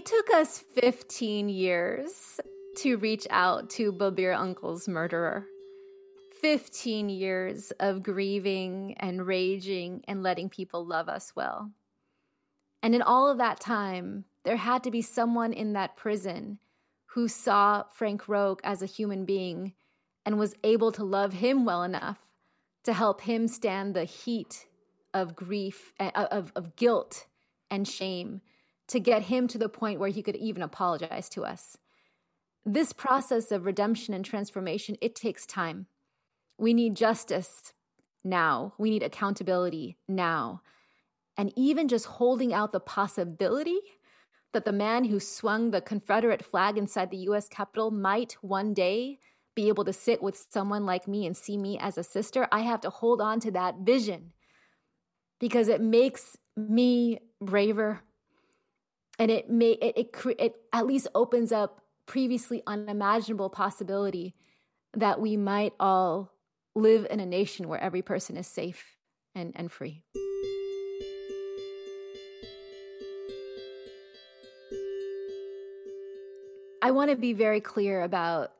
It 0.00 0.06
took 0.06 0.30
us 0.30 0.58
15 0.58 1.50
years 1.50 2.40
to 2.78 2.96
reach 2.96 3.26
out 3.28 3.68
to 3.72 3.92
Balbir 3.92 4.34
Uncle's 4.34 4.88
murderer. 4.88 5.44
15 6.40 7.10
years 7.10 7.70
of 7.78 8.02
grieving 8.02 8.94
and 8.98 9.26
raging 9.26 10.02
and 10.08 10.22
letting 10.22 10.48
people 10.48 10.86
love 10.86 11.10
us 11.10 11.36
well. 11.36 11.72
And 12.82 12.94
in 12.94 13.02
all 13.02 13.28
of 13.28 13.36
that 13.36 13.60
time, 13.60 14.24
there 14.42 14.56
had 14.56 14.82
to 14.84 14.90
be 14.90 15.02
someone 15.02 15.52
in 15.52 15.74
that 15.74 15.98
prison 15.98 16.60
who 17.08 17.28
saw 17.28 17.82
Frank 17.92 18.26
Roque 18.26 18.62
as 18.64 18.80
a 18.80 18.86
human 18.86 19.26
being 19.26 19.74
and 20.24 20.38
was 20.38 20.54
able 20.64 20.92
to 20.92 21.04
love 21.04 21.34
him 21.34 21.66
well 21.66 21.82
enough 21.82 22.20
to 22.84 22.94
help 22.94 23.20
him 23.20 23.46
stand 23.46 23.92
the 23.92 24.04
heat 24.04 24.64
of 25.12 25.36
grief, 25.36 25.92
uh, 26.00 26.10
of, 26.14 26.52
of 26.56 26.74
guilt 26.74 27.26
and 27.70 27.86
shame, 27.86 28.40
to 28.90 29.00
get 29.00 29.22
him 29.22 29.48
to 29.48 29.58
the 29.58 29.68
point 29.68 30.00
where 30.00 30.10
he 30.10 30.22
could 30.22 30.36
even 30.36 30.62
apologize 30.62 31.28
to 31.30 31.42
us. 31.42 31.76
This 32.64 32.92
process 32.92 33.50
of 33.50 33.64
redemption 33.64 34.14
and 34.14 34.24
transformation, 34.24 34.96
it 35.00 35.14
takes 35.14 35.46
time. 35.46 35.86
We 36.58 36.74
need 36.74 36.94
justice 36.94 37.72
now. 38.22 38.74
We 38.78 38.90
need 38.90 39.02
accountability 39.02 39.96
now. 40.06 40.62
And 41.36 41.52
even 41.56 41.88
just 41.88 42.06
holding 42.06 42.52
out 42.52 42.72
the 42.72 42.80
possibility 42.80 43.78
that 44.52 44.64
the 44.64 44.72
man 44.72 45.04
who 45.04 45.20
swung 45.20 45.70
the 45.70 45.80
Confederate 45.80 46.44
flag 46.44 46.76
inside 46.76 47.10
the 47.10 47.28
US 47.28 47.48
Capitol 47.48 47.90
might 47.90 48.32
one 48.42 48.74
day 48.74 49.18
be 49.54 49.68
able 49.68 49.84
to 49.84 49.92
sit 49.92 50.22
with 50.22 50.46
someone 50.50 50.84
like 50.84 51.08
me 51.08 51.26
and 51.26 51.36
see 51.36 51.56
me 51.56 51.78
as 51.78 51.96
a 51.96 52.04
sister, 52.04 52.48
I 52.52 52.60
have 52.60 52.80
to 52.82 52.90
hold 52.90 53.20
on 53.20 53.40
to 53.40 53.50
that 53.52 53.76
vision 53.82 54.32
because 55.38 55.68
it 55.68 55.80
makes 55.80 56.36
me 56.56 57.18
braver 57.40 58.00
and 59.20 59.30
it 59.30 59.50
may 59.50 59.72
it, 59.72 59.96
it, 59.96 60.16
it 60.38 60.56
at 60.72 60.86
least 60.86 61.06
opens 61.14 61.52
up 61.52 61.82
previously 62.06 62.62
unimaginable 62.66 63.50
possibility 63.50 64.34
that 64.94 65.20
we 65.20 65.36
might 65.36 65.74
all 65.78 66.32
live 66.74 67.06
in 67.10 67.20
a 67.20 67.26
nation 67.26 67.68
where 67.68 67.80
every 67.80 68.00
person 68.00 68.36
is 68.36 68.46
safe 68.46 68.96
and, 69.34 69.52
and 69.54 69.70
free. 69.70 70.02
I 76.82 76.92
want 76.92 77.10
to 77.10 77.16
be 77.16 77.34
very 77.34 77.60
clear 77.60 78.00
about, 78.00 78.52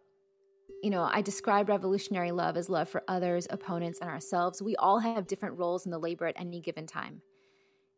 you 0.82 0.90
know, 0.90 1.08
I 1.10 1.22
describe 1.22 1.70
revolutionary 1.70 2.32
love 2.32 2.58
as 2.58 2.68
love 2.68 2.90
for 2.90 3.02
others, 3.08 3.46
opponents, 3.48 3.98
and 3.98 4.10
ourselves. 4.10 4.60
We 4.60 4.76
all 4.76 4.98
have 4.98 5.26
different 5.26 5.58
roles 5.58 5.86
in 5.86 5.90
the 5.90 5.98
labor 5.98 6.26
at 6.26 6.38
any 6.38 6.60
given 6.60 6.86
time. 6.86 7.22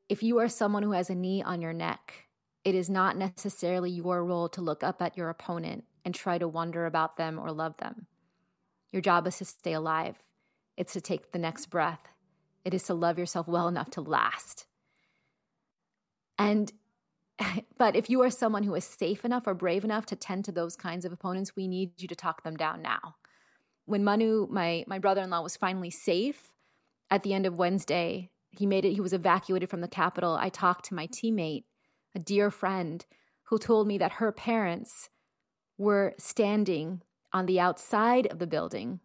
If 0.08 0.22
you 0.22 0.38
are 0.38 0.48
someone 0.48 0.84
who 0.84 0.92
has 0.92 1.10
a 1.10 1.14
knee 1.16 1.42
on 1.42 1.60
your 1.60 1.72
neck, 1.72 2.26
it 2.64 2.74
is 2.74 2.88
not 2.88 3.16
necessarily 3.16 3.90
your 3.90 4.24
role 4.24 4.48
to 4.50 4.60
look 4.60 4.82
up 4.82 5.02
at 5.02 5.16
your 5.16 5.28
opponent 5.28 5.84
and 6.04 6.14
try 6.14 6.38
to 6.38 6.48
wonder 6.48 6.86
about 6.86 7.16
them 7.16 7.38
or 7.38 7.50
love 7.50 7.76
them. 7.78 8.06
Your 8.92 9.02
job 9.02 9.26
is 9.26 9.38
to 9.38 9.44
stay 9.44 9.72
alive, 9.72 10.16
it's 10.76 10.92
to 10.92 11.00
take 11.00 11.32
the 11.32 11.38
next 11.38 11.66
breath, 11.66 12.08
it 12.64 12.74
is 12.74 12.84
to 12.84 12.94
love 12.94 13.18
yourself 13.18 13.48
well 13.48 13.68
enough 13.68 13.90
to 13.90 14.00
last. 14.00 14.66
And 16.38 16.72
but 17.78 17.96
if 17.96 18.10
you 18.10 18.22
are 18.22 18.30
someone 18.30 18.62
who 18.62 18.74
is 18.74 18.84
safe 18.84 19.24
enough 19.24 19.46
or 19.46 19.54
brave 19.54 19.84
enough 19.84 20.06
to 20.06 20.16
tend 20.16 20.44
to 20.44 20.52
those 20.52 20.76
kinds 20.76 21.04
of 21.04 21.12
opponents, 21.12 21.56
we 21.56 21.66
need 21.66 22.00
you 22.00 22.08
to 22.08 22.14
talk 22.14 22.42
them 22.42 22.56
down 22.56 22.82
now. 22.82 23.16
When 23.84 24.04
Manu, 24.04 24.46
my 24.50 24.84
my 24.86 24.98
brother-in-law, 24.98 25.42
was 25.42 25.56
finally 25.56 25.90
safe 25.90 26.52
at 27.10 27.22
the 27.24 27.34
end 27.34 27.44
of 27.44 27.56
Wednesday, 27.56 28.30
he 28.50 28.66
made 28.66 28.84
it. 28.84 28.92
He 28.92 29.00
was 29.00 29.12
evacuated 29.12 29.68
from 29.68 29.80
the 29.80 29.88
Capitol. 29.88 30.36
I 30.40 30.48
talked 30.48 30.86
to 30.86 30.94
my 30.94 31.06
teammate, 31.06 31.64
a 32.14 32.18
dear 32.18 32.50
friend, 32.50 33.04
who 33.44 33.58
told 33.58 33.86
me 33.86 33.98
that 33.98 34.12
her 34.12 34.32
parents 34.32 35.10
were 35.78 36.14
standing 36.18 37.02
on 37.32 37.46
the 37.46 37.60
outside 37.60 38.26
of 38.26 38.38
the 38.38 38.46
building. 38.46 39.00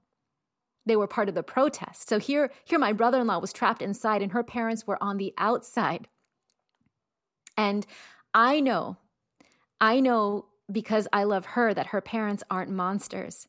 They 0.86 0.95
were 0.95 1.08
part 1.08 1.28
of 1.28 1.36
the 1.36 1.43
protest. 1.43 2.08
So 2.08 2.20
here, 2.20 2.51
here 2.64 2.80
my 2.80 2.93
brother-in-law 2.93 3.39
was 3.39 3.51
trapped 3.51 3.82
inside 3.82 4.22
and 4.22 4.32
her 4.32 4.43
parents 4.43 4.88
were 4.88 5.01
on 5.03 5.18
the 5.18 5.34
outside. 5.38 6.08
And 7.58 7.86
I 8.34 8.60
know, 8.60 8.97
I 9.82 9.99
know 9.99 10.45
because 10.72 11.08
I 11.12 11.24
love 11.24 11.45
her 11.47 11.74
that 11.74 11.88
her 11.88 12.01
parents 12.01 12.43
aren't 12.49 12.72
monsters. 12.72 13.47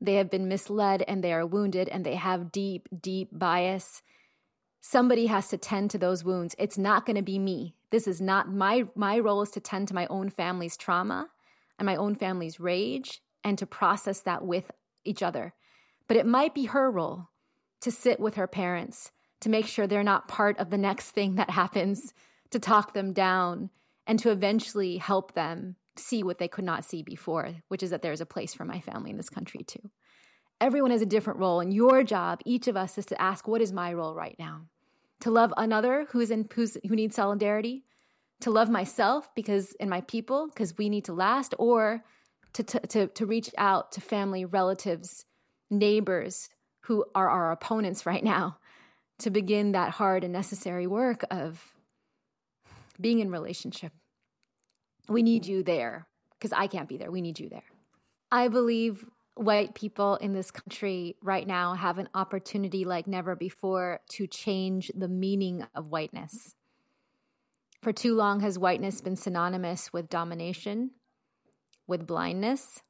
They 0.00 0.14
have 0.14 0.30
been 0.30 0.48
misled 0.48 1.02
and 1.06 1.22
they 1.22 1.32
are 1.32 1.46
wounded 1.46 1.88
and 1.88 2.04
they 2.04 2.14
have 2.14 2.50
deep, 2.50 2.88
deep 3.00 3.28
bias. 3.32 4.02
Somebody 4.80 5.26
has 5.26 5.48
to 5.48 5.58
tend 5.58 5.90
to 5.90 5.98
those 5.98 6.24
wounds. 6.24 6.54
It's 6.58 6.78
not 6.78 7.04
going 7.04 7.16
to 7.16 7.22
be 7.22 7.38
me. 7.38 7.74
This 7.90 8.06
is 8.06 8.20
not 8.20 8.52
my 8.52 8.84
my 8.94 9.18
role 9.18 9.42
is 9.42 9.50
to 9.50 9.60
tend 9.60 9.88
to 9.88 9.94
my 9.94 10.06
own 10.06 10.30
family's 10.30 10.76
trauma 10.76 11.28
and 11.78 11.86
my 11.86 11.96
own 11.96 12.14
family's 12.14 12.60
rage 12.60 13.20
and 13.42 13.58
to 13.58 13.66
process 13.66 14.20
that 14.20 14.44
with 14.44 14.70
each 15.04 15.22
other. 15.22 15.54
But 16.06 16.16
it 16.16 16.26
might 16.26 16.54
be 16.54 16.66
her 16.66 16.90
role 16.90 17.28
to 17.80 17.90
sit 17.90 18.20
with 18.20 18.34
her 18.34 18.46
parents, 18.46 19.10
to 19.40 19.48
make 19.48 19.66
sure 19.66 19.86
they're 19.86 20.02
not 20.02 20.28
part 20.28 20.58
of 20.58 20.70
the 20.70 20.78
next 20.78 21.10
thing 21.12 21.36
that 21.36 21.50
happens, 21.50 22.12
to 22.50 22.58
talk 22.58 22.92
them 22.92 23.12
down, 23.12 23.70
and 24.06 24.18
to 24.18 24.30
eventually 24.30 24.98
help 24.98 25.34
them 25.34 25.76
see 25.96 26.22
what 26.22 26.38
they 26.38 26.48
could 26.48 26.64
not 26.64 26.84
see 26.84 27.02
before, 27.02 27.54
which 27.68 27.82
is 27.82 27.90
that 27.90 28.02
there's 28.02 28.20
a 28.20 28.26
place 28.26 28.52
for 28.52 28.64
my 28.64 28.80
family 28.80 29.10
in 29.10 29.16
this 29.16 29.30
country 29.30 29.62
too. 29.64 29.90
Everyone 30.60 30.90
has 30.90 31.00
a 31.00 31.06
different 31.06 31.38
role, 31.38 31.60
and 31.60 31.72
your 31.72 32.02
job, 32.02 32.40
each 32.44 32.68
of 32.68 32.76
us, 32.76 32.98
is 32.98 33.06
to 33.06 33.20
ask, 33.20 33.48
what 33.48 33.62
is 33.62 33.72
my 33.72 33.94
role 33.94 34.14
right 34.14 34.36
now? 34.38 34.66
To 35.20 35.30
love 35.30 35.52
another 35.56 36.06
who's 36.10 36.30
in 36.30 36.48
who's, 36.52 36.76
who 36.86 36.96
needs 36.96 37.16
solidarity, 37.16 37.84
to 38.40 38.50
love 38.50 38.70
myself 38.70 39.28
because 39.34 39.74
and 39.78 39.90
my 39.90 40.00
people 40.02 40.48
because 40.48 40.76
we 40.78 40.88
need 40.88 41.04
to 41.04 41.12
last, 41.12 41.54
or 41.58 42.02
to, 42.54 42.62
to, 42.62 43.06
to 43.06 43.26
reach 43.26 43.50
out 43.58 43.92
to 43.92 44.00
family, 44.00 44.44
relatives, 44.44 45.26
neighbors 45.70 46.48
who 46.82 47.04
are 47.14 47.28
our 47.28 47.52
opponents 47.52 48.06
right 48.06 48.24
now 48.24 48.58
to 49.18 49.30
begin 49.30 49.72
that 49.72 49.90
hard 49.90 50.24
and 50.24 50.32
necessary 50.32 50.86
work 50.86 51.24
of 51.30 51.74
being 53.00 53.20
in 53.20 53.30
relationship. 53.30 53.92
We 55.08 55.22
need 55.22 55.46
you 55.46 55.62
there 55.62 56.06
because 56.38 56.52
I 56.52 56.66
can't 56.66 56.88
be 56.88 56.96
there. 56.96 57.10
We 57.10 57.20
need 57.20 57.38
you 57.38 57.48
there. 57.48 57.64
I 58.30 58.48
believe 58.48 59.04
white 59.40 59.74
people 59.74 60.16
in 60.16 60.34
this 60.34 60.50
country 60.50 61.16
right 61.22 61.46
now 61.46 61.72
have 61.74 61.98
an 61.98 62.08
opportunity 62.14 62.84
like 62.84 63.06
never 63.06 63.34
before 63.34 64.00
to 64.10 64.26
change 64.26 64.90
the 64.94 65.08
meaning 65.08 65.66
of 65.74 65.86
whiteness. 65.86 66.54
For 67.80 67.92
too 67.92 68.14
long 68.14 68.40
has 68.40 68.58
whiteness 68.58 69.00
been 69.00 69.16
synonymous 69.16 69.92
with 69.92 70.10
domination, 70.10 70.90
with 71.86 72.06
blindness, 72.06 72.82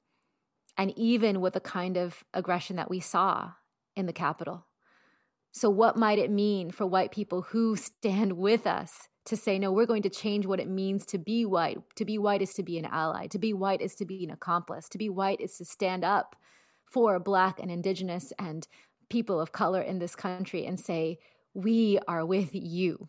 and 0.76 0.92
even 0.98 1.40
with 1.40 1.52
the 1.52 1.60
kind 1.60 1.96
of 1.96 2.24
aggression 2.34 2.74
that 2.76 2.90
we 2.90 2.98
saw 2.98 3.52
in 3.94 4.06
the 4.06 4.12
Capitol. 4.12 4.66
So, 5.52 5.70
what 5.70 5.96
might 5.96 6.18
it 6.18 6.30
mean 6.30 6.72
for 6.72 6.86
white 6.86 7.12
people 7.12 7.42
who 7.42 7.76
stand 7.76 8.32
with 8.32 8.66
us 8.66 9.08
to 9.26 9.36
say, 9.36 9.58
no, 9.58 9.70
we're 9.70 9.86
going 9.86 10.02
to 10.02 10.10
change 10.10 10.46
what 10.46 10.60
it 10.60 10.68
means 10.68 11.04
to 11.06 11.18
be 11.18 11.44
white? 11.44 11.78
To 11.96 12.04
be 12.04 12.18
white 12.18 12.42
is 12.42 12.54
to 12.54 12.62
be 12.62 12.78
an 12.78 12.86
ally. 12.86 13.26
To 13.28 13.38
be 13.38 13.52
white 13.52 13.80
is 13.80 13.94
to 13.96 14.04
be 14.04 14.24
an 14.24 14.30
accomplice. 14.30 14.88
To 14.88 14.98
be 14.98 15.08
white 15.08 15.40
is 15.40 15.56
to 15.58 15.64
stand 15.64 16.04
up 16.04 16.36
for 16.84 17.18
Black 17.20 17.60
and 17.60 17.70
Indigenous 17.70 18.32
and 18.38 18.66
people 19.08 19.40
of 19.40 19.52
color 19.52 19.80
in 19.80 19.98
this 19.98 20.16
country 20.16 20.64
and 20.64 20.80
say, 20.80 21.18
we 21.52 21.98
are 22.08 22.24
with 22.24 22.50
you. 22.52 23.08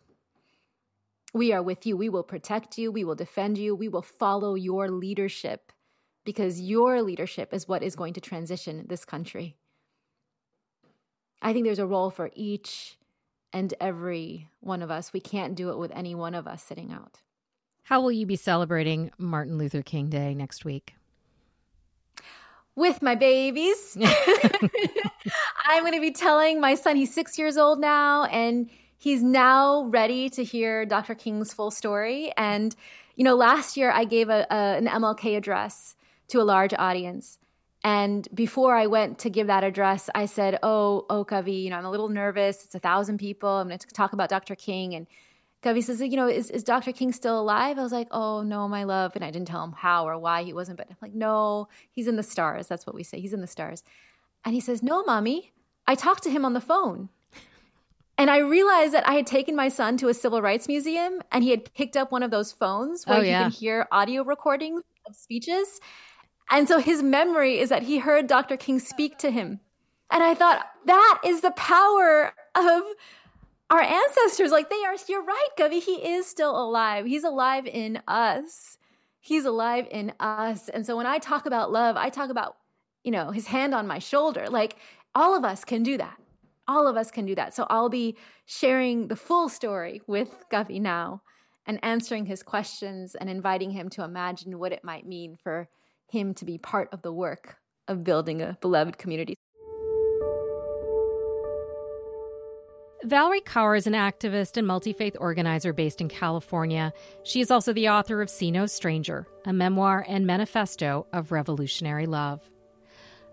We 1.32 1.52
are 1.52 1.62
with 1.62 1.86
you. 1.86 1.96
We 1.96 2.08
will 2.08 2.22
protect 2.22 2.76
you. 2.76 2.92
We 2.92 3.04
will 3.04 3.14
defend 3.14 3.56
you. 3.56 3.74
We 3.74 3.88
will 3.88 4.02
follow 4.02 4.54
your 4.54 4.90
leadership 4.90 5.72
because 6.24 6.60
your 6.60 7.02
leadership 7.02 7.54
is 7.54 7.66
what 7.66 7.82
is 7.82 7.96
going 7.96 8.12
to 8.14 8.20
transition 8.20 8.86
this 8.88 9.04
country. 9.04 9.56
I 11.40 11.52
think 11.52 11.64
there's 11.64 11.78
a 11.78 11.86
role 11.86 12.10
for 12.10 12.30
each 12.34 12.98
and 13.52 13.72
every 13.80 14.48
one 14.60 14.82
of 14.82 14.90
us. 14.90 15.12
We 15.12 15.20
can't 15.20 15.54
do 15.54 15.70
it 15.70 15.78
with 15.78 15.90
any 15.92 16.14
one 16.14 16.34
of 16.34 16.46
us 16.46 16.62
sitting 16.62 16.92
out. 16.92 17.20
How 17.84 18.00
will 18.00 18.12
you 18.12 18.26
be 18.26 18.36
celebrating 18.36 19.10
Martin 19.18 19.58
Luther 19.58 19.82
King 19.82 20.08
Day 20.08 20.34
next 20.34 20.64
week? 20.64 20.94
With 22.74 23.02
my 23.02 23.14
babies. 23.14 23.98
I'm 25.66 25.82
going 25.82 25.92
to 25.94 26.00
be 26.00 26.12
telling 26.12 26.60
my 26.60 26.74
son, 26.74 26.96
he's 26.96 27.12
six 27.12 27.38
years 27.38 27.58
old 27.58 27.80
now, 27.80 28.24
and 28.24 28.70
he's 28.96 29.22
now 29.22 29.84
ready 29.84 30.30
to 30.30 30.44
hear 30.44 30.86
Dr. 30.86 31.14
King's 31.14 31.52
full 31.52 31.70
story. 31.70 32.32
And, 32.36 32.74
you 33.16 33.24
know, 33.24 33.34
last 33.34 33.76
year 33.76 33.90
I 33.90 34.04
gave 34.04 34.28
a, 34.28 34.46
a, 34.50 34.76
an 34.78 34.86
MLK 34.86 35.36
address 35.36 35.96
to 36.28 36.40
a 36.40 36.44
large 36.44 36.72
audience. 36.74 37.38
And 37.84 38.28
before 38.32 38.76
I 38.76 38.86
went 38.86 39.18
to 39.20 39.30
give 39.30 39.48
that 39.48 39.64
address, 39.64 40.08
I 40.14 40.26
said, 40.26 40.58
Oh, 40.62 41.04
oh, 41.10 41.24
Kavi, 41.24 41.62
you 41.64 41.70
know, 41.70 41.76
I'm 41.76 41.84
a 41.84 41.90
little 41.90 42.08
nervous. 42.08 42.64
It's 42.64 42.74
a 42.74 42.78
thousand 42.78 43.18
people. 43.18 43.48
I'm 43.48 43.68
going 43.68 43.78
to 43.78 43.86
talk 43.88 44.12
about 44.12 44.28
Dr. 44.28 44.54
King. 44.54 44.94
And 44.94 45.06
Kavi 45.62 45.82
says, 45.82 46.00
You 46.00 46.16
know, 46.16 46.28
is, 46.28 46.50
is 46.50 46.62
Dr. 46.62 46.92
King 46.92 47.12
still 47.12 47.40
alive? 47.40 47.78
I 47.78 47.82
was 47.82 47.92
like, 47.92 48.08
Oh, 48.12 48.42
no, 48.42 48.68
my 48.68 48.84
love. 48.84 49.12
And 49.16 49.24
I 49.24 49.30
didn't 49.30 49.48
tell 49.48 49.64
him 49.64 49.72
how 49.72 50.06
or 50.06 50.16
why 50.18 50.44
he 50.44 50.52
wasn't, 50.52 50.78
but 50.78 50.86
I'm 50.88 50.96
like, 51.02 51.14
No, 51.14 51.68
he's 51.90 52.06
in 52.06 52.16
the 52.16 52.22
stars. 52.22 52.68
That's 52.68 52.86
what 52.86 52.94
we 52.94 53.02
say. 53.02 53.20
He's 53.20 53.32
in 53.32 53.40
the 53.40 53.46
stars. 53.48 53.82
And 54.44 54.54
he 54.54 54.60
says, 54.60 54.82
No, 54.82 55.02
mommy, 55.02 55.52
I 55.86 55.96
talked 55.96 56.22
to 56.24 56.30
him 56.30 56.44
on 56.44 56.52
the 56.52 56.60
phone. 56.60 57.08
And 58.18 58.30
I 58.30 58.38
realized 58.38 58.94
that 58.94 59.08
I 59.08 59.14
had 59.14 59.26
taken 59.26 59.56
my 59.56 59.68
son 59.68 59.96
to 59.96 60.08
a 60.08 60.14
civil 60.14 60.40
rights 60.42 60.68
museum 60.68 61.22
and 61.32 61.42
he 61.42 61.50
had 61.50 61.72
picked 61.74 61.96
up 61.96 62.12
one 62.12 62.22
of 62.22 62.30
those 62.30 62.52
phones 62.52 63.04
where 63.04 63.18
oh, 63.18 63.22
yeah. 63.22 63.38
you 63.38 63.50
can 63.50 63.50
hear 63.50 63.88
audio 63.90 64.22
recordings 64.22 64.82
of 65.06 65.16
speeches. 65.16 65.80
And 66.50 66.68
so 66.68 66.78
his 66.78 67.02
memory 67.02 67.58
is 67.58 67.70
that 67.70 67.84
he 67.84 67.98
heard 67.98 68.26
Dr. 68.26 68.56
King 68.56 68.78
speak 68.78 69.18
to 69.18 69.30
him. 69.30 69.60
And 70.10 70.22
I 70.22 70.34
thought, 70.34 70.66
that 70.86 71.20
is 71.24 71.40
the 71.40 71.52
power 71.52 72.34
of 72.54 72.82
our 73.70 73.80
ancestors. 73.80 74.50
Like 74.50 74.68
they 74.68 74.84
are, 74.84 74.94
you're 75.08 75.24
right, 75.24 75.48
Kavi. 75.58 75.82
He 75.82 75.94
is 75.94 76.26
still 76.26 76.56
alive. 76.62 77.06
He's 77.06 77.24
alive 77.24 77.66
in 77.66 78.02
us. 78.06 78.76
He's 79.20 79.44
alive 79.44 79.86
in 79.90 80.12
us. 80.20 80.68
And 80.68 80.84
so 80.84 80.96
when 80.96 81.06
I 81.06 81.18
talk 81.18 81.46
about 81.46 81.72
love, 81.72 81.96
I 81.96 82.10
talk 82.10 82.28
about, 82.28 82.56
you 83.02 83.10
know, 83.10 83.30
his 83.30 83.46
hand 83.46 83.74
on 83.74 83.86
my 83.86 83.98
shoulder. 83.98 84.46
Like 84.48 84.76
all 85.14 85.36
of 85.36 85.44
us 85.44 85.64
can 85.64 85.82
do 85.82 85.96
that. 85.96 86.18
All 86.68 86.86
of 86.86 86.96
us 86.96 87.10
can 87.10 87.24
do 87.24 87.34
that. 87.36 87.54
So 87.54 87.66
I'll 87.70 87.88
be 87.88 88.16
sharing 88.44 89.08
the 89.08 89.16
full 89.16 89.48
story 89.48 90.02
with 90.06 90.44
Kavi 90.50 90.80
now 90.80 91.22
and 91.66 91.78
answering 91.82 92.26
his 92.26 92.42
questions 92.42 93.14
and 93.14 93.30
inviting 93.30 93.70
him 93.70 93.88
to 93.90 94.04
imagine 94.04 94.58
what 94.58 94.72
it 94.72 94.84
might 94.84 95.06
mean 95.06 95.36
for 95.42 95.68
him 96.12 96.34
to 96.34 96.44
be 96.44 96.58
part 96.58 96.88
of 96.92 97.02
the 97.02 97.12
work 97.12 97.56
of 97.88 98.04
building 98.04 98.42
a 98.42 98.56
beloved 98.60 98.98
community. 98.98 99.34
Valerie 103.04 103.40
Kaur 103.40 103.76
is 103.76 103.88
an 103.88 103.94
activist 103.94 104.56
and 104.56 104.66
multi 104.66 104.92
faith 104.92 105.16
organizer 105.18 105.72
based 105.72 106.00
in 106.00 106.08
California. 106.08 106.92
She 107.24 107.40
is 107.40 107.50
also 107.50 107.72
the 107.72 107.88
author 107.88 108.22
of 108.22 108.30
See 108.30 108.52
No 108.52 108.66
Stranger, 108.66 109.26
a 109.44 109.52
memoir 109.52 110.04
and 110.06 110.24
manifesto 110.24 111.06
of 111.12 111.32
revolutionary 111.32 112.06
love. 112.06 112.48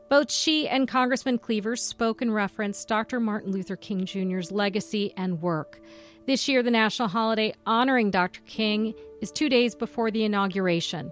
Both 0.10 0.32
she 0.32 0.68
and 0.68 0.88
Congressman 0.88 1.38
Cleaver 1.38 1.76
spoke 1.76 2.22
and 2.22 2.34
referenced 2.34 2.88
Dr. 2.88 3.20
Martin 3.20 3.52
Luther 3.52 3.76
King 3.76 4.06
Jr.'s 4.06 4.52
legacy 4.52 5.14
and 5.16 5.40
work. 5.40 5.80
This 6.26 6.48
year, 6.48 6.64
the 6.64 6.72
national 6.72 7.10
holiday 7.10 7.54
honoring 7.68 8.10
Dr. 8.10 8.42
King 8.48 8.96
is 9.22 9.32
two 9.32 9.50
days 9.50 9.76
before 9.76 10.10
the 10.10 10.24
inauguration 10.24 11.12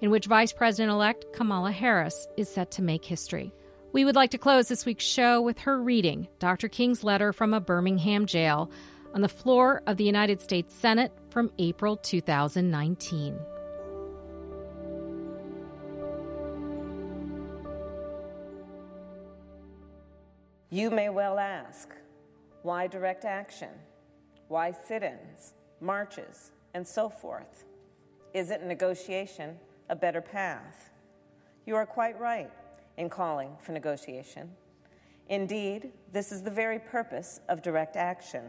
in 0.00 0.10
which 0.10 0.26
Vice 0.26 0.52
President 0.52 0.90
elect 0.90 1.32
Kamala 1.32 1.72
Harris 1.72 2.26
is 2.36 2.48
set 2.48 2.70
to 2.72 2.82
make 2.82 3.04
history. 3.04 3.52
We 3.92 4.04
would 4.04 4.16
like 4.16 4.30
to 4.32 4.38
close 4.38 4.68
this 4.68 4.84
week's 4.84 5.04
show 5.04 5.40
with 5.40 5.60
her 5.60 5.80
reading 5.80 6.28
Dr. 6.38 6.68
King's 6.68 7.02
letter 7.02 7.32
from 7.32 7.54
a 7.54 7.60
Birmingham 7.60 8.26
jail 8.26 8.70
on 9.14 9.22
the 9.22 9.28
floor 9.28 9.82
of 9.86 9.96
the 9.96 10.04
United 10.04 10.40
States 10.40 10.74
Senate 10.74 11.12
from 11.30 11.50
April 11.58 11.96
2019. 11.96 13.38
You 20.70 20.90
may 20.90 21.08
well 21.08 21.38
ask 21.38 21.88
why 22.62 22.86
direct 22.86 23.24
action? 23.24 23.70
Why 24.48 24.72
sit 24.72 25.02
ins, 25.02 25.54
marches, 25.80 26.50
and 26.74 26.86
so 26.86 27.08
forth? 27.08 27.64
Is 28.34 28.50
it 28.50 28.62
negotiation 28.62 29.56
a 29.88 29.96
better 29.96 30.20
path. 30.20 30.90
You 31.66 31.76
are 31.76 31.86
quite 31.86 32.18
right 32.18 32.50
in 32.96 33.08
calling 33.08 33.50
for 33.60 33.72
negotiation. 33.72 34.50
Indeed, 35.28 35.92
this 36.12 36.32
is 36.32 36.42
the 36.42 36.50
very 36.50 36.78
purpose 36.78 37.40
of 37.48 37.62
direct 37.62 37.96
action. 37.96 38.44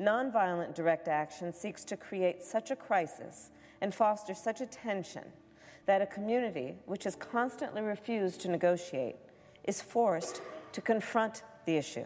Nonviolent 0.00 0.74
direct 0.74 1.08
action 1.08 1.52
seeks 1.52 1.84
to 1.84 1.96
create 1.96 2.42
such 2.42 2.70
a 2.70 2.76
crisis 2.76 3.50
and 3.80 3.94
foster 3.94 4.34
such 4.34 4.60
a 4.60 4.66
tension 4.66 5.24
that 5.86 6.02
a 6.02 6.06
community 6.06 6.74
which 6.86 7.04
has 7.04 7.14
constantly 7.14 7.82
refused 7.82 8.40
to 8.40 8.50
negotiate 8.50 9.16
is 9.64 9.82
forced 9.82 10.40
to 10.72 10.80
confront 10.80 11.42
the 11.66 11.76
issue. 11.76 12.04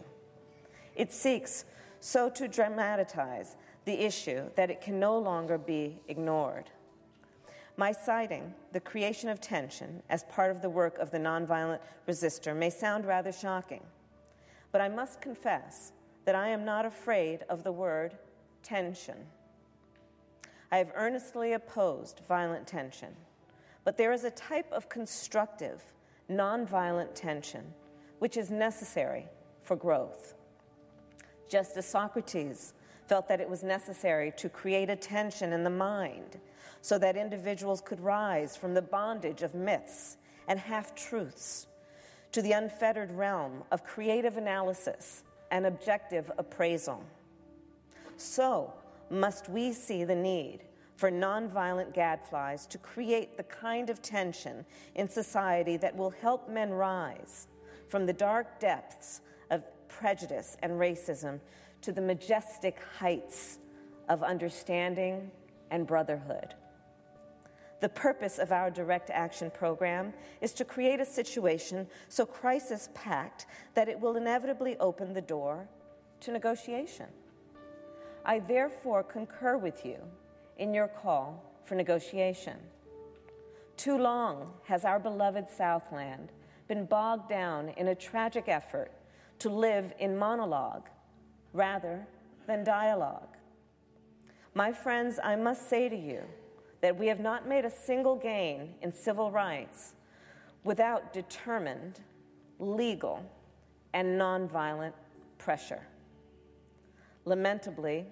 It 0.95 1.13
seeks 1.13 1.65
so 1.99 2.29
to 2.31 2.47
dramatize 2.47 3.55
the 3.85 4.05
issue 4.05 4.43
that 4.55 4.69
it 4.69 4.81
can 4.81 4.99
no 4.99 5.17
longer 5.17 5.57
be 5.57 5.99
ignored. 6.07 6.69
My 7.79 7.93
citing 7.93 8.53
the 8.73 8.81
creation 8.81 9.29
of 9.29 9.39
tension 9.39 10.03
as 10.09 10.25
part 10.25 10.51
of 10.51 10.61
the 10.61 10.69
work 10.69 10.97
of 10.97 11.11
the 11.11 11.17
nonviolent 11.17 11.79
resistor 12.09 12.53
may 12.53 12.69
sound 12.69 13.05
rather 13.05 13.31
shocking, 13.31 13.83
but 14.73 14.81
I 14.81 14.89
must 14.89 15.21
confess 15.21 15.93
that 16.25 16.35
I 16.35 16.49
am 16.49 16.65
not 16.65 16.85
afraid 16.85 17.45
of 17.47 17.63
the 17.63 17.71
word 17.71 18.17
tension. 18.63 19.15
I 20.73 20.77
have 20.79 20.91
earnestly 20.93 21.53
opposed 21.53 22.19
violent 22.27 22.67
tension, 22.67 23.15
but 23.85 23.95
there 23.95 24.11
is 24.11 24.25
a 24.25 24.31
type 24.31 24.69
of 24.73 24.89
constructive, 24.89 25.81
nonviolent 26.29 27.15
tension 27.15 27.63
which 28.17 28.35
is 28.35 28.51
necessary 28.51 29.25
for 29.63 29.77
growth. 29.77 30.33
Just 31.47 31.77
as 31.77 31.85
Socrates 31.85 32.73
felt 33.07 33.29
that 33.29 33.39
it 33.39 33.49
was 33.49 33.63
necessary 33.63 34.33
to 34.35 34.49
create 34.49 34.89
a 34.89 34.97
tension 34.97 35.53
in 35.53 35.63
the 35.63 35.69
mind 35.69 36.39
so 36.81 36.97
that 36.97 37.17
individuals 37.17 37.81
could 37.81 37.99
rise 37.99 38.55
from 38.55 38.73
the 38.73 38.81
bondage 38.81 39.41
of 39.41 39.53
myths 39.53 40.17
and 40.47 40.59
half 40.59 40.95
truths 40.95 41.67
to 42.31 42.41
the 42.41 42.51
unfettered 42.51 43.11
realm 43.11 43.63
of 43.71 43.83
creative 43.83 44.37
analysis 44.37 45.23
and 45.51 45.65
objective 45.65 46.31
appraisal. 46.37 47.03
So 48.17 48.73
must 49.09 49.49
we 49.49 49.73
see 49.73 50.03
the 50.03 50.15
need 50.15 50.61
for 50.95 51.09
nonviolent 51.09 51.93
gadflies 51.93 52.67
to 52.67 52.77
create 52.77 53.37
the 53.37 53.43
kind 53.43 53.89
of 53.89 54.01
tension 54.01 54.65
in 54.95 55.09
society 55.09 55.77
that 55.77 55.95
will 55.95 56.09
help 56.09 56.49
men 56.49 56.71
rise 56.71 57.47
from 57.87 58.05
the 58.05 58.13
dark 58.13 58.59
depths 58.59 59.21
of 59.49 59.63
prejudice 59.87 60.57
and 60.61 60.73
racism 60.73 61.39
to 61.81 61.91
the 61.91 62.01
majestic 62.01 62.79
heights 62.97 63.59
of 64.09 64.23
understanding 64.23 65.31
and 65.71 65.87
brotherhood. 65.87 66.53
The 67.79 67.89
purpose 67.89 68.39
of 68.39 68.51
our 68.51 68.69
direct 68.69 69.09
action 69.09 69.51
program 69.51 70.13
is 70.41 70.53
to 70.53 70.65
create 70.65 70.99
a 70.99 71.05
situation 71.05 71.87
so 72.09 72.25
crisis 72.25 72.89
packed 72.93 73.45
that 73.73 73.87
it 73.87 73.99
will 73.99 74.17
inevitably 74.17 74.75
open 74.77 75.13
the 75.13 75.21
door 75.21 75.67
to 76.21 76.31
negotiation. 76.31 77.07
I 78.25 78.39
therefore 78.39 79.03
concur 79.03 79.57
with 79.57 79.85
you 79.85 79.97
in 80.57 80.73
your 80.73 80.89
call 80.89 81.41
for 81.63 81.75
negotiation. 81.75 82.57
Too 83.77 83.97
long 83.97 84.51
has 84.65 84.83
our 84.83 84.99
beloved 84.99 85.49
Southland 85.49 86.33
been 86.67 86.85
bogged 86.85 87.29
down 87.29 87.69
in 87.69 87.87
a 87.87 87.95
tragic 87.95 88.49
effort 88.49 88.91
to 89.39 89.49
live 89.49 89.93
in 89.99 90.17
monologue 90.17 90.89
rather 91.53 92.05
than 92.45 92.65
dialogue. 92.65 93.37
My 94.53 94.73
friends, 94.73 95.17
I 95.23 95.37
must 95.37 95.69
say 95.69 95.87
to 95.87 95.95
you, 95.95 96.23
that 96.81 96.97
we 96.97 97.07
have 97.07 97.19
not 97.19 97.47
made 97.47 97.65
a 97.65 97.69
single 97.69 98.15
gain 98.15 98.73
in 98.81 98.91
civil 98.93 99.31
rights 99.31 99.93
without 100.63 101.13
determined, 101.13 101.99
legal, 102.59 103.23
and 103.93 104.19
nonviolent 104.19 104.93
pressure. 105.37 105.81
Lamentably, 107.25 108.05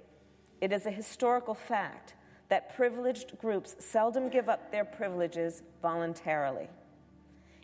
it 0.62 0.72
is 0.72 0.86
a 0.86 0.92
historical 0.92 1.54
fact 1.54 2.16
that 2.50 2.76
privileged 2.76 3.38
groups 3.40 3.76
seldom 3.80 4.30
give 4.30 4.50
up 4.50 4.72
their 4.72 4.86
privileges 4.86 5.64
voluntarily. 5.82 6.70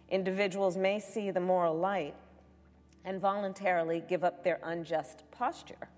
Individuals 0.10 0.78
may 0.78 1.00
see 1.00 1.32
the 1.32 1.40
moral 1.40 1.78
light 1.78 2.16
and 3.06 3.20
voluntarily 3.20 4.04
give 4.08 4.24
up 4.24 4.44
their 4.44 4.60
unjust 4.64 5.24
posture. 5.32 5.90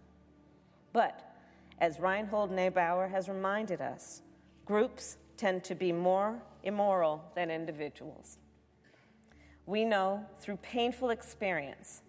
But, 0.93 1.35
as 1.79 1.99
Reinhold 1.99 2.51
Niebuhr 2.51 3.07
has 3.09 3.27
reminded 3.27 3.81
us, 3.81 4.21
Groups 4.65 5.17
tend 5.37 5.63
to 5.65 5.75
be 5.75 5.91
more 5.91 6.41
immoral 6.63 7.23
than 7.35 7.51
individuals. 7.51 8.39
We 9.67 9.85
know 9.85 10.25
through 10.39 10.57
painful 10.57 11.11
experience 11.11 12.01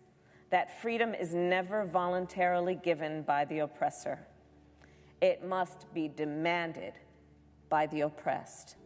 that 0.51 0.81
freedom 0.81 1.15
is 1.15 1.35
never 1.35 1.85
voluntarily 1.85 2.75
given 2.75 3.23
by 3.23 3.45
the 3.45 3.61
oppressor. 3.61 4.19
It 5.21 5.45
must 5.45 5.93
be 5.93 6.09
demanded 6.09 6.95
by 7.69 7.87
the 7.87 8.03
oppressed. 8.03 8.77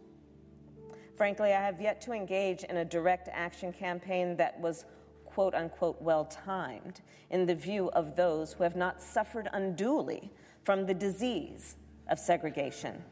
Frankly, 1.17 1.53
I 1.53 1.61
have 1.61 1.81
yet 1.81 2.01
to 2.03 2.13
engage 2.13 2.65
in 2.65 2.79
a 2.79 2.85
direct 2.85 3.29
action 3.33 3.73
campaign 3.73 4.37
that 4.37 4.59
was 4.59 4.87
quote 5.25 5.55
unquote 5.55 6.01
well 6.01 6.25
timed 6.25 7.03
in 7.31 7.47
the 7.47 7.55
view 7.55 7.91
of 7.91 8.17
those 8.17 8.53
who 8.53 8.65
have 8.65 8.75
not 8.75 9.01
suffered 9.01 9.49
unduly 9.53 10.33
from 10.65 10.87
the 10.87 10.95
disease 10.95 11.77
of 12.09 12.19
segregation. 12.19 13.05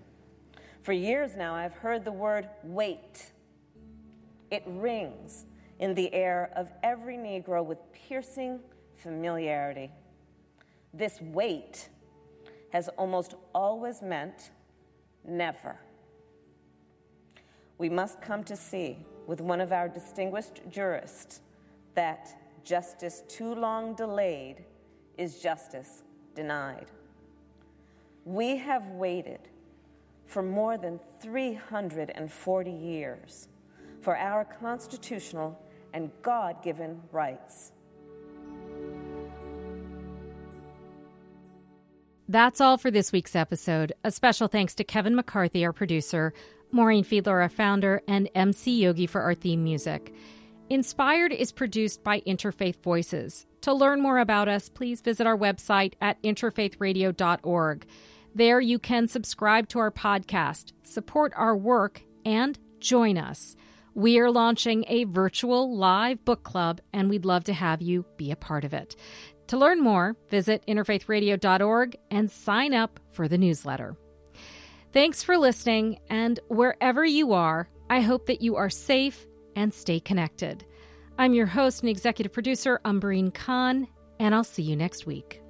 For 0.89 0.95
years 0.95 1.37
now, 1.37 1.55
I've 1.55 1.75
heard 1.75 2.03
the 2.03 2.13
word 2.13 2.49
wait. 2.65 3.33
It 4.51 4.63
rings 4.65 5.45
in 5.81 5.93
the 5.93 6.11
air 6.15 6.51
of 6.57 6.73
every 6.83 7.19
Negro 7.19 7.63
with 7.63 7.77
piercing 7.93 8.61
familiarity. 8.97 9.91
This 10.95 11.21
wait 11.21 11.91
has 12.73 12.89
almost 12.97 13.35
always 13.55 14.01
meant 14.01 14.51
never. 15.27 15.79
We 17.77 17.91
must 17.91 18.23
come 18.23 18.43
to 18.45 18.57
see 18.57 18.97
with 19.27 19.43
one 19.43 19.61
of 19.61 19.73
our 19.73 19.91
distinguished 19.91 20.63
jurists 20.71 21.43
that 21.97 22.35
justice 22.65 23.23
too 23.29 23.55
long 23.55 23.95
delayed 23.95 24.65
is 25.19 25.43
justice 25.43 26.03
denied. 26.35 26.87
We 28.25 28.57
have 28.57 28.89
waited 28.93 29.51
for 30.29 30.43
more 30.43 30.79
than 30.79 31.01
340 31.21 32.71
years 32.71 33.49
for 34.01 34.17
our 34.17 34.45
constitutional 34.45 35.61
and 35.93 36.11
God 36.23 36.63
given 36.63 37.01
rights. 37.11 37.73
That's 42.29 42.61
all 42.61 42.77
for 42.77 42.91
this 42.91 43.11
week's 43.11 43.35
episode. 43.35 43.95
A 44.05 44.11
special 44.11 44.49
thanks 44.49 44.75
to 44.75 44.85
Kevin 44.85 45.17
McCarthy, 45.17 45.65
our 45.65 45.73
producer, 45.73 46.35
Maureen 46.71 47.03
Fiedler, 47.03 47.41
our 47.41 47.49
founder, 47.49 48.03
and 48.07 48.29
MC 48.35 48.83
Yogi 48.83 49.07
for 49.07 49.23
our 49.23 49.35
theme 49.35 49.65
music. 49.65 50.15
Inspired 50.69 51.33
is 51.33 51.51
produced 51.51 52.05
by 52.05 52.21
Interfaith 52.21 52.83
Voices. 52.83 53.47
To 53.63 53.73
learn 53.73 54.03
more 54.03 54.19
about 54.19 54.49
us, 54.49 54.69
please 54.69 55.01
visit 55.01 55.27
our 55.27 55.39
website 55.39 55.95
at 56.03 56.23
interfaithradio.org. 56.23 57.87
There 58.39 58.61
you 58.61 58.79
can 58.79 59.09
subscribe 59.09 59.69
to 59.71 59.81
our 59.81 59.91
podcast, 59.91 60.71
support 60.85 61.33
our 61.35 61.57
work, 61.57 62.03
and 62.25 62.57
join 62.79 63.19
us. 63.19 63.57
We 63.95 64.21
are 64.21 64.31
launching 64.31 64.85
a 64.87 65.03
virtual 65.03 65.77
live 65.77 66.25
book 66.25 66.45
club, 66.45 66.81
and 66.93 67.11
we'd 67.11 67.25
love 67.25 67.43
to 67.45 67.53
have 67.53 67.83
you 67.83 68.07
be 68.17 68.31
a 68.31 68.37
part 68.37 68.65
of 68.65 68.73
it. 68.73 68.95
To 69.49 69.57
learn 69.57 69.81
more, 69.81 70.17
visit 70.31 70.63
interfaithradio.org 70.69 71.97
and 72.13 72.31
sign 72.31 72.75
up 72.75 73.01
for 73.11 73.27
the 73.27 73.39
newsletter. 73.39 73.97
Thanks 74.93 75.25
for 75.25 75.37
listening, 75.37 75.99
and 76.09 76.39
wherever 76.47 77.05
you 77.05 77.33
are, 77.33 77.69
I 77.91 78.03
hope 78.03 78.27
that 78.27 78.41
you 78.41 78.55
are 78.55 78.71
safe 78.71 79.27
and 79.57 79.75
stay 79.75 79.99
connected. 79.99 80.65
I'm 81.19 81.35
your 81.35 81.47
host 81.47 81.83
and 81.83 81.91
executive 81.91 82.33
producer, 82.33 82.81
Umbreen 82.85 83.35
Khan, 83.35 83.89
and 84.21 84.33
I'll 84.33 84.45
see 84.45 84.63
you 84.63 84.77
next 84.77 85.07
week. 85.07 85.43